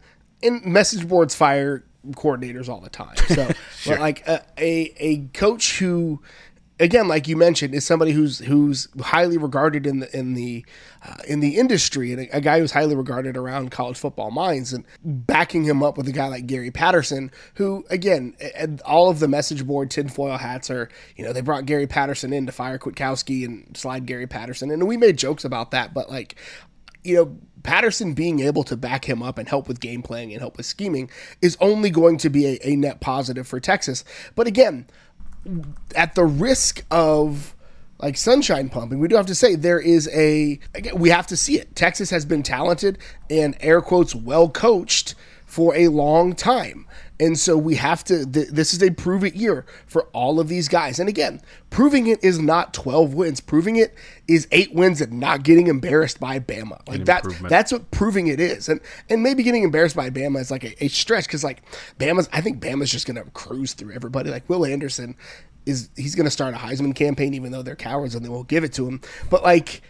in 0.42 0.62
message 0.64 1.08
boards 1.08 1.34
fire 1.34 1.84
coordinators 2.12 2.68
all 2.68 2.80
the 2.80 2.90
time. 2.90 3.16
So, 3.28 3.50
sure. 3.76 3.98
like 3.98 4.26
a, 4.26 4.44
a, 4.58 4.94
a 4.98 5.18
coach 5.28 5.78
who, 5.78 6.22
again, 6.78 7.08
like 7.08 7.28
you 7.28 7.36
mentioned, 7.36 7.74
is 7.74 7.84
somebody 7.84 8.12
who's 8.12 8.38
who's 8.40 8.88
highly 9.00 9.38
regarded 9.38 9.86
in 9.86 10.00
the 10.00 10.16
in 10.16 10.34
the 10.34 10.64
uh, 11.04 11.16
in 11.26 11.40
the 11.40 11.56
industry, 11.56 12.12
and 12.12 12.22
a, 12.22 12.36
a, 12.36 12.40
guy 12.40 12.58
who's 12.58 12.72
highly 12.72 12.94
regarded 12.94 13.36
around 13.36 13.70
college 13.70 13.98
football 13.98 14.30
minds, 14.30 14.72
and 14.72 14.84
backing 15.04 15.64
him 15.64 15.82
up 15.82 15.96
with 15.96 16.08
a 16.08 16.12
guy 16.12 16.28
like 16.28 16.46
Gary 16.46 16.70
Patterson, 16.70 17.30
who, 17.54 17.84
again, 17.90 18.34
all 18.84 19.08
of 19.08 19.20
the 19.20 19.28
message 19.28 19.66
board 19.66 19.90
tinfoil 19.90 20.36
hats 20.36 20.70
are, 20.70 20.88
you 21.16 21.24
know, 21.24 21.32
they 21.32 21.40
brought 21.40 21.66
Gary 21.66 21.86
Patterson 21.86 22.32
in 22.32 22.46
to 22.46 22.52
fire 22.52 22.78
Kwiatkowski 22.78 23.44
and 23.44 23.76
slide 23.76 24.06
Gary 24.06 24.26
Patterson, 24.26 24.70
and 24.70 24.86
we 24.86 24.96
made 24.96 25.16
jokes 25.16 25.44
about 25.44 25.70
that, 25.70 25.94
but 25.94 26.10
like, 26.10 26.36
you 27.04 27.14
know 27.16 27.36
Patterson 27.62 28.14
being 28.14 28.40
able 28.40 28.62
to 28.64 28.76
back 28.76 29.04
him 29.04 29.22
up 29.22 29.38
and 29.38 29.48
help 29.48 29.66
with 29.66 29.80
game 29.80 30.00
playing 30.00 30.32
and 30.32 30.40
help 30.40 30.56
with 30.56 30.66
scheming 30.66 31.10
is 31.42 31.56
only 31.60 31.90
going 31.90 32.16
to 32.18 32.30
be 32.30 32.46
a, 32.46 32.58
a 32.62 32.76
net 32.76 33.00
positive 33.00 33.48
for 33.48 33.58
Texas. 33.58 34.04
But 34.36 34.46
again, 34.46 34.86
at 35.94 36.14
the 36.14 36.24
risk 36.24 36.84
of 36.90 37.54
like 37.98 38.16
sunshine 38.16 38.68
pumping, 38.68 38.98
we 38.98 39.08
do 39.08 39.16
have 39.16 39.26
to 39.26 39.34
say 39.34 39.54
there 39.54 39.80
is 39.80 40.08
a 40.12 40.58
we 40.94 41.10
have 41.10 41.26
to 41.28 41.36
see 41.36 41.58
it. 41.58 41.74
Texas 41.74 42.10
has 42.10 42.24
been 42.24 42.42
talented 42.42 42.98
and 43.30 43.56
air 43.60 43.80
quotes 43.80 44.14
well 44.14 44.48
coached 44.48 45.14
for 45.46 45.74
a 45.74 45.88
long 45.88 46.34
time. 46.34 46.86
And 47.18 47.38
so 47.38 47.56
we 47.56 47.76
have 47.76 48.04
to, 48.04 48.26
th- 48.26 48.48
this 48.48 48.74
is 48.74 48.82
a 48.82 48.90
prove 48.90 49.24
it 49.24 49.34
year 49.34 49.64
for 49.86 50.02
all 50.12 50.38
of 50.38 50.48
these 50.48 50.68
guys. 50.68 50.98
And 50.98 51.08
again, 51.08 51.40
proving 51.70 52.06
it 52.06 52.22
is 52.22 52.38
not 52.38 52.74
12 52.74 53.14
wins. 53.14 53.40
Proving 53.40 53.76
it 53.76 53.94
is 54.28 54.46
eight 54.52 54.74
wins 54.74 55.00
and 55.00 55.14
not 55.18 55.42
getting 55.42 55.68
embarrassed 55.68 56.20
by 56.20 56.38
Bama. 56.38 56.86
Like 56.86 57.06
that, 57.06 57.24
that's 57.48 57.72
what 57.72 57.90
proving 57.90 58.26
it 58.26 58.38
is. 58.38 58.68
And, 58.68 58.80
and 59.08 59.22
maybe 59.22 59.42
getting 59.42 59.62
embarrassed 59.62 59.96
by 59.96 60.10
Bama 60.10 60.40
is 60.40 60.50
like 60.50 60.64
a, 60.64 60.84
a 60.84 60.88
stretch 60.88 61.26
because 61.26 61.42
like 61.42 61.62
Bama's, 61.98 62.28
I 62.32 62.42
think 62.42 62.60
Bama's 62.60 62.90
just 62.90 63.06
going 63.06 63.22
to 63.22 63.30
cruise 63.30 63.72
through 63.72 63.92
everybody. 63.94 64.30
Like 64.30 64.48
Will 64.48 64.66
Anderson 64.66 65.16
is, 65.64 65.88
he's 65.96 66.14
going 66.14 66.26
to 66.26 66.30
start 66.30 66.54
a 66.54 66.58
Heisman 66.58 66.94
campaign, 66.94 67.32
even 67.32 67.50
though 67.50 67.62
they're 67.62 67.76
cowards 67.76 68.14
and 68.14 68.24
they 68.24 68.28
won't 68.28 68.48
give 68.48 68.62
it 68.62 68.74
to 68.74 68.86
him. 68.86 69.00
But 69.30 69.42
like, 69.42 69.82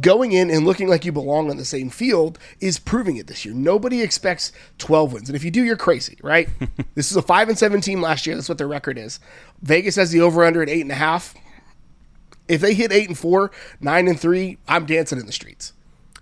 going 0.00 0.32
in 0.32 0.50
and 0.50 0.64
looking 0.64 0.88
like 0.88 1.04
you 1.04 1.12
belong 1.12 1.50
on 1.50 1.56
the 1.56 1.64
same 1.64 1.90
field 1.90 2.38
is 2.60 2.78
proving 2.78 3.16
it 3.16 3.26
this 3.26 3.44
year. 3.44 3.54
Nobody 3.54 4.02
expects 4.02 4.52
12 4.78 5.12
wins. 5.12 5.28
And 5.28 5.36
if 5.36 5.44
you 5.44 5.50
do, 5.50 5.62
you're 5.62 5.76
crazy, 5.76 6.18
right? 6.22 6.48
this 6.94 7.10
is 7.10 7.16
a 7.16 7.22
5 7.22 7.50
and 7.50 7.58
7 7.58 7.80
team 7.80 8.00
last 8.00 8.26
year. 8.26 8.36
That's 8.36 8.48
what 8.48 8.58
their 8.58 8.68
record 8.68 8.98
is. 8.98 9.20
Vegas 9.60 9.96
has 9.96 10.10
the 10.10 10.20
over 10.20 10.44
under 10.44 10.62
at 10.62 10.68
8.5. 10.68 11.34
If 12.48 12.60
they 12.60 12.74
hit 12.74 12.92
8 12.92 13.08
and 13.08 13.18
4, 13.18 13.50
9 13.80 14.08
and 14.08 14.18
3, 14.18 14.58
I'm 14.68 14.86
dancing 14.86 15.18
in 15.18 15.26
the 15.26 15.32
streets. 15.32 15.72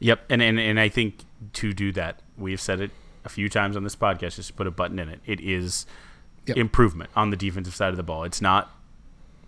Yep. 0.01 0.25
And, 0.31 0.43
and, 0.43 0.59
and 0.59 0.79
I 0.79 0.89
think 0.89 1.25
to 1.55 1.73
do 1.73 1.93
that, 1.93 2.21
we've 2.37 2.61
said 2.61 2.81
it 2.81 2.91
a 3.25 3.29
few 3.29 3.49
times 3.49 3.77
on 3.77 3.85
this 3.85 3.97
podcast, 3.97 4.37
just 4.37 4.49
to 4.49 4.55
put 4.55 4.66
a 4.66 4.71
button 4.71 4.99
in 4.99 5.09
it. 5.09 5.21
It 5.27 5.41
is 5.41 5.87
yep. 6.47 6.57
improvement 6.57 7.11
on 7.16 7.31
the 7.31 7.37
defensive 7.37 7.75
side 7.75 7.91
of 7.91 7.97
the 7.97 8.03
ball. 8.03 8.25
It's 8.25 8.41
not, 8.41 8.71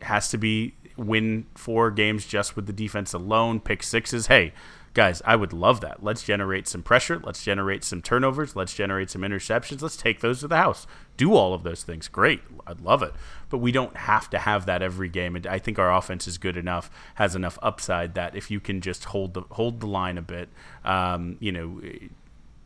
has 0.03 0.31
to 0.31 0.39
be 0.39 0.75
win 0.97 1.47
four 1.55 1.91
games 1.91 2.27
just 2.27 2.57
with 2.57 2.67
the 2.67 2.73
defense 2.73 3.13
alone, 3.13 3.61
pick 3.61 3.83
sixes. 3.83 4.27
Hey, 4.27 4.53
guys, 4.95 5.23
I 5.25 5.37
would 5.37 5.53
love 5.53 5.81
that. 5.81 6.03
Let's 6.03 6.23
generate 6.23 6.69
some 6.69 6.83
pressure. 6.83 7.21
Let's 7.23 7.43
generate 7.43 7.85
some 7.85 8.03
turnovers. 8.03 8.55
Let's 8.55 8.75
generate 8.75 9.11
some 9.11 9.23
interceptions. 9.23 9.83
Let's 9.83 9.97
take 9.97 10.21
those 10.21 10.41
to 10.41 10.49
the 10.49 10.57
house. 10.57 10.87
Do 11.17 11.35
all 11.35 11.55
of 11.55 11.63
those 11.63 11.83
things. 11.83 12.09
Great. 12.09 12.43
I'd 12.67 12.81
love 12.81 13.03
it. 13.03 13.13
But 13.49 13.59
we 13.59 13.73
don't 13.73 13.97
have 13.97 14.29
to 14.31 14.39
have 14.39 14.67
that 14.67 14.83
every 14.83 15.09
game. 15.09 15.37
And 15.37 15.47
I 15.47 15.59
think 15.59 15.79
our 15.79 15.93
offense 15.93 16.27
is 16.27 16.39
good 16.39 16.57
enough, 16.57 16.91
has 17.17 17.35
enough 17.35 17.59
upside 17.63 18.15
that 18.15 18.37
if 18.37 18.51
you 18.51 18.61
can 18.61 18.81
just 18.81 19.07
hold 19.07 19.35
the 19.35 19.43
hold 19.51 19.81
the 19.81 19.87
line 19.87 20.19
a 20.19 20.23
bit, 20.23 20.49
um, 20.85 21.37
you 21.41 21.53
know, 21.53 21.81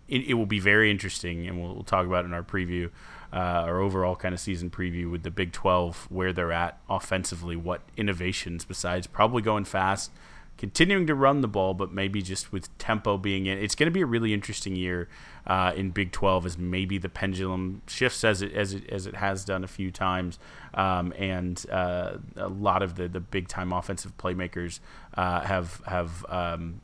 it, 0.08 0.28
it, 0.28 0.34
will 0.34 0.46
be 0.46 0.60
very 0.60 0.90
interesting. 0.90 1.46
And 1.46 1.60
we'll, 1.60 1.74
we'll 1.74 1.84
talk 1.84 2.06
about 2.06 2.24
it 2.24 2.28
in 2.28 2.34
our 2.34 2.42
preview 2.44 2.90
uh, 3.32 3.36
our 3.36 3.80
overall 3.80 4.16
kind 4.16 4.34
of 4.34 4.40
season 4.40 4.70
preview 4.70 5.10
with 5.10 5.22
the 5.22 5.30
Big 5.30 5.52
12, 5.52 6.06
where 6.10 6.32
they're 6.32 6.52
at 6.52 6.78
offensively, 6.88 7.56
what 7.56 7.82
innovations 7.96 8.64
besides 8.64 9.06
probably 9.06 9.42
going 9.42 9.64
fast, 9.64 10.10
continuing 10.58 11.06
to 11.06 11.14
run 11.14 11.40
the 11.40 11.48
ball, 11.48 11.74
but 11.74 11.92
maybe 11.92 12.22
just 12.22 12.52
with 12.52 12.76
tempo 12.78 13.18
being 13.18 13.46
in. 13.46 13.58
It's 13.58 13.74
going 13.74 13.86
to 13.86 13.92
be 13.92 14.00
a 14.00 14.06
really 14.06 14.32
interesting 14.32 14.74
year 14.74 15.08
uh, 15.46 15.72
in 15.76 15.90
Big 15.90 16.12
12 16.12 16.46
as 16.46 16.58
maybe 16.58 16.98
the 16.98 17.08
pendulum 17.08 17.82
shifts 17.86 18.24
as 18.24 18.42
it 18.42 18.52
as 18.52 18.74
it 18.74 18.88
as 18.88 19.06
it 19.06 19.16
has 19.16 19.44
done 19.44 19.64
a 19.64 19.68
few 19.68 19.90
times, 19.90 20.38
um, 20.74 21.12
and 21.18 21.64
uh, 21.70 22.18
a 22.36 22.48
lot 22.48 22.82
of 22.82 22.96
the 22.96 23.08
the 23.08 23.20
big 23.20 23.48
time 23.48 23.72
offensive 23.72 24.16
playmakers 24.16 24.80
uh, 25.14 25.40
have 25.40 25.82
have 25.86 26.24
um, 26.28 26.80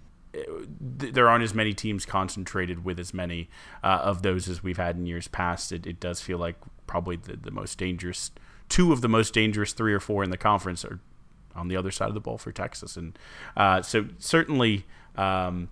there 0.80 1.28
aren't 1.28 1.45
as 1.45 1.55
many 1.55 1.74
teams 1.74 2.07
concentrated 2.07 2.85
with 2.85 2.99
as 2.99 3.12
many 3.12 3.51
uh, 3.83 4.01
of 4.03 4.22
those 4.22 4.49
as 4.49 4.62
we've 4.62 4.78
had 4.78 4.97
in 4.97 5.07
years 5.07 5.28
past. 5.28 5.72
It, 5.72 5.87
it 5.87 6.01
does 6.01 6.20
feel 6.20 6.39
like 6.39 6.57
probably 6.87 7.16
the, 7.16 7.37
the 7.37 7.51
most 7.51 7.78
dangerous, 7.78 8.30
two 8.68 8.93
of 8.93 9.01
the 9.01 9.09
most 9.09 9.35
dangerous 9.35 9.72
three 9.72 9.93
or 9.93 10.01
four 10.01 10.24
in 10.24 10.30
the 10.30 10.39
conference 10.39 10.85
are 10.85 11.01
on 11.55 11.68
the 11.68 11.76
other 11.76 11.91
side 11.91 12.09
of 12.09 12.14
the 12.14 12.20
ball 12.20 12.39
for 12.39 12.53
Texas. 12.53 12.97
And 12.97 13.18
uh, 13.57 13.83
so 13.83 14.07
certainly, 14.18 14.87
um, 15.16 15.68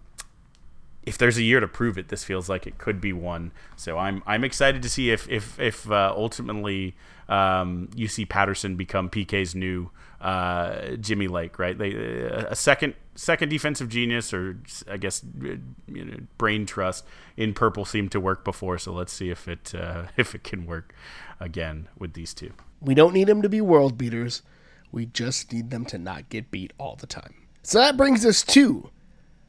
if 1.04 1.16
there's 1.16 1.38
a 1.38 1.42
year 1.42 1.60
to 1.60 1.68
prove 1.68 1.96
it, 1.96 2.08
this 2.08 2.24
feels 2.24 2.48
like 2.48 2.66
it 2.66 2.76
could 2.76 3.00
be 3.00 3.12
one. 3.12 3.52
So 3.76 3.96
I'm 3.96 4.22
I'm 4.26 4.44
excited 4.44 4.82
to 4.82 4.88
see 4.88 5.10
if 5.10 5.28
if 5.30 5.58
if 5.58 5.90
uh, 5.90 6.12
ultimately 6.14 6.94
um, 7.28 7.88
you 7.94 8.06
see 8.06 8.26
Patterson 8.26 8.76
become 8.76 9.08
PK's 9.08 9.54
new 9.54 9.90
uh, 10.20 10.96
Jimmy 11.00 11.28
Lake, 11.28 11.58
right? 11.58 11.76
They, 11.76 11.92
a 11.92 12.54
second 12.54 12.94
second 13.20 13.50
defensive 13.50 13.90
genius, 13.90 14.32
or 14.32 14.58
I 14.88 14.96
guess 14.96 15.22
you 15.40 16.04
know, 16.04 16.16
brain 16.38 16.64
trust 16.64 17.04
in 17.36 17.52
purple 17.52 17.84
seemed 17.84 18.12
to 18.12 18.20
work 18.20 18.44
before. 18.44 18.78
So 18.78 18.92
let's 18.92 19.12
see 19.12 19.30
if 19.30 19.46
it 19.46 19.74
uh, 19.74 20.04
if 20.16 20.34
it 20.34 20.42
can 20.42 20.66
work 20.66 20.94
again 21.38 21.88
with 21.98 22.14
these 22.14 22.32
two. 22.34 22.52
We 22.80 22.94
don't 22.94 23.12
need 23.12 23.28
them 23.28 23.42
to 23.42 23.48
be 23.48 23.60
world 23.60 23.98
beaters. 23.98 24.42
We 24.90 25.06
just 25.06 25.52
need 25.52 25.70
them 25.70 25.84
to 25.86 25.98
not 25.98 26.30
get 26.30 26.50
beat 26.50 26.72
all 26.78 26.96
the 26.96 27.06
time. 27.06 27.34
So 27.62 27.78
that 27.78 27.96
brings 27.96 28.24
us 28.24 28.42
to 28.42 28.90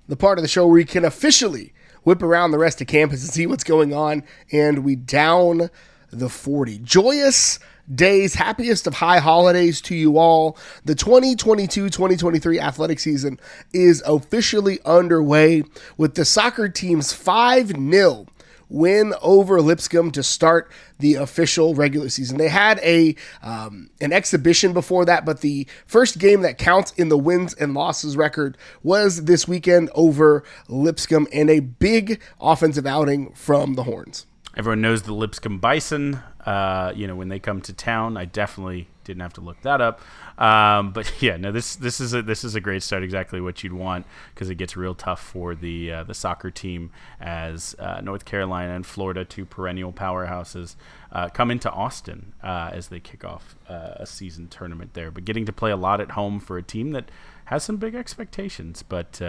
the 0.07 0.17
part 0.17 0.37
of 0.37 0.43
the 0.43 0.49
show 0.49 0.67
where 0.67 0.75
we 0.75 0.85
can 0.85 1.05
officially 1.05 1.73
whip 2.03 2.21
around 2.21 2.51
the 2.51 2.59
rest 2.59 2.81
of 2.81 2.87
campus 2.87 3.23
and 3.23 3.31
see 3.31 3.47
what's 3.47 3.63
going 3.63 3.93
on. 3.93 4.23
And 4.51 4.83
we 4.83 4.95
down 4.97 5.69
the 6.11 6.29
40. 6.29 6.79
Joyous 6.79 7.57
days, 7.93 8.35
happiest 8.35 8.87
of 8.87 8.95
high 8.95 9.19
holidays 9.19 9.81
to 9.81 9.95
you 9.95 10.17
all. 10.17 10.57
The 10.85 10.95
2022 10.95 11.89
2023 11.89 12.59
athletic 12.59 12.99
season 12.99 13.39
is 13.73 14.01
officially 14.05 14.79
underway 14.85 15.63
with 15.97 16.15
the 16.15 16.25
soccer 16.25 16.69
team's 16.69 17.13
5 17.13 17.67
0 17.69 18.25
win 18.71 19.13
over 19.21 19.61
Lipscomb 19.61 20.11
to 20.11 20.23
start 20.23 20.71
the 20.99 21.15
official 21.15 21.75
regular 21.75 22.09
season. 22.09 22.37
They 22.37 22.47
had 22.47 22.79
a 22.79 23.15
um, 23.43 23.89
an 23.99 24.13
exhibition 24.13 24.73
before 24.73 25.05
that, 25.05 25.25
but 25.25 25.41
the 25.41 25.67
first 25.85 26.17
game 26.17 26.41
that 26.41 26.57
counts 26.57 26.91
in 26.93 27.09
the 27.09 27.17
wins 27.17 27.53
and 27.53 27.73
losses 27.73 28.17
record 28.17 28.57
was 28.81 29.25
this 29.25 29.47
weekend 29.47 29.89
over 29.93 30.43
Lipscomb 30.67 31.27
and 31.33 31.49
a 31.49 31.59
big 31.59 32.21
offensive 32.39 32.85
outing 32.85 33.33
from 33.33 33.75
the 33.75 33.83
Horns. 33.83 34.25
Everyone 34.55 34.81
knows 34.81 35.03
the 35.03 35.13
Lipscomb 35.13 35.59
Bison. 35.59 36.21
Uh, 36.45 36.91
you 36.95 37.07
know, 37.07 37.15
when 37.15 37.29
they 37.29 37.39
come 37.39 37.61
to 37.61 37.73
town, 37.73 38.17
I 38.17 38.25
definitely 38.25 38.87
didn't 39.03 39.21
have 39.21 39.33
to 39.33 39.41
look 39.41 39.61
that 39.61 39.81
up. 39.81 40.01
Um, 40.37 40.91
but 40.91 41.11
yeah, 41.21 41.37
no, 41.37 41.51
this 41.51 41.75
this 41.75 41.99
is 41.99 42.13
a 42.13 42.21
this 42.21 42.43
is 42.43 42.55
a 42.55 42.61
great 42.61 42.83
start. 42.83 43.03
Exactly 43.03 43.41
what 43.41 43.63
you'd 43.63 43.73
want 43.73 44.05
because 44.33 44.49
it 44.49 44.55
gets 44.55 44.75
real 44.75 44.95
tough 44.95 45.21
for 45.21 45.55
the 45.55 45.91
uh, 45.91 46.03
the 46.03 46.13
soccer 46.13 46.49
team 46.49 46.91
as 47.19 47.75
uh, 47.79 48.01
North 48.01 48.25
Carolina 48.25 48.73
and 48.73 48.85
Florida, 48.85 49.23
two 49.23 49.45
perennial 49.45 49.93
powerhouses, 49.93 50.75
uh, 51.11 51.29
come 51.29 51.51
into 51.51 51.69
Austin 51.71 52.33
uh, 52.43 52.71
as 52.73 52.87
they 52.87 52.99
kick 52.99 53.23
off 53.23 53.55
uh, 53.69 53.95
a 53.97 54.05
season 54.05 54.47
tournament 54.47 54.93
there. 54.93 55.11
But 55.11 55.25
getting 55.25 55.45
to 55.45 55.53
play 55.53 55.71
a 55.71 55.77
lot 55.77 56.01
at 56.01 56.11
home 56.11 56.39
for 56.39 56.57
a 56.57 56.63
team 56.63 56.91
that 56.91 57.09
has 57.45 57.63
some 57.63 57.77
big 57.77 57.95
expectations, 57.95 58.83
but 58.83 59.21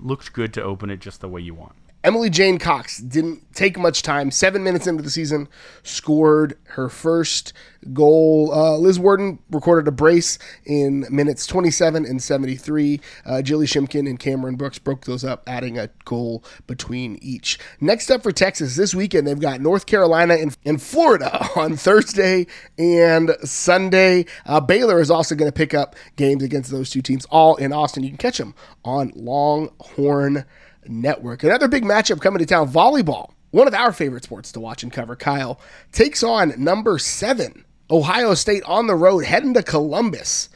looks 0.00 0.28
good 0.28 0.52
to 0.54 0.62
open 0.62 0.90
it 0.90 1.00
just 1.00 1.20
the 1.20 1.28
way 1.28 1.40
you 1.40 1.54
want 1.54 1.74
Emily 2.04 2.30
Jane 2.30 2.58
Cox 2.58 2.98
didn't 2.98 3.42
take 3.54 3.76
much 3.76 4.02
time. 4.02 4.30
Seven 4.30 4.62
minutes 4.62 4.86
into 4.86 5.02
the 5.02 5.10
season, 5.10 5.48
scored 5.82 6.56
her 6.68 6.88
first 6.88 7.52
goal. 7.92 8.52
Uh, 8.52 8.76
Liz 8.76 9.00
Warden 9.00 9.40
recorded 9.50 9.88
a 9.88 9.92
brace 9.92 10.38
in 10.64 11.06
minutes 11.10 11.44
27 11.44 12.04
and 12.04 12.22
73. 12.22 13.00
Uh, 13.26 13.42
Jilly 13.42 13.66
Shimkin 13.66 14.08
and 14.08 14.18
Cameron 14.18 14.54
Brooks 14.54 14.78
broke 14.78 15.06
those 15.06 15.24
up, 15.24 15.42
adding 15.48 15.76
a 15.76 15.90
goal 16.04 16.44
between 16.68 17.18
each. 17.20 17.58
Next 17.80 18.10
up 18.10 18.22
for 18.22 18.30
Texas 18.30 18.76
this 18.76 18.94
weekend, 18.94 19.26
they've 19.26 19.40
got 19.40 19.60
North 19.60 19.86
Carolina 19.86 20.34
and, 20.34 20.56
and 20.64 20.80
Florida 20.80 21.48
on 21.56 21.76
Thursday 21.76 22.46
and 22.78 23.36
Sunday. 23.42 24.24
Uh, 24.46 24.60
Baylor 24.60 25.00
is 25.00 25.10
also 25.10 25.34
going 25.34 25.50
to 25.50 25.56
pick 25.56 25.74
up 25.74 25.96
games 26.14 26.44
against 26.44 26.70
those 26.70 26.90
two 26.90 27.02
teams, 27.02 27.24
all 27.26 27.56
in 27.56 27.72
Austin. 27.72 28.04
You 28.04 28.10
can 28.10 28.18
catch 28.18 28.38
them 28.38 28.54
on 28.84 29.12
Longhorn 29.16 30.44
Network. 30.88 31.42
Another 31.42 31.68
big 31.68 31.84
matchup 31.84 32.20
coming 32.20 32.38
to 32.38 32.46
town 32.46 32.70
volleyball. 32.70 33.32
One 33.50 33.66
of 33.66 33.74
our 33.74 33.92
favorite 33.92 34.24
sports 34.24 34.52
to 34.52 34.60
watch 34.60 34.82
and 34.82 34.92
cover, 34.92 35.16
Kyle, 35.16 35.60
takes 35.92 36.22
on 36.22 36.52
number 36.62 36.98
seven, 36.98 37.64
Ohio 37.90 38.34
State 38.34 38.62
on 38.64 38.86
the 38.86 38.94
road, 38.94 39.24
heading 39.24 39.54
to 39.54 39.62
Columbus. 39.62 40.50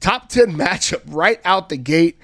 Top 0.00 0.28
10 0.28 0.52
matchup 0.56 1.02
right 1.06 1.40
out 1.44 1.68
the 1.68 1.76
gate. 1.76 2.18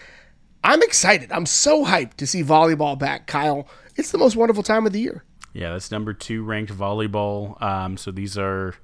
I'm 0.65 0.83
excited. 0.83 1.31
I'm 1.31 1.47
so 1.47 1.85
hyped 1.85 2.15
to 2.15 2.27
see 2.27 2.43
volleyball 2.43 2.99
back, 2.99 3.27
Kyle. 3.29 3.69
It's 3.95 4.11
the 4.11 4.19
most 4.19 4.35
wonderful 4.35 4.65
time 4.65 4.87
of 4.87 4.93
the 4.93 5.01
year. 5.01 5.25
Yeah, 5.53 5.73
that's 5.73 5.91
number 5.91 6.13
two 6.13 6.43
ranked 6.43 6.73
volleyball. 6.73 7.61
Um, 7.63 7.97
so 7.97 8.11
these 8.11 8.37
are 8.37 8.75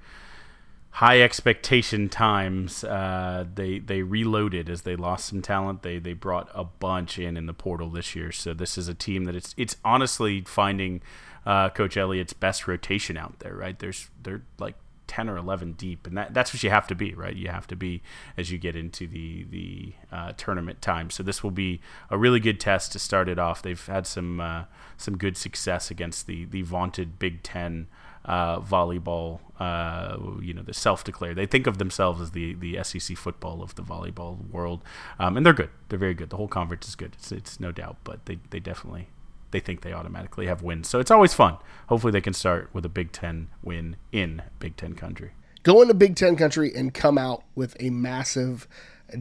high 0.94 1.20
expectation 1.20 2.08
times. 2.08 2.84
Uh, 2.84 3.44
they 3.52 3.78
they 3.80 4.02
reloaded 4.02 4.70
as 4.70 4.82
they 4.82 4.94
lost 4.94 5.26
some 5.26 5.42
talent. 5.42 5.82
They 5.82 5.98
they 5.98 6.12
brought 6.12 6.48
a 6.54 6.64
bunch 6.64 7.18
in 7.18 7.36
in 7.36 7.46
the 7.46 7.54
portal 7.54 7.90
this 7.90 8.14
year. 8.14 8.30
So 8.30 8.54
this 8.54 8.78
is 8.78 8.88
a 8.88 8.94
team 8.94 9.24
that 9.24 9.34
it's 9.34 9.54
it's 9.56 9.76
honestly 9.84 10.42
finding 10.42 11.02
uh, 11.44 11.70
Coach 11.70 11.96
Elliott's 11.96 12.32
best 12.32 12.68
rotation 12.68 13.16
out 13.16 13.40
there. 13.40 13.54
Right 13.54 13.78
there's 13.78 14.10
they're 14.22 14.42
like. 14.58 14.76
10 15.06 15.28
or 15.28 15.36
11 15.36 15.74
deep 15.74 16.06
and 16.06 16.16
that, 16.16 16.32
that's 16.32 16.54
what 16.54 16.62
you 16.62 16.70
have 16.70 16.86
to 16.86 16.94
be 16.94 17.12
right 17.12 17.36
you 17.36 17.48
have 17.48 17.66
to 17.66 17.76
be 17.76 18.00
as 18.38 18.50
you 18.50 18.56
get 18.56 18.74
into 18.74 19.06
the 19.06 19.44
the 19.50 19.92
uh, 20.10 20.32
tournament 20.38 20.80
time 20.80 21.10
so 21.10 21.22
this 21.22 21.42
will 21.42 21.50
be 21.50 21.78
a 22.08 22.16
really 22.16 22.40
good 22.40 22.58
test 22.58 22.90
to 22.90 22.98
start 22.98 23.28
it 23.28 23.38
off 23.38 23.60
they've 23.60 23.86
had 23.86 24.06
some 24.06 24.40
uh, 24.40 24.64
some 24.96 25.18
good 25.18 25.36
success 25.36 25.90
against 25.90 26.26
the 26.26 26.46
the 26.46 26.62
vaunted 26.62 27.18
Big 27.18 27.42
Ten 27.42 27.86
uh, 28.24 28.60
volleyball, 28.60 29.40
uh, 29.58 30.16
you 30.40 30.54
know, 30.54 30.62
the 30.62 30.74
self-declared. 30.74 31.36
They 31.36 31.46
think 31.46 31.66
of 31.66 31.78
themselves 31.78 32.20
as 32.20 32.30
the 32.30 32.54
the 32.54 32.82
SEC 32.82 33.16
football 33.16 33.62
of 33.62 33.74
the 33.74 33.82
volleyball 33.82 34.48
world, 34.50 34.82
um, 35.18 35.36
and 35.36 35.44
they're 35.44 35.52
good. 35.52 35.70
They're 35.88 35.98
very 35.98 36.14
good. 36.14 36.30
The 36.30 36.36
whole 36.36 36.48
conference 36.48 36.88
is 36.88 36.94
good. 36.94 37.12
It's, 37.14 37.32
it's 37.32 37.60
no 37.60 37.72
doubt, 37.72 37.96
but 38.04 38.26
they 38.26 38.38
they 38.50 38.60
definitely 38.60 39.08
they 39.50 39.60
think 39.60 39.82
they 39.82 39.92
automatically 39.92 40.46
have 40.46 40.62
wins. 40.62 40.88
So 40.88 40.98
it's 40.98 41.10
always 41.10 41.32
fun. 41.32 41.58
Hopefully, 41.88 42.10
they 42.10 42.20
can 42.20 42.34
start 42.34 42.70
with 42.72 42.84
a 42.84 42.88
Big 42.88 43.12
Ten 43.12 43.48
win 43.62 43.96
in 44.10 44.42
Big 44.58 44.76
Ten 44.76 44.94
country. 44.94 45.32
Go 45.62 45.80
into 45.80 45.94
Big 45.94 46.16
Ten 46.16 46.36
country 46.36 46.72
and 46.74 46.92
come 46.92 47.16
out 47.16 47.44
with 47.54 47.76
a 47.80 47.90
massive 47.90 48.66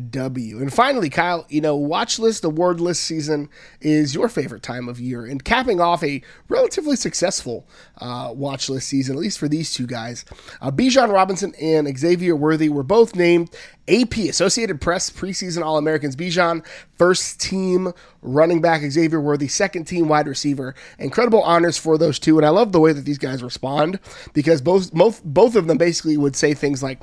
W. 0.10 0.60
And 0.60 0.74
finally, 0.74 1.10
Kyle, 1.10 1.46
you 1.50 1.62
know, 1.62 1.76
watch 1.76 2.18
list, 2.18 2.44
award 2.44 2.80
list 2.80 3.04
season 3.04 3.50
is 3.82 4.16
your 4.16 4.30
favorite 4.30 4.64
time 4.64 4.88
of 4.88 5.00
year, 5.00 5.26
and 5.26 5.44
capping 5.44 5.80
off 5.80 6.04
a 6.04 6.22
relatively 6.48 6.96
successful 6.96 7.68
uh, 8.00 8.32
watch 8.34 8.70
list 8.70 8.88
season, 8.88 9.16
at 9.16 9.22
least 9.22 9.38
for 9.38 9.48
these 9.48 9.74
two 9.74 9.86
guys. 9.86 10.26
Uh, 10.62 10.72
Bijan 10.72 11.12
Robinson 11.12 11.54
and 11.62 11.96
Xavier 11.98 12.36
Worthy 12.36 12.70
were 12.70 12.84
both 12.84 13.16
named 13.16 13.50
AP 13.88 14.18
Associated 14.18 14.82
Press 14.82 15.10
preseason 15.10 15.64
All 15.64 15.78
Americans. 15.78 16.16
Bijan, 16.16 16.66
first 16.98 17.40
team 17.40 17.94
running 18.22 18.62
back, 18.62 18.82
Xavier 18.82 19.20
Worthy, 19.20 19.48
second 19.48 19.86
team 19.86 20.08
wide 20.08 20.28
receiver. 20.28 20.74
Incredible 20.98 21.44
honors 21.44 21.78
for 21.78 21.98
those 21.98 22.18
two, 22.18 22.38
and 22.38 22.46
I 22.46 22.50
love 22.50 22.72
the 22.72 22.80
way 22.80 22.94
that 22.94 23.06
these 23.06 23.18
guys 23.20 23.44
respond 23.44 24.00
because 24.34 24.62
both 24.62 24.92
both 24.94 25.24
both 25.24 25.56
of 25.56 25.68
them 25.68 25.78
basically 25.78 26.18
would 26.18 26.36
say 26.36 26.54
things 26.54 26.82
like, 26.82 27.02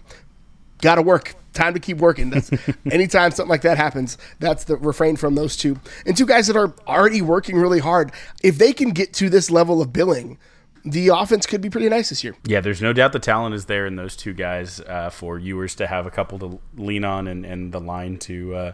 "Got 0.80 0.96
to 0.96 1.02
work." 1.02 1.34
Time 1.52 1.74
to 1.74 1.80
keep 1.80 1.98
working. 1.98 2.30
That's 2.30 2.50
anytime 2.90 3.30
something 3.30 3.50
like 3.50 3.62
that 3.62 3.76
happens, 3.76 4.18
that's 4.38 4.64
the 4.64 4.76
refrain 4.76 5.16
from 5.16 5.34
those 5.34 5.56
two. 5.56 5.78
And 6.06 6.16
two 6.16 6.26
guys 6.26 6.46
that 6.46 6.56
are 6.56 6.74
already 6.86 7.22
working 7.22 7.56
really 7.56 7.80
hard. 7.80 8.12
If 8.42 8.58
they 8.58 8.72
can 8.72 8.90
get 8.90 9.12
to 9.14 9.28
this 9.28 9.50
level 9.50 9.80
of 9.82 9.92
billing, 9.92 10.38
the 10.84 11.08
offense 11.08 11.46
could 11.46 11.60
be 11.60 11.70
pretty 11.70 11.88
nice 11.88 12.08
this 12.08 12.24
year. 12.24 12.34
Yeah, 12.44 12.60
there's 12.60 12.80
no 12.80 12.92
doubt 12.92 13.12
the 13.12 13.18
talent 13.18 13.54
is 13.54 13.66
there 13.66 13.86
in 13.86 13.96
those 13.96 14.16
two 14.16 14.32
guys 14.32 14.80
uh, 14.80 15.10
for 15.10 15.38
Ewers 15.38 15.74
to 15.76 15.86
have 15.86 16.06
a 16.06 16.10
couple 16.10 16.38
to 16.38 16.60
lean 16.76 17.04
on 17.04 17.26
and, 17.26 17.44
and 17.44 17.72
the 17.72 17.80
line 17.80 18.18
to 18.20 18.54
uh, 18.54 18.72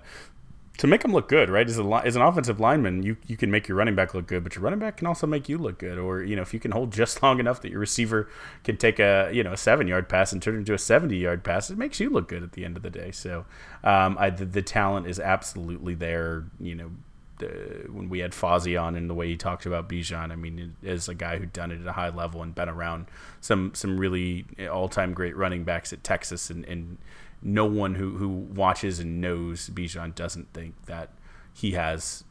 to 0.78 0.86
make 0.86 1.02
them 1.02 1.12
look 1.12 1.28
good, 1.28 1.48
right? 1.48 1.66
As, 1.66 1.78
a, 1.78 1.84
as 2.04 2.16
an 2.16 2.22
offensive 2.22 2.60
lineman, 2.60 3.02
you, 3.02 3.16
you 3.26 3.36
can 3.36 3.50
make 3.50 3.66
your 3.66 3.78
running 3.78 3.94
back 3.94 4.14
look 4.14 4.26
good, 4.26 4.44
but 4.44 4.54
your 4.54 4.62
running 4.62 4.78
back 4.78 4.98
can 4.98 5.06
also 5.06 5.26
make 5.26 5.48
you 5.48 5.56
look 5.56 5.78
good. 5.78 5.98
Or 5.98 6.22
you 6.22 6.36
know, 6.36 6.42
if 6.42 6.52
you 6.52 6.60
can 6.60 6.70
hold 6.70 6.92
just 6.92 7.22
long 7.22 7.40
enough 7.40 7.62
that 7.62 7.70
your 7.70 7.80
receiver 7.80 8.28
can 8.64 8.76
take 8.76 8.98
a 8.98 9.30
you 9.32 9.42
know 9.42 9.52
a 9.52 9.56
seven 9.56 9.88
yard 9.88 10.08
pass 10.08 10.32
and 10.32 10.42
turn 10.42 10.54
it 10.54 10.58
into 10.58 10.74
a 10.74 10.78
seventy 10.78 11.16
yard 11.16 11.44
pass, 11.44 11.70
it 11.70 11.78
makes 11.78 12.00
you 12.00 12.10
look 12.10 12.28
good 12.28 12.42
at 12.42 12.52
the 12.52 12.64
end 12.64 12.76
of 12.76 12.82
the 12.82 12.90
day. 12.90 13.10
So 13.10 13.46
um, 13.84 14.16
I, 14.18 14.30
the, 14.30 14.44
the, 14.44 14.62
talent 14.62 15.06
is 15.06 15.18
absolutely 15.18 15.94
there. 15.94 16.44
You 16.60 16.74
know, 16.74 16.90
the, 17.38 17.86
when 17.90 18.08
we 18.08 18.18
had 18.18 18.32
Fozzy 18.32 18.80
on 18.80 18.96
and 18.96 19.08
the 19.08 19.14
way 19.14 19.28
he 19.28 19.36
talked 19.36 19.64
about 19.64 19.88
Bijan, 19.88 20.30
I 20.30 20.36
mean, 20.36 20.76
as 20.84 21.08
a 21.08 21.14
guy 21.14 21.38
who'd 21.38 21.52
done 21.52 21.70
it 21.70 21.80
at 21.80 21.86
a 21.86 21.92
high 21.92 22.10
level 22.10 22.42
and 22.42 22.54
been 22.54 22.68
around 22.68 23.06
some 23.40 23.72
some 23.74 23.98
really 23.98 24.44
all 24.70 24.88
time 24.88 25.14
great 25.14 25.36
running 25.36 25.64
backs 25.64 25.92
at 25.92 26.04
Texas 26.04 26.50
and, 26.50 26.64
and 26.66 26.98
no 27.43 27.64
one 27.64 27.95
who, 27.95 28.16
who 28.16 28.28
watches 28.28 28.99
and 28.99 29.20
knows 29.20 29.68
Bijan 29.70 30.14
doesn't 30.14 30.53
think 30.53 30.74
that 30.87 31.11
he 31.53 31.72
has 31.72 32.24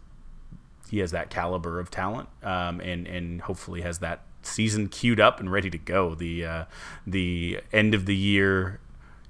he 0.90 1.00
has 1.00 1.12
that 1.12 1.30
caliber 1.30 1.80
of 1.80 1.90
talent, 1.90 2.30
um, 2.44 2.80
and 2.80 3.08
and 3.08 3.42
hopefully 3.42 3.82
has 3.82 4.00
that 4.00 4.22
season 4.44 4.88
queued 4.88 5.20
up 5.20 5.40
and 5.40 5.52
ready 5.52 5.70
to 5.70 5.78
go. 5.78 6.16
The 6.16 6.46
uh, 6.46 6.66
the 7.08 7.62
end 7.74 7.96
of 7.96 8.06
the 8.06 8.16
year, 8.16 8.80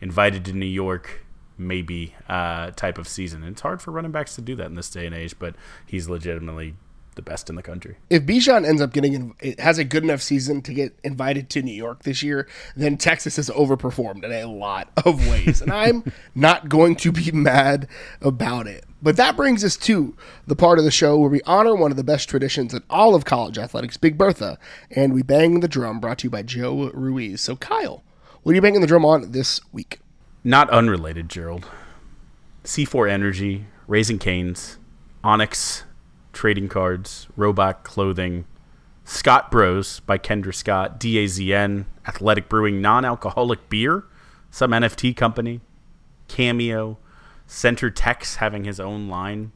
invited 0.01 0.45
to 0.45 0.53
New 0.53 0.65
York, 0.65 1.25
maybe 1.57 2.15
uh, 2.27 2.71
type 2.71 2.97
of 2.97 3.07
season. 3.07 3.43
And 3.43 3.53
it's 3.53 3.61
hard 3.61 3.81
for 3.81 3.91
running 3.91 4.11
backs 4.11 4.35
to 4.35 4.41
do 4.41 4.55
that 4.55 4.67
in 4.67 4.75
this 4.75 4.89
day 4.89 5.05
and 5.05 5.15
age, 5.15 5.37
but 5.39 5.55
he's 5.85 6.09
legitimately 6.09 6.75
the 7.15 7.21
best 7.21 7.49
in 7.49 7.55
the 7.55 7.63
country. 7.63 7.97
If 8.09 8.23
Bijan 8.23 8.65
ends 8.65 8.81
up 8.81 8.93
getting 8.93 9.35
it 9.39 9.59
has 9.59 9.77
a 9.77 9.83
good 9.83 10.03
enough 10.03 10.21
season 10.21 10.61
to 10.63 10.73
get 10.73 10.97
invited 11.03 11.49
to 11.51 11.61
New 11.61 11.73
York 11.73 12.03
this 12.03 12.21
year, 12.21 12.47
then 12.75 12.97
Texas 12.97 13.37
has 13.37 13.49
overperformed 13.49 14.23
in 14.23 14.31
a 14.31 14.45
lot 14.45 14.89
of 15.05 15.27
ways, 15.29 15.61
and 15.61 15.71
I'm 15.71 16.11
not 16.35 16.69
going 16.69 16.95
to 16.97 17.11
be 17.11 17.31
mad 17.31 17.87
about 18.21 18.67
it. 18.67 18.85
But 19.01 19.17
that 19.17 19.35
brings 19.35 19.63
us 19.63 19.77
to 19.77 20.15
the 20.47 20.55
part 20.55 20.79
of 20.79 20.85
the 20.85 20.91
show 20.91 21.17
where 21.17 21.29
we 21.29 21.41
honor 21.45 21.75
one 21.75 21.91
of 21.91 21.97
the 21.97 22.03
best 22.03 22.27
traditions 22.27 22.73
in 22.73 22.83
all 22.89 23.13
of 23.13 23.23
college 23.23 23.57
athletics, 23.57 23.97
Big 23.97 24.17
Bertha, 24.17 24.57
and 24.89 25.13
we 25.13 25.21
bang 25.21 25.59
the 25.59 25.67
drum. 25.67 25.99
Brought 25.99 26.19
to 26.19 26.23
you 26.25 26.31
by 26.31 26.41
Joe 26.41 26.89
Ruiz. 26.93 27.41
So, 27.41 27.55
Kyle, 27.55 28.03
what 28.43 28.51
are 28.51 28.55
you 28.55 28.61
banging 28.61 28.81
the 28.81 28.87
drum 28.87 29.05
on 29.05 29.31
this 29.31 29.61
week? 29.71 29.99
Not 30.43 30.69
unrelated, 30.69 31.29
Gerald. 31.29 31.67
C4 32.63 33.09
Energy, 33.09 33.65
Raising 33.87 34.19
Canes, 34.19 34.77
Onyx, 35.23 35.84
trading 36.35 36.67
cards, 36.67 37.27
Robot 37.35 37.83
Clothing, 37.83 38.45
Scott 39.03 39.49
Bros 39.49 40.01
by 40.01 40.19
Kendra 40.19 40.53
Scott, 40.53 40.99
DAZN, 40.99 41.85
Athletic 42.07 42.47
Brewing, 42.49 42.81
non 42.81 43.05
alcoholic 43.05 43.69
beer, 43.69 44.03
some 44.51 44.71
NFT 44.71 45.15
company, 45.15 45.61
Cameo, 46.27 46.97
Center 47.47 47.89
Tex 47.89 48.35
having 48.35 48.65
his 48.65 48.79
own 48.79 49.07
line, 49.07 49.51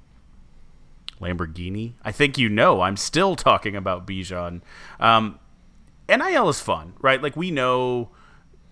Lamborghini. 1.19 1.93
I 2.03 2.11
think 2.11 2.37
you 2.37 2.49
know 2.49 2.81
I'm 2.81 2.97
still 2.97 3.35
talking 3.35 3.75
about 3.75 4.07
Bijan. 4.07 4.61
Um, 4.99 5.39
NIL 6.07 6.49
is 6.49 6.61
fun, 6.61 6.93
right? 6.99 7.21
Like 7.21 7.35
we 7.35 7.51
know 7.51 8.09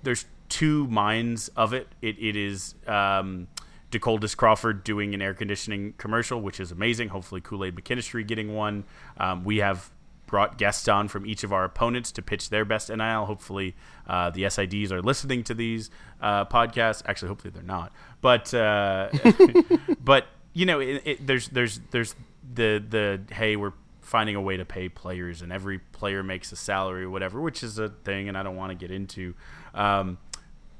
there's 0.03 0.25
two 0.49 0.87
minds 0.87 1.49
of 1.49 1.73
it. 1.73 1.89
It, 2.01 2.17
it 2.19 2.35
is. 2.35 2.75
Um, 2.87 3.47
DeColdest 3.91 4.35
Crawford 4.37 4.83
doing 4.83 5.13
an 5.13 5.21
air 5.21 5.33
conditioning 5.33 5.93
commercial, 5.97 6.41
which 6.41 6.59
is 6.59 6.71
amazing. 6.71 7.09
Hopefully, 7.09 7.41
Kool 7.41 7.63
Aid 7.63 7.75
McKinstry 7.75 8.25
getting 8.25 8.53
one. 8.53 8.83
Um, 9.17 9.43
we 9.43 9.57
have 9.57 9.91
brought 10.25 10.57
guests 10.57 10.87
on 10.89 11.07
from 11.07 11.25
each 11.25 11.43
of 11.43 11.53
our 11.53 11.63
opponents 11.63 12.11
to 12.11 12.21
pitch 12.21 12.49
their 12.49 12.65
best 12.65 12.89
NIL. 12.89 13.25
Hopefully, 13.25 13.75
uh, 14.07 14.29
the 14.29 14.43
SIDs 14.43 14.91
are 14.91 15.01
listening 15.01 15.43
to 15.45 15.53
these 15.53 15.89
uh, 16.21 16.45
podcasts. 16.45 17.01
Actually, 17.05 17.29
hopefully 17.29 17.51
they're 17.53 17.63
not. 17.63 17.93
But 18.21 18.53
uh, 18.53 19.09
but 20.03 20.27
you 20.53 20.65
know, 20.65 20.79
it, 20.79 21.01
it, 21.05 21.27
there's 21.27 21.47
there's 21.49 21.79
there's 21.91 22.13
the 22.53 22.83
the 22.87 23.21
hey, 23.33 23.55
we're 23.55 23.73
finding 24.01 24.35
a 24.35 24.41
way 24.41 24.57
to 24.57 24.65
pay 24.65 24.89
players, 24.89 25.41
and 25.41 25.51
every 25.51 25.79
player 25.79 26.23
makes 26.23 26.51
a 26.51 26.57
salary 26.57 27.03
or 27.03 27.09
whatever, 27.09 27.39
which 27.39 27.63
is 27.63 27.79
a 27.79 27.89
thing, 27.89 28.27
and 28.27 28.37
I 28.37 28.43
don't 28.43 28.57
want 28.57 28.71
to 28.71 28.75
get 28.75 28.91
into. 28.91 29.33
Um, 29.73 30.17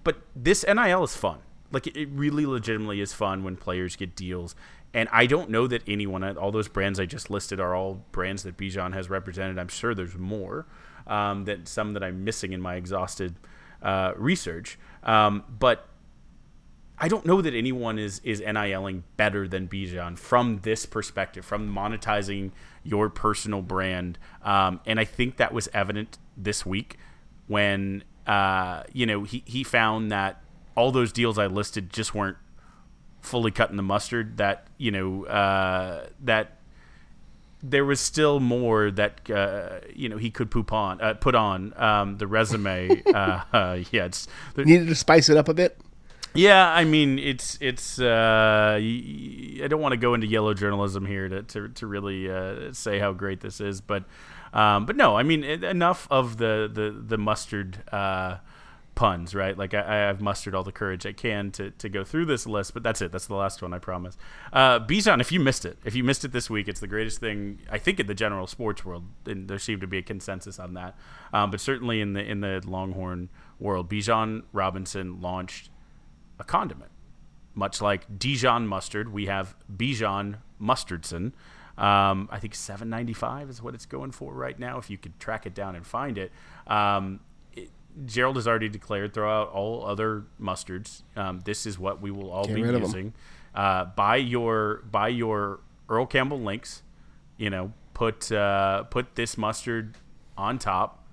but 0.04 0.18
this 0.36 0.66
NIL 0.68 1.04
is 1.04 1.16
fun 1.16 1.40
like 1.72 1.88
it 1.88 2.10
really 2.12 2.46
legitimately 2.46 3.02
is 3.02 3.14
fun 3.14 3.44
when 3.44 3.56
players 3.58 3.96
get 3.96 4.16
deals. 4.16 4.56
And 4.94 5.10
I 5.12 5.26
don't 5.26 5.50
know 5.50 5.68
that 5.68 5.84
anyone, 5.86 6.24
all 6.38 6.52
those 6.52 6.68
brands 6.68 7.00
I 7.00 7.06
just 7.06 7.30
listed 7.30 7.60
are 7.60 7.76
all 7.76 8.06
brands 8.12 8.44
that 8.44 8.58
Bijan 8.58 8.94
has 8.94 9.10
represented. 9.10 9.60
I'm 9.60 9.68
sure 9.68 9.94
there's 9.94 10.18
more, 10.18 10.66
um, 11.06 11.46
that 11.46 11.68
some 11.68 11.94
that 11.94 12.04
I'm 12.04 12.24
missing 12.24 12.54
in 12.54 12.62
my 12.62 12.76
exhausted 12.76 13.36
uh, 13.82 14.14
research. 14.16 14.80
Um, 15.04 15.44
but 15.60 15.88
I 17.00 17.08
don't 17.08 17.26
know 17.26 17.42
that 17.42 17.54
anyone 17.54 18.00
is 18.00 18.22
is 18.24 18.42
NILing 18.42 19.04
better 19.18 19.48
than 19.48 19.68
Bijan 19.68 20.18
from 20.18 20.62
this 20.64 20.86
perspective, 20.86 21.46
from 21.46 21.74
monetizing 21.74 22.52
your 22.84 23.10
personal 23.10 23.62
brand. 23.62 24.18
Um, 24.42 24.80
and 24.86 25.00
I 25.00 25.06
think 25.06 25.38
that 25.38 25.54
was 25.54 25.70
evident 25.74 26.18
this 26.36 26.66
week 26.66 26.98
when 27.46 28.04
uh, 28.26 28.84
you 28.94 29.06
know 29.06 29.24
he 29.24 29.44
he 29.46 29.64
found 29.64 30.12
that 30.12 30.42
all 30.78 30.92
those 30.92 31.12
deals 31.12 31.38
I 31.38 31.48
listed 31.48 31.92
just 31.92 32.16
weren't 32.16 32.38
fully 33.20 33.52
cutting 33.52 33.76
the 33.76 33.84
mustard. 33.84 34.38
That 34.38 34.68
you 34.78 34.92
know 34.92 35.26
uh, 35.26 36.06
that 36.22 36.58
there 37.62 37.84
was 37.84 38.00
still 38.00 38.40
more 38.40 38.92
that 38.92 39.30
uh, 39.30 39.80
you 39.94 40.08
know 40.08 40.18
he 40.18 40.30
could 40.30 40.52
poop 40.52 40.72
on, 40.72 41.02
uh, 41.02 41.16
put 41.16 41.36
on 41.36 41.74
um, 41.76 42.18
the 42.18 42.28
resume. 42.28 43.04
uh, 43.14 43.42
yeah, 43.92 44.06
it's 44.06 44.28
needed 44.56 44.88
to 44.88 44.96
spice 44.96 45.28
it 45.28 45.36
up 45.36 45.50
a 45.50 45.54
bit. 45.54 45.78
Yeah, 46.34 46.70
I 46.72 46.86
mean 46.86 47.18
it's 47.18 47.58
it's. 47.60 48.00
Uh, 48.00 48.78
I 48.80 49.68
don't 49.68 49.82
want 49.82 49.94
to 49.94 49.98
go 49.98 50.14
into 50.14 50.28
yellow 50.28 50.54
journalism 50.54 51.06
here 51.06 51.28
to 51.28 51.42
to, 51.42 51.70
to 51.70 51.88
really 51.88 52.30
uh, 52.30 52.72
say 52.74 53.00
how 53.00 53.14
great 53.14 53.42
this 53.42 53.60
is, 53.60 53.82
but 53.82 54.04
um, 54.54 54.86
but 54.86 54.96
no, 54.96 55.18
I 55.18 55.24
mean 55.24 55.44
enough 55.44 56.08
of 56.12 56.38
the 56.38 56.70
the 56.72 56.92
the 56.92 57.18
mustard 57.18 57.82
uh, 57.92 58.38
puns, 58.98 59.36
right? 59.36 59.56
Like 59.56 59.76
I, 59.76 59.96
have 60.08 60.22
mustered 60.22 60.56
all 60.56 60.64
the 60.64 60.72
courage 60.72 61.06
I 61.06 61.14
can 61.14 61.52
to, 61.52 61.70
to 61.70 61.88
go 61.88 62.04
through 62.04 62.26
this 62.26 62.48
list, 62.48 62.74
but 62.74 62.82
that's 62.82 63.00
it. 63.00 63.12
That's 63.12 63.28
the 63.28 63.36
last 63.36 63.62
one, 63.62 63.72
I 63.72 63.78
promise. 63.78 64.18
Uh, 64.52 64.80
Bijan, 64.80 65.22
if 65.22 65.32
you 65.32 65.40
missed 65.40 65.66
it, 65.66 65.78
if 65.86 65.94
you 65.94 66.04
missed 66.04 66.26
it 66.26 66.32
this 66.32 66.50
week, 66.50 66.68
it's 66.68 66.80
the 66.80 66.88
greatest 66.88 67.20
thing 67.20 67.60
I 67.70 67.78
think 67.78 68.00
in 68.00 68.08
the 68.08 68.16
general 68.16 68.48
sports 68.48 68.84
world, 68.84 69.04
and 69.28 69.48
there 69.48 69.60
seemed 69.60 69.82
to 69.82 69.88
be 69.88 70.00
a 70.00 70.02
consensus 70.02 70.58
on 70.58 70.74
that. 70.74 70.98
Um, 71.32 71.52
but 71.52 71.62
certainly 71.62 72.02
in 72.02 72.14
the 72.14 72.22
in 72.22 72.42
the 72.42 72.60
Longhorn 72.66 73.30
world, 73.60 73.88
Bijan 73.88 74.44
Robinson 74.52 75.22
launched 75.22 75.70
a 76.40 76.44
condiment. 76.44 76.92
Much 77.54 77.82
like 77.82 78.18
Dijon 78.18 78.68
mustard, 78.68 79.14
we 79.14 79.28
have 79.28 79.56
Bijan 79.72 80.38
Mustardson. 80.60 81.34
Um, 81.78 82.28
I 82.32 82.40
think 82.40 82.56
seven 82.56 82.90
ninety 82.90 83.14
five 83.14 83.48
is 83.52 83.62
what 83.62 83.76
it's 83.76 83.86
going 83.86 84.10
for 84.10 84.34
right 84.34 84.58
now. 84.58 84.80
If 84.80 84.90
you 84.90 84.98
could 84.98 85.20
track 85.20 85.46
it 85.46 85.54
down 85.54 85.76
and 85.76 85.86
find 85.86 86.18
it, 86.18 86.32
um, 86.66 87.20
Gerald 88.06 88.36
has 88.36 88.48
already 88.48 88.70
declared 88.70 89.14
throw 89.14 89.30
out 89.30 89.50
all 89.52 89.86
other 89.86 90.26
mustards. 90.42 91.02
Um, 91.16 91.42
this 91.42 91.66
is 91.66 91.80
what 91.80 92.02
we 92.02 92.12
will 92.12 92.30
all 92.30 92.46
Get 92.46 92.56
be 92.56 92.62
using. 92.62 93.14
Uh, 93.56 93.86
buy 93.86 94.18
your 94.18 94.84
buy 94.92 95.08
your 95.08 95.60
Earl 95.90 96.06
Campbell 96.06 96.40
links. 96.40 96.84
You 97.38 97.50
know, 97.50 97.74
put 97.94 98.32
uh, 98.32 98.84
put 98.84 99.16
this 99.16 99.38
mustard 99.38 99.96
on 100.38 100.60
top 100.60 101.04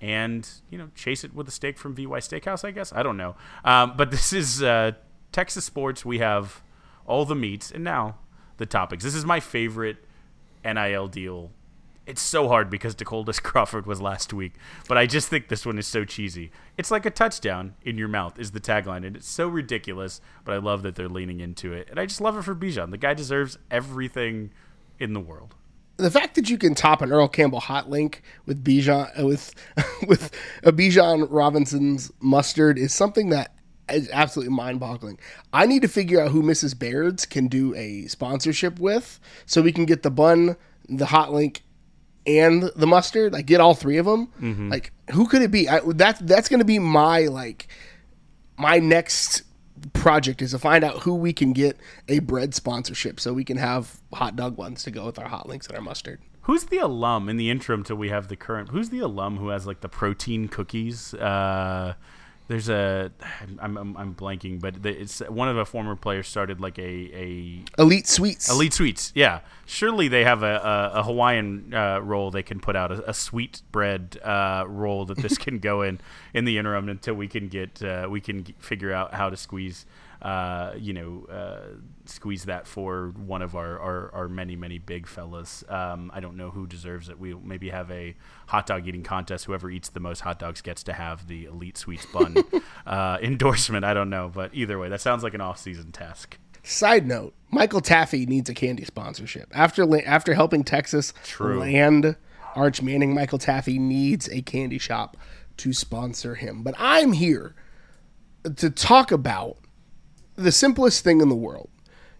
and 0.00 0.48
you 0.70 0.78
know 0.78 0.90
chase 0.94 1.24
it 1.24 1.34
with 1.34 1.46
a 1.48 1.50
steak 1.50 1.78
from 1.78 1.94
VY 1.94 2.20
Steakhouse. 2.20 2.64
I 2.64 2.70
guess 2.70 2.92
I 2.92 3.02
don't 3.02 3.16
know, 3.16 3.36
um, 3.64 3.94
but 3.96 4.10
this 4.10 4.32
is 4.32 4.62
uh, 4.62 4.92
Texas 5.32 5.64
sports. 5.64 6.04
We 6.04 6.18
have 6.18 6.62
all 7.06 7.24
the 7.24 7.34
meats 7.34 7.70
and 7.70 7.84
now 7.84 8.16
the 8.56 8.66
topics. 8.66 9.04
This 9.04 9.14
is 9.14 9.24
my 9.24 9.40
favorite 9.40 9.98
NIL 10.64 11.08
deal. 11.08 11.50
It's 12.10 12.20
so 12.20 12.48
hard 12.48 12.70
because 12.70 12.96
Decoldest 12.96 13.42
Crawford 13.44 13.86
was 13.86 14.00
last 14.00 14.32
week, 14.32 14.54
but 14.88 14.98
I 14.98 15.06
just 15.06 15.28
think 15.28 15.46
this 15.46 15.64
one 15.64 15.78
is 15.78 15.86
so 15.86 16.04
cheesy. 16.04 16.50
It's 16.76 16.90
like 16.90 17.06
a 17.06 17.10
touchdown 17.10 17.76
in 17.82 17.96
your 17.98 18.08
mouth 18.08 18.36
is 18.36 18.50
the 18.50 18.58
tagline, 18.58 19.06
and 19.06 19.14
it's 19.14 19.28
so 19.28 19.46
ridiculous. 19.46 20.20
But 20.44 20.54
I 20.54 20.58
love 20.58 20.82
that 20.82 20.96
they're 20.96 21.08
leaning 21.08 21.38
into 21.38 21.72
it, 21.72 21.86
and 21.88 22.00
I 22.00 22.06
just 22.06 22.20
love 22.20 22.36
it 22.36 22.42
for 22.42 22.56
Bijan. 22.56 22.90
The 22.90 22.98
guy 22.98 23.14
deserves 23.14 23.58
everything 23.70 24.50
in 24.98 25.12
the 25.12 25.20
world 25.20 25.54
the 25.98 26.10
fact 26.10 26.34
that 26.34 26.48
you 26.48 26.58
can 26.58 26.74
top 26.74 27.02
an 27.02 27.12
Earl 27.12 27.28
Campbell 27.28 27.60
hot 27.60 27.90
link 27.90 28.22
with 28.46 28.64
Bijan 28.64 29.20
uh, 29.20 29.26
with 29.26 29.54
with 30.08 30.32
a 30.64 30.72
Bijan 30.72 31.28
Robinson's 31.30 32.10
mustard 32.20 32.76
is 32.76 32.92
something 32.92 33.28
that 33.28 33.54
is 33.88 34.08
absolutely 34.12 34.54
mind-boggling. 34.54 35.18
I 35.52 35.66
need 35.66 35.82
to 35.82 35.88
figure 35.88 36.20
out 36.20 36.30
who 36.30 36.42
Mrs. 36.42 36.78
Baird's 36.78 37.26
can 37.26 37.48
do 37.48 37.74
a 37.74 38.06
sponsorship 38.06 38.78
with, 38.80 39.20
so 39.46 39.62
we 39.62 39.72
can 39.72 39.84
get 39.84 40.02
the 40.02 40.10
bun, 40.10 40.56
the 40.88 41.06
hot 41.06 41.32
link, 41.32 41.62
and 42.26 42.64
the 42.76 42.86
mustard. 42.86 43.32
Like 43.32 43.46
get 43.46 43.60
all 43.60 43.74
three 43.74 43.96
of 43.96 44.06
them. 44.06 44.28
Mm-hmm. 44.40 44.70
Like 44.70 44.92
who 45.12 45.26
could 45.26 45.42
it 45.42 45.50
be? 45.50 45.68
I, 45.68 45.80
that 45.80 46.18
that's 46.26 46.48
going 46.48 46.60
to 46.60 46.64
be 46.64 46.78
my 46.78 47.26
like 47.26 47.68
my 48.56 48.78
next 48.78 49.42
project 49.92 50.42
is 50.42 50.50
to 50.50 50.58
find 50.58 50.84
out 50.84 50.98
who 51.00 51.14
we 51.14 51.32
can 51.32 51.52
get 51.52 51.78
a 52.08 52.18
bread 52.18 52.54
sponsorship 52.54 53.18
so 53.18 53.32
we 53.32 53.44
can 53.44 53.56
have 53.56 54.00
hot 54.12 54.36
dog 54.36 54.56
ones 54.58 54.82
to 54.82 54.90
go 54.90 55.06
with 55.06 55.18
our 55.18 55.28
hot 55.28 55.48
links 55.48 55.66
and 55.66 55.76
our 55.76 55.82
mustard. 55.82 56.20
Who's 56.42 56.64
the 56.64 56.78
alum 56.78 57.28
in 57.28 57.36
the 57.36 57.50
interim 57.50 57.84
till 57.84 57.96
we 57.96 58.08
have 58.08 58.28
the 58.28 58.36
current? 58.36 58.70
Who's 58.70 58.90
the 58.90 58.98
alum 59.00 59.36
who 59.36 59.48
has 59.48 59.66
like 59.66 59.80
the 59.80 59.88
protein 59.88 60.48
cookies? 60.48 61.14
Uh, 61.14 61.94
there's 62.50 62.68
a 62.68 63.12
I'm, 63.60 63.78
I'm, 63.78 63.96
I'm 63.96 64.14
blanking, 64.16 64.60
but 64.60 64.84
it's 64.84 65.20
one 65.20 65.48
of 65.48 65.54
the 65.54 65.64
former 65.64 65.94
players 65.94 66.26
started 66.26 66.60
like 66.60 66.80
a 66.80 66.82
a 66.82 67.64
elite 67.78 68.08
sweets. 68.08 68.50
Elite 68.50 68.74
sweets, 68.74 69.12
yeah. 69.14 69.42
Surely 69.66 70.08
they 70.08 70.24
have 70.24 70.42
a, 70.42 70.56
a, 70.56 70.98
a 70.98 71.02
Hawaiian 71.04 71.72
uh, 71.72 72.00
roll 72.00 72.32
they 72.32 72.42
can 72.42 72.58
put 72.58 72.74
out 72.74 72.90
a, 72.90 73.08
a 73.10 73.14
sweet 73.14 73.62
bread 73.70 74.18
uh, 74.24 74.64
roll 74.66 75.04
that 75.04 75.18
this 75.18 75.38
can 75.46 75.60
go 75.60 75.82
in 75.82 76.00
in 76.34 76.44
the 76.44 76.58
interim 76.58 76.88
until 76.88 77.14
we 77.14 77.28
can 77.28 77.46
get 77.46 77.84
uh, 77.84 78.08
we 78.10 78.20
can 78.20 78.42
figure 78.58 78.92
out 78.92 79.14
how 79.14 79.30
to 79.30 79.36
squeeze 79.36 79.86
uh, 80.22 80.74
you 80.78 80.92
know, 80.92 81.26
uh, 81.30 81.76
squeeze 82.04 82.44
that 82.44 82.66
for 82.66 83.08
one 83.16 83.40
of 83.40 83.56
our, 83.56 83.78
our, 83.78 84.10
our 84.12 84.28
many, 84.28 84.54
many 84.54 84.78
big 84.78 85.06
fellas. 85.06 85.64
Um, 85.68 86.10
I 86.14 86.20
don't 86.20 86.36
know 86.36 86.50
who 86.50 86.66
deserves 86.66 87.08
it. 87.08 87.18
We 87.18 87.34
maybe 87.34 87.70
have 87.70 87.90
a 87.90 88.14
hot 88.48 88.66
dog 88.66 88.86
eating 88.86 89.02
contest. 89.02 89.46
Whoever 89.46 89.70
eats 89.70 89.88
the 89.88 90.00
most 90.00 90.20
hot 90.20 90.38
dogs 90.38 90.60
gets 90.60 90.82
to 90.84 90.92
have 90.92 91.26
the 91.26 91.46
Elite 91.46 91.78
Sweets 91.78 92.06
bun 92.06 92.36
uh, 92.86 93.18
endorsement. 93.22 93.84
I 93.84 93.94
don't 93.94 94.10
know. 94.10 94.30
But 94.32 94.50
either 94.54 94.78
way, 94.78 94.88
that 94.90 95.00
sounds 95.00 95.22
like 95.22 95.34
an 95.34 95.40
off 95.40 95.58
season 95.58 95.92
task. 95.92 96.38
Side 96.62 97.06
note: 97.06 97.34
Michael 97.50 97.80
Taaffe 97.80 98.28
needs 98.28 98.50
a 98.50 98.54
candy 98.54 98.84
sponsorship 98.84 99.48
after 99.54 100.06
after 100.06 100.34
helping 100.34 100.64
Texas 100.64 101.14
True. 101.24 101.58
land 101.58 102.16
Arch 102.54 102.82
Manning. 102.82 103.14
Michael 103.14 103.38
Taaffe 103.38 103.78
needs 103.78 104.28
a 104.28 104.42
candy 104.42 104.78
shop 104.78 105.16
to 105.56 105.72
sponsor 105.72 106.34
him. 106.34 106.62
But 106.62 106.74
I'm 106.78 107.12
here 107.12 107.54
to 108.56 108.68
talk 108.68 109.10
about 109.10 109.56
the 110.40 110.52
simplest 110.52 111.04
thing 111.04 111.20
in 111.20 111.28
the 111.28 111.34
world, 111.34 111.70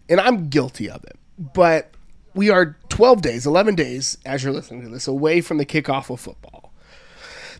and 0.08 0.20
I'm 0.20 0.48
guilty 0.48 0.88
of 0.88 1.04
it. 1.04 1.16
But 1.38 1.92
we 2.34 2.50
are 2.50 2.76
12 2.88 3.22
days, 3.22 3.46
11 3.46 3.74
days, 3.74 4.18
as 4.24 4.44
you're 4.44 4.52
listening 4.52 4.82
to 4.82 4.88
this, 4.88 5.08
away 5.08 5.40
from 5.40 5.58
the 5.58 5.66
kickoff 5.66 6.10
of 6.10 6.20
football. 6.20 6.72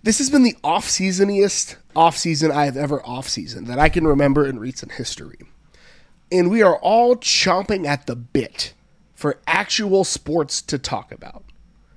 This 0.02 0.18
has 0.18 0.30
been 0.30 0.42
the 0.42 0.56
off 0.64 0.88
seasoniest 0.88 1.76
off 1.94 2.16
season 2.16 2.50
I 2.50 2.64
have 2.64 2.76
ever 2.76 3.04
off 3.06 3.28
season 3.28 3.64
that 3.66 3.78
I 3.78 3.88
can 3.88 4.06
remember 4.06 4.46
in 4.46 4.58
recent 4.58 4.92
history. 4.92 5.38
And 6.32 6.50
we 6.50 6.62
are 6.62 6.76
all 6.76 7.16
chomping 7.16 7.86
at 7.86 8.06
the 8.06 8.16
bit 8.16 8.72
for 9.14 9.40
actual 9.46 10.04
sports 10.04 10.62
to 10.62 10.78
talk 10.78 11.12
about. 11.12 11.44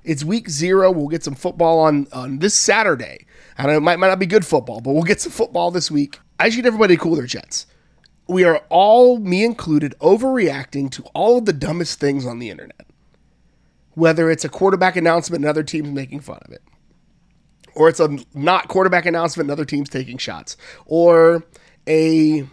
It's 0.03 0.23
week 0.23 0.49
zero. 0.49 0.91
We'll 0.91 1.07
get 1.07 1.23
some 1.23 1.35
football 1.35 1.79
on, 1.79 2.07
on 2.11 2.39
this 2.39 2.53
Saturday. 2.55 3.25
I 3.57 3.67
know 3.67 3.77
it 3.77 3.81
might, 3.81 3.99
might 3.99 4.07
not 4.07 4.19
be 4.19 4.25
good 4.25 4.45
football, 4.45 4.81
but 4.81 4.91
we'll 4.91 5.03
get 5.03 5.21
some 5.21 5.31
football 5.31 5.71
this 5.71 5.89
week. 5.89 6.19
I 6.39 6.47
just 6.47 6.57
need 6.57 6.65
everybody 6.65 6.97
to 6.97 7.01
cool 7.01 7.15
their 7.15 7.25
jets 7.25 7.67
we 8.27 8.43
are 8.43 8.63
all, 8.69 9.19
me 9.19 9.43
included, 9.43 9.95
overreacting 9.99 10.89
to 10.91 11.03
all 11.13 11.37
of 11.37 11.45
the 11.45 11.53
dumbest 11.53 11.99
things 11.99 12.25
on 12.25 12.39
the 12.39 12.49
internet. 12.49 12.87
Whether 13.95 14.31
it's 14.31 14.45
a 14.45 14.49
quarterback 14.49 14.95
announcement 14.95 15.43
and 15.43 15.49
other 15.49 15.63
teams 15.63 15.89
making 15.89 16.21
fun 16.21 16.39
of 16.45 16.51
it, 16.51 16.63
or 17.75 17.89
it's 17.89 17.99
a 17.99 18.17
not 18.33 18.67
quarterback 18.67 19.05
announcement 19.05 19.49
and 19.49 19.51
other 19.51 19.65
teams 19.65 19.89
taking 19.89 20.17
shots, 20.17 20.57
or 20.85 21.43
a 21.87 22.47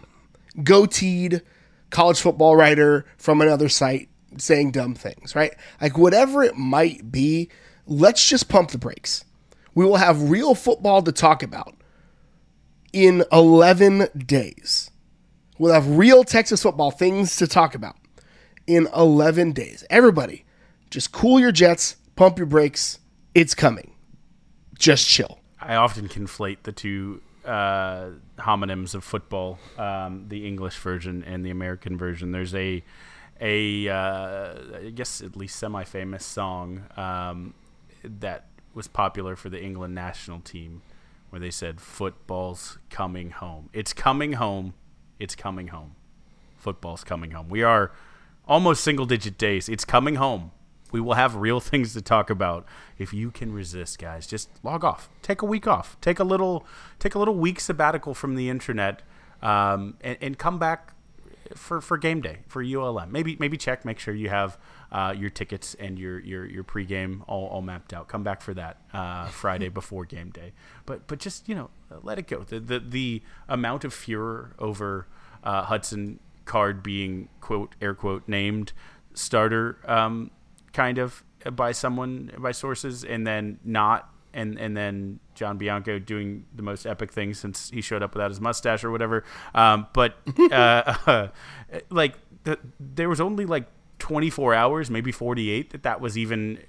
goateed 0.57 1.41
college 1.89 2.19
football 2.19 2.55
writer 2.55 3.05
from 3.17 3.41
another 3.41 3.69
site 3.69 4.09
saying 4.37 4.71
dumb 4.71 4.93
things, 4.93 5.35
right? 5.35 5.53
Like 5.81 5.97
whatever 5.97 6.43
it 6.43 6.57
might 6.57 7.11
be, 7.11 7.49
let's 7.87 8.27
just 8.27 8.49
pump 8.49 8.71
the 8.71 8.77
brakes. 8.77 9.25
We 9.73 9.85
will 9.85 9.97
have 9.97 10.29
real 10.29 10.53
football 10.53 11.01
to 11.01 11.11
talk 11.11 11.41
about 11.41 11.75
in 12.93 13.23
11 13.31 14.09
days. 14.25 14.90
We'll 15.61 15.75
have 15.75 15.95
real 15.95 16.23
Texas 16.23 16.63
football 16.63 16.89
things 16.89 17.35
to 17.35 17.45
talk 17.45 17.75
about 17.75 17.95
in 18.65 18.87
11 18.95 19.51
days. 19.51 19.83
Everybody, 19.91 20.43
just 20.89 21.11
cool 21.11 21.39
your 21.39 21.51
jets, 21.51 21.97
pump 22.15 22.39
your 22.39 22.47
brakes. 22.47 22.97
It's 23.35 23.53
coming. 23.53 23.93
Just 24.73 25.07
chill. 25.07 25.37
I 25.59 25.75
often 25.75 26.07
conflate 26.07 26.63
the 26.63 26.71
two 26.71 27.21
uh, 27.45 28.07
homonyms 28.39 28.95
of 28.95 29.03
football, 29.03 29.59
um, 29.77 30.25
the 30.29 30.47
English 30.47 30.77
version 30.79 31.23
and 31.23 31.45
the 31.45 31.51
American 31.51 31.95
version. 31.95 32.31
There's 32.31 32.55
a 32.55 32.83
a 33.39 33.87
uh, 33.87 34.55
I 34.77 34.89
guess 34.95 35.21
at 35.21 35.35
least 35.35 35.57
semi-famous 35.57 36.25
song 36.25 36.85
um, 36.97 37.53
that 38.03 38.47
was 38.73 38.87
popular 38.87 39.35
for 39.35 39.49
the 39.49 39.61
England 39.61 39.93
national 39.93 40.39
team, 40.39 40.81
where 41.29 41.39
they 41.39 41.51
said 41.51 41.79
"Football's 41.79 42.79
coming 42.89 43.29
home." 43.29 43.69
It's 43.73 43.93
coming 43.93 44.33
home 44.33 44.73
it's 45.21 45.35
coming 45.35 45.67
home. 45.67 45.95
Football's 46.57 47.03
coming 47.03 47.31
home. 47.31 47.47
We 47.47 47.61
are 47.61 47.91
almost 48.47 48.83
single 48.83 49.05
digit 49.05 49.37
days. 49.37 49.69
It's 49.69 49.85
coming 49.85 50.15
home. 50.15 50.51
We 50.91 50.99
will 50.99 51.13
have 51.13 51.35
real 51.35 51.59
things 51.69 51.93
to 51.93 52.01
talk 52.01 52.29
about. 52.29 52.65
If 52.97 53.13
you 53.13 53.31
can 53.31 53.53
resist, 53.53 53.99
guys, 53.99 54.25
just 54.25 54.49
log 54.63 54.83
off. 54.83 55.09
Take 55.21 55.41
a 55.41 55.45
week 55.45 55.67
off. 55.67 55.95
Take 56.01 56.19
a 56.19 56.23
little 56.23 56.65
take 56.99 57.15
a 57.15 57.19
little 57.19 57.35
week 57.35 57.59
sabbatical 57.59 58.13
from 58.13 58.35
the 58.35 58.49
internet, 58.49 59.01
um, 59.41 59.95
and, 60.01 60.17
and 60.21 60.37
come 60.37 60.59
back 60.59 60.93
for, 61.55 61.81
for 61.81 61.97
game 61.97 62.21
day 62.21 62.39
for 62.47 62.63
ULM. 62.63 63.11
Maybe 63.11 63.37
maybe 63.39 63.57
check, 63.57 63.85
make 63.85 63.99
sure 63.99 64.13
you 64.13 64.29
have 64.29 64.57
uh, 64.91 65.13
your 65.17 65.29
tickets 65.29 65.75
and 65.79 65.97
your 65.97 66.19
your 66.19 66.45
your 66.45 66.63
pregame 66.63 67.23
all, 67.27 67.47
all 67.47 67.61
mapped 67.61 67.93
out. 67.93 68.07
Come 68.07 68.23
back 68.23 68.41
for 68.41 68.53
that 68.53 68.77
uh, 68.93 69.27
Friday 69.29 69.69
before 69.69 70.05
game 70.05 70.29
day. 70.29 70.53
But 70.85 71.07
but 71.07 71.19
just 71.19 71.47
you 71.47 71.55
know 71.55 71.69
let 72.03 72.19
it 72.19 72.27
go. 72.27 72.43
The 72.43 72.59
the, 72.59 72.79
the 72.79 73.21
amount 73.47 73.83
of 73.83 73.93
furor 73.93 74.55
over 74.59 75.07
uh, 75.43 75.63
Hudson 75.63 76.19
Card 76.45 76.83
being 76.83 77.29
quote 77.39 77.75
air 77.81 77.93
quote 77.93 78.27
named 78.27 78.73
starter 79.13 79.77
um, 79.85 80.31
kind 80.73 80.97
of 80.97 81.23
by 81.53 81.71
someone 81.71 82.31
by 82.37 82.51
sources 82.51 83.03
and 83.03 83.25
then 83.25 83.59
not 83.63 84.11
and 84.33 84.59
and 84.59 84.75
then 84.75 85.19
John 85.35 85.57
Bianco 85.57 85.99
doing 85.99 86.45
the 86.53 86.63
most 86.63 86.85
epic 86.85 87.11
thing 87.11 87.33
since 87.33 87.69
he 87.69 87.81
showed 87.81 88.03
up 88.03 88.13
without 88.13 88.31
his 88.31 88.41
mustache 88.41 88.83
or 88.83 88.91
whatever. 88.91 89.23
Um, 89.53 89.87
but 89.93 90.15
uh, 90.51 91.27
like 91.89 92.15
the, 92.43 92.59
there 92.79 93.09
was 93.09 93.21
only 93.21 93.45
like 93.45 93.65
24 94.01 94.55
hours, 94.55 94.89
maybe 94.89 95.11
48 95.11 95.69
that 95.69 95.83
that 95.83 96.01
was 96.01 96.17
even 96.17 96.59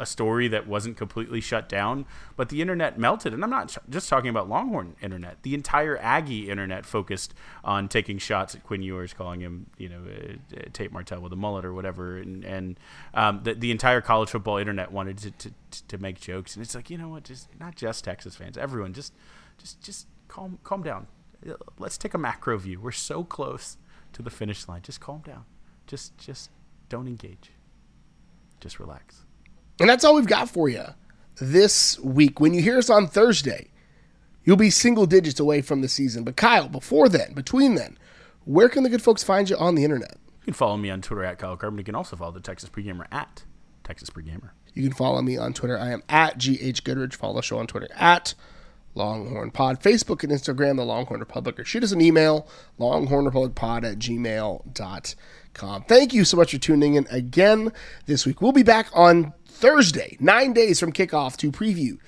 a 0.00 0.06
story 0.06 0.48
that 0.48 0.66
wasn't 0.66 0.96
completely 0.96 1.40
shut 1.40 1.68
down, 1.68 2.06
but 2.34 2.48
the 2.48 2.62
internet 2.62 2.98
melted. 2.98 3.34
And 3.34 3.44
I'm 3.44 3.50
not 3.50 3.76
just 3.90 4.08
talking 4.08 4.30
about 4.30 4.48
Longhorn 4.48 4.96
internet. 5.02 5.42
The 5.42 5.54
entire 5.54 5.98
Aggie 5.98 6.48
internet 6.48 6.86
focused 6.86 7.34
on 7.62 7.88
taking 7.88 8.16
shots 8.16 8.54
at 8.54 8.64
Quinn 8.64 8.82
Ewers, 8.82 9.12
calling 9.12 9.40
him, 9.40 9.66
you 9.76 9.90
know, 9.90 10.00
uh, 10.08 10.60
Tate 10.72 10.92
Martell 10.92 11.20
with 11.20 11.32
a 11.32 11.36
mullet 11.36 11.64
or 11.64 11.74
whatever. 11.74 12.16
And, 12.16 12.42
and 12.42 12.80
um, 13.12 13.40
the, 13.42 13.54
the 13.54 13.70
entire 13.70 14.00
college 14.00 14.30
football 14.30 14.56
internet 14.56 14.90
wanted 14.90 15.18
to, 15.18 15.30
to, 15.32 15.52
to 15.88 15.98
make 15.98 16.20
jokes. 16.20 16.56
And 16.56 16.64
it's 16.64 16.74
like, 16.74 16.88
you 16.88 16.96
know 16.96 17.08
what? 17.08 17.24
Just 17.24 17.48
not 17.60 17.74
just 17.74 18.04
Texas 18.04 18.36
fans, 18.36 18.56
everyone 18.56 18.94
just, 18.94 19.12
just, 19.58 19.82
just 19.82 20.06
calm, 20.28 20.58
calm 20.62 20.82
down. 20.82 21.08
Let's 21.78 21.98
take 21.98 22.14
a 22.14 22.18
macro 22.18 22.56
view. 22.56 22.80
We're 22.80 22.92
so 22.92 23.24
close 23.24 23.76
to 24.12 24.22
the 24.22 24.30
finish 24.30 24.66
line. 24.68 24.82
Just 24.82 25.00
calm 25.00 25.22
down. 25.24 25.44
Just, 25.86 26.16
just 26.18 26.50
don't 26.88 27.06
engage. 27.06 27.50
Just 28.60 28.80
relax. 28.80 29.24
And 29.80 29.88
that's 29.88 30.04
all 30.04 30.14
we've 30.14 30.26
got 30.26 30.48
for 30.48 30.68
you 30.68 30.84
this 31.40 31.98
week. 32.00 32.40
When 32.40 32.54
you 32.54 32.62
hear 32.62 32.78
us 32.78 32.90
on 32.90 33.06
Thursday, 33.06 33.70
you'll 34.44 34.56
be 34.56 34.70
single 34.70 35.06
digits 35.06 35.40
away 35.40 35.62
from 35.62 35.80
the 35.80 35.88
season. 35.88 36.24
But 36.24 36.36
Kyle, 36.36 36.68
before 36.68 37.08
then, 37.08 37.32
between 37.32 37.74
then, 37.74 37.96
where 38.44 38.68
can 38.68 38.82
the 38.82 38.88
good 38.88 39.02
folks 39.02 39.22
find 39.22 39.48
you 39.48 39.56
on 39.56 39.74
the 39.74 39.84
internet? 39.84 40.16
You 40.40 40.46
can 40.46 40.54
follow 40.54 40.76
me 40.76 40.90
on 40.90 41.02
Twitter 41.02 41.24
at 41.24 41.38
Kyle 41.38 41.56
Carbon. 41.56 41.78
You 41.78 41.84
can 41.84 41.94
also 41.94 42.16
follow 42.16 42.32
the 42.32 42.40
Texas 42.40 42.70
Pregamer 42.70 43.06
at 43.12 43.44
Texas 43.84 44.10
Pregamer. 44.10 44.50
You 44.74 44.82
can 44.82 44.92
follow 44.92 45.20
me 45.22 45.36
on 45.36 45.52
Twitter. 45.52 45.78
I 45.78 45.92
am 45.92 46.02
at 46.08 46.38
GH 46.38 46.84
Goodrich. 46.84 47.16
Follow 47.16 47.34
the 47.34 47.42
show 47.42 47.58
on 47.58 47.66
Twitter 47.66 47.88
at 47.94 48.34
Longhorn 48.94 49.50
Pod. 49.50 49.80
Facebook 49.80 50.22
and 50.22 50.32
Instagram, 50.32 50.76
The 50.76 50.84
Longhorn 50.84 51.20
Republic. 51.20 51.58
Or 51.60 51.64
shoot 51.64 51.84
us 51.84 51.92
an 51.92 52.00
email, 52.00 52.48
longhornrepublicpod 52.78 53.84
at 53.84 53.98
gmail.com. 55.58 55.84
Thank 55.84 56.14
you 56.14 56.24
so 56.24 56.36
much 56.36 56.52
for 56.52 56.58
tuning 56.58 56.94
in 56.94 57.06
again 57.10 57.72
this 58.06 58.26
week. 58.26 58.40
We'll 58.40 58.52
be 58.52 58.62
back 58.62 58.88
on 58.94 59.32
Thursday, 59.46 60.16
nine 60.20 60.52
days 60.52 60.80
from 60.80 60.92
kickoff, 60.92 61.36
to 61.38 61.50
preview 61.50 61.98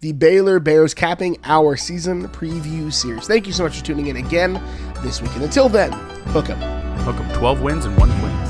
the 0.00 0.12
Baylor 0.12 0.60
Bears 0.60 0.94
capping 0.94 1.36
our 1.44 1.76
season 1.76 2.28
preview 2.28 2.92
series. 2.92 3.26
Thank 3.26 3.46
you 3.46 3.52
so 3.52 3.64
much 3.64 3.78
for 3.78 3.84
tuning 3.84 4.06
in 4.06 4.16
again 4.16 4.62
this 5.02 5.20
week. 5.20 5.34
And 5.34 5.44
until 5.44 5.68
then, 5.68 5.92
hook 6.32 6.48
'em. 6.48 6.58
Hook 7.00 7.16
'em. 7.16 7.38
12 7.38 7.60
wins 7.60 7.84
and 7.84 7.96
one 7.98 8.08
win. 8.22 8.49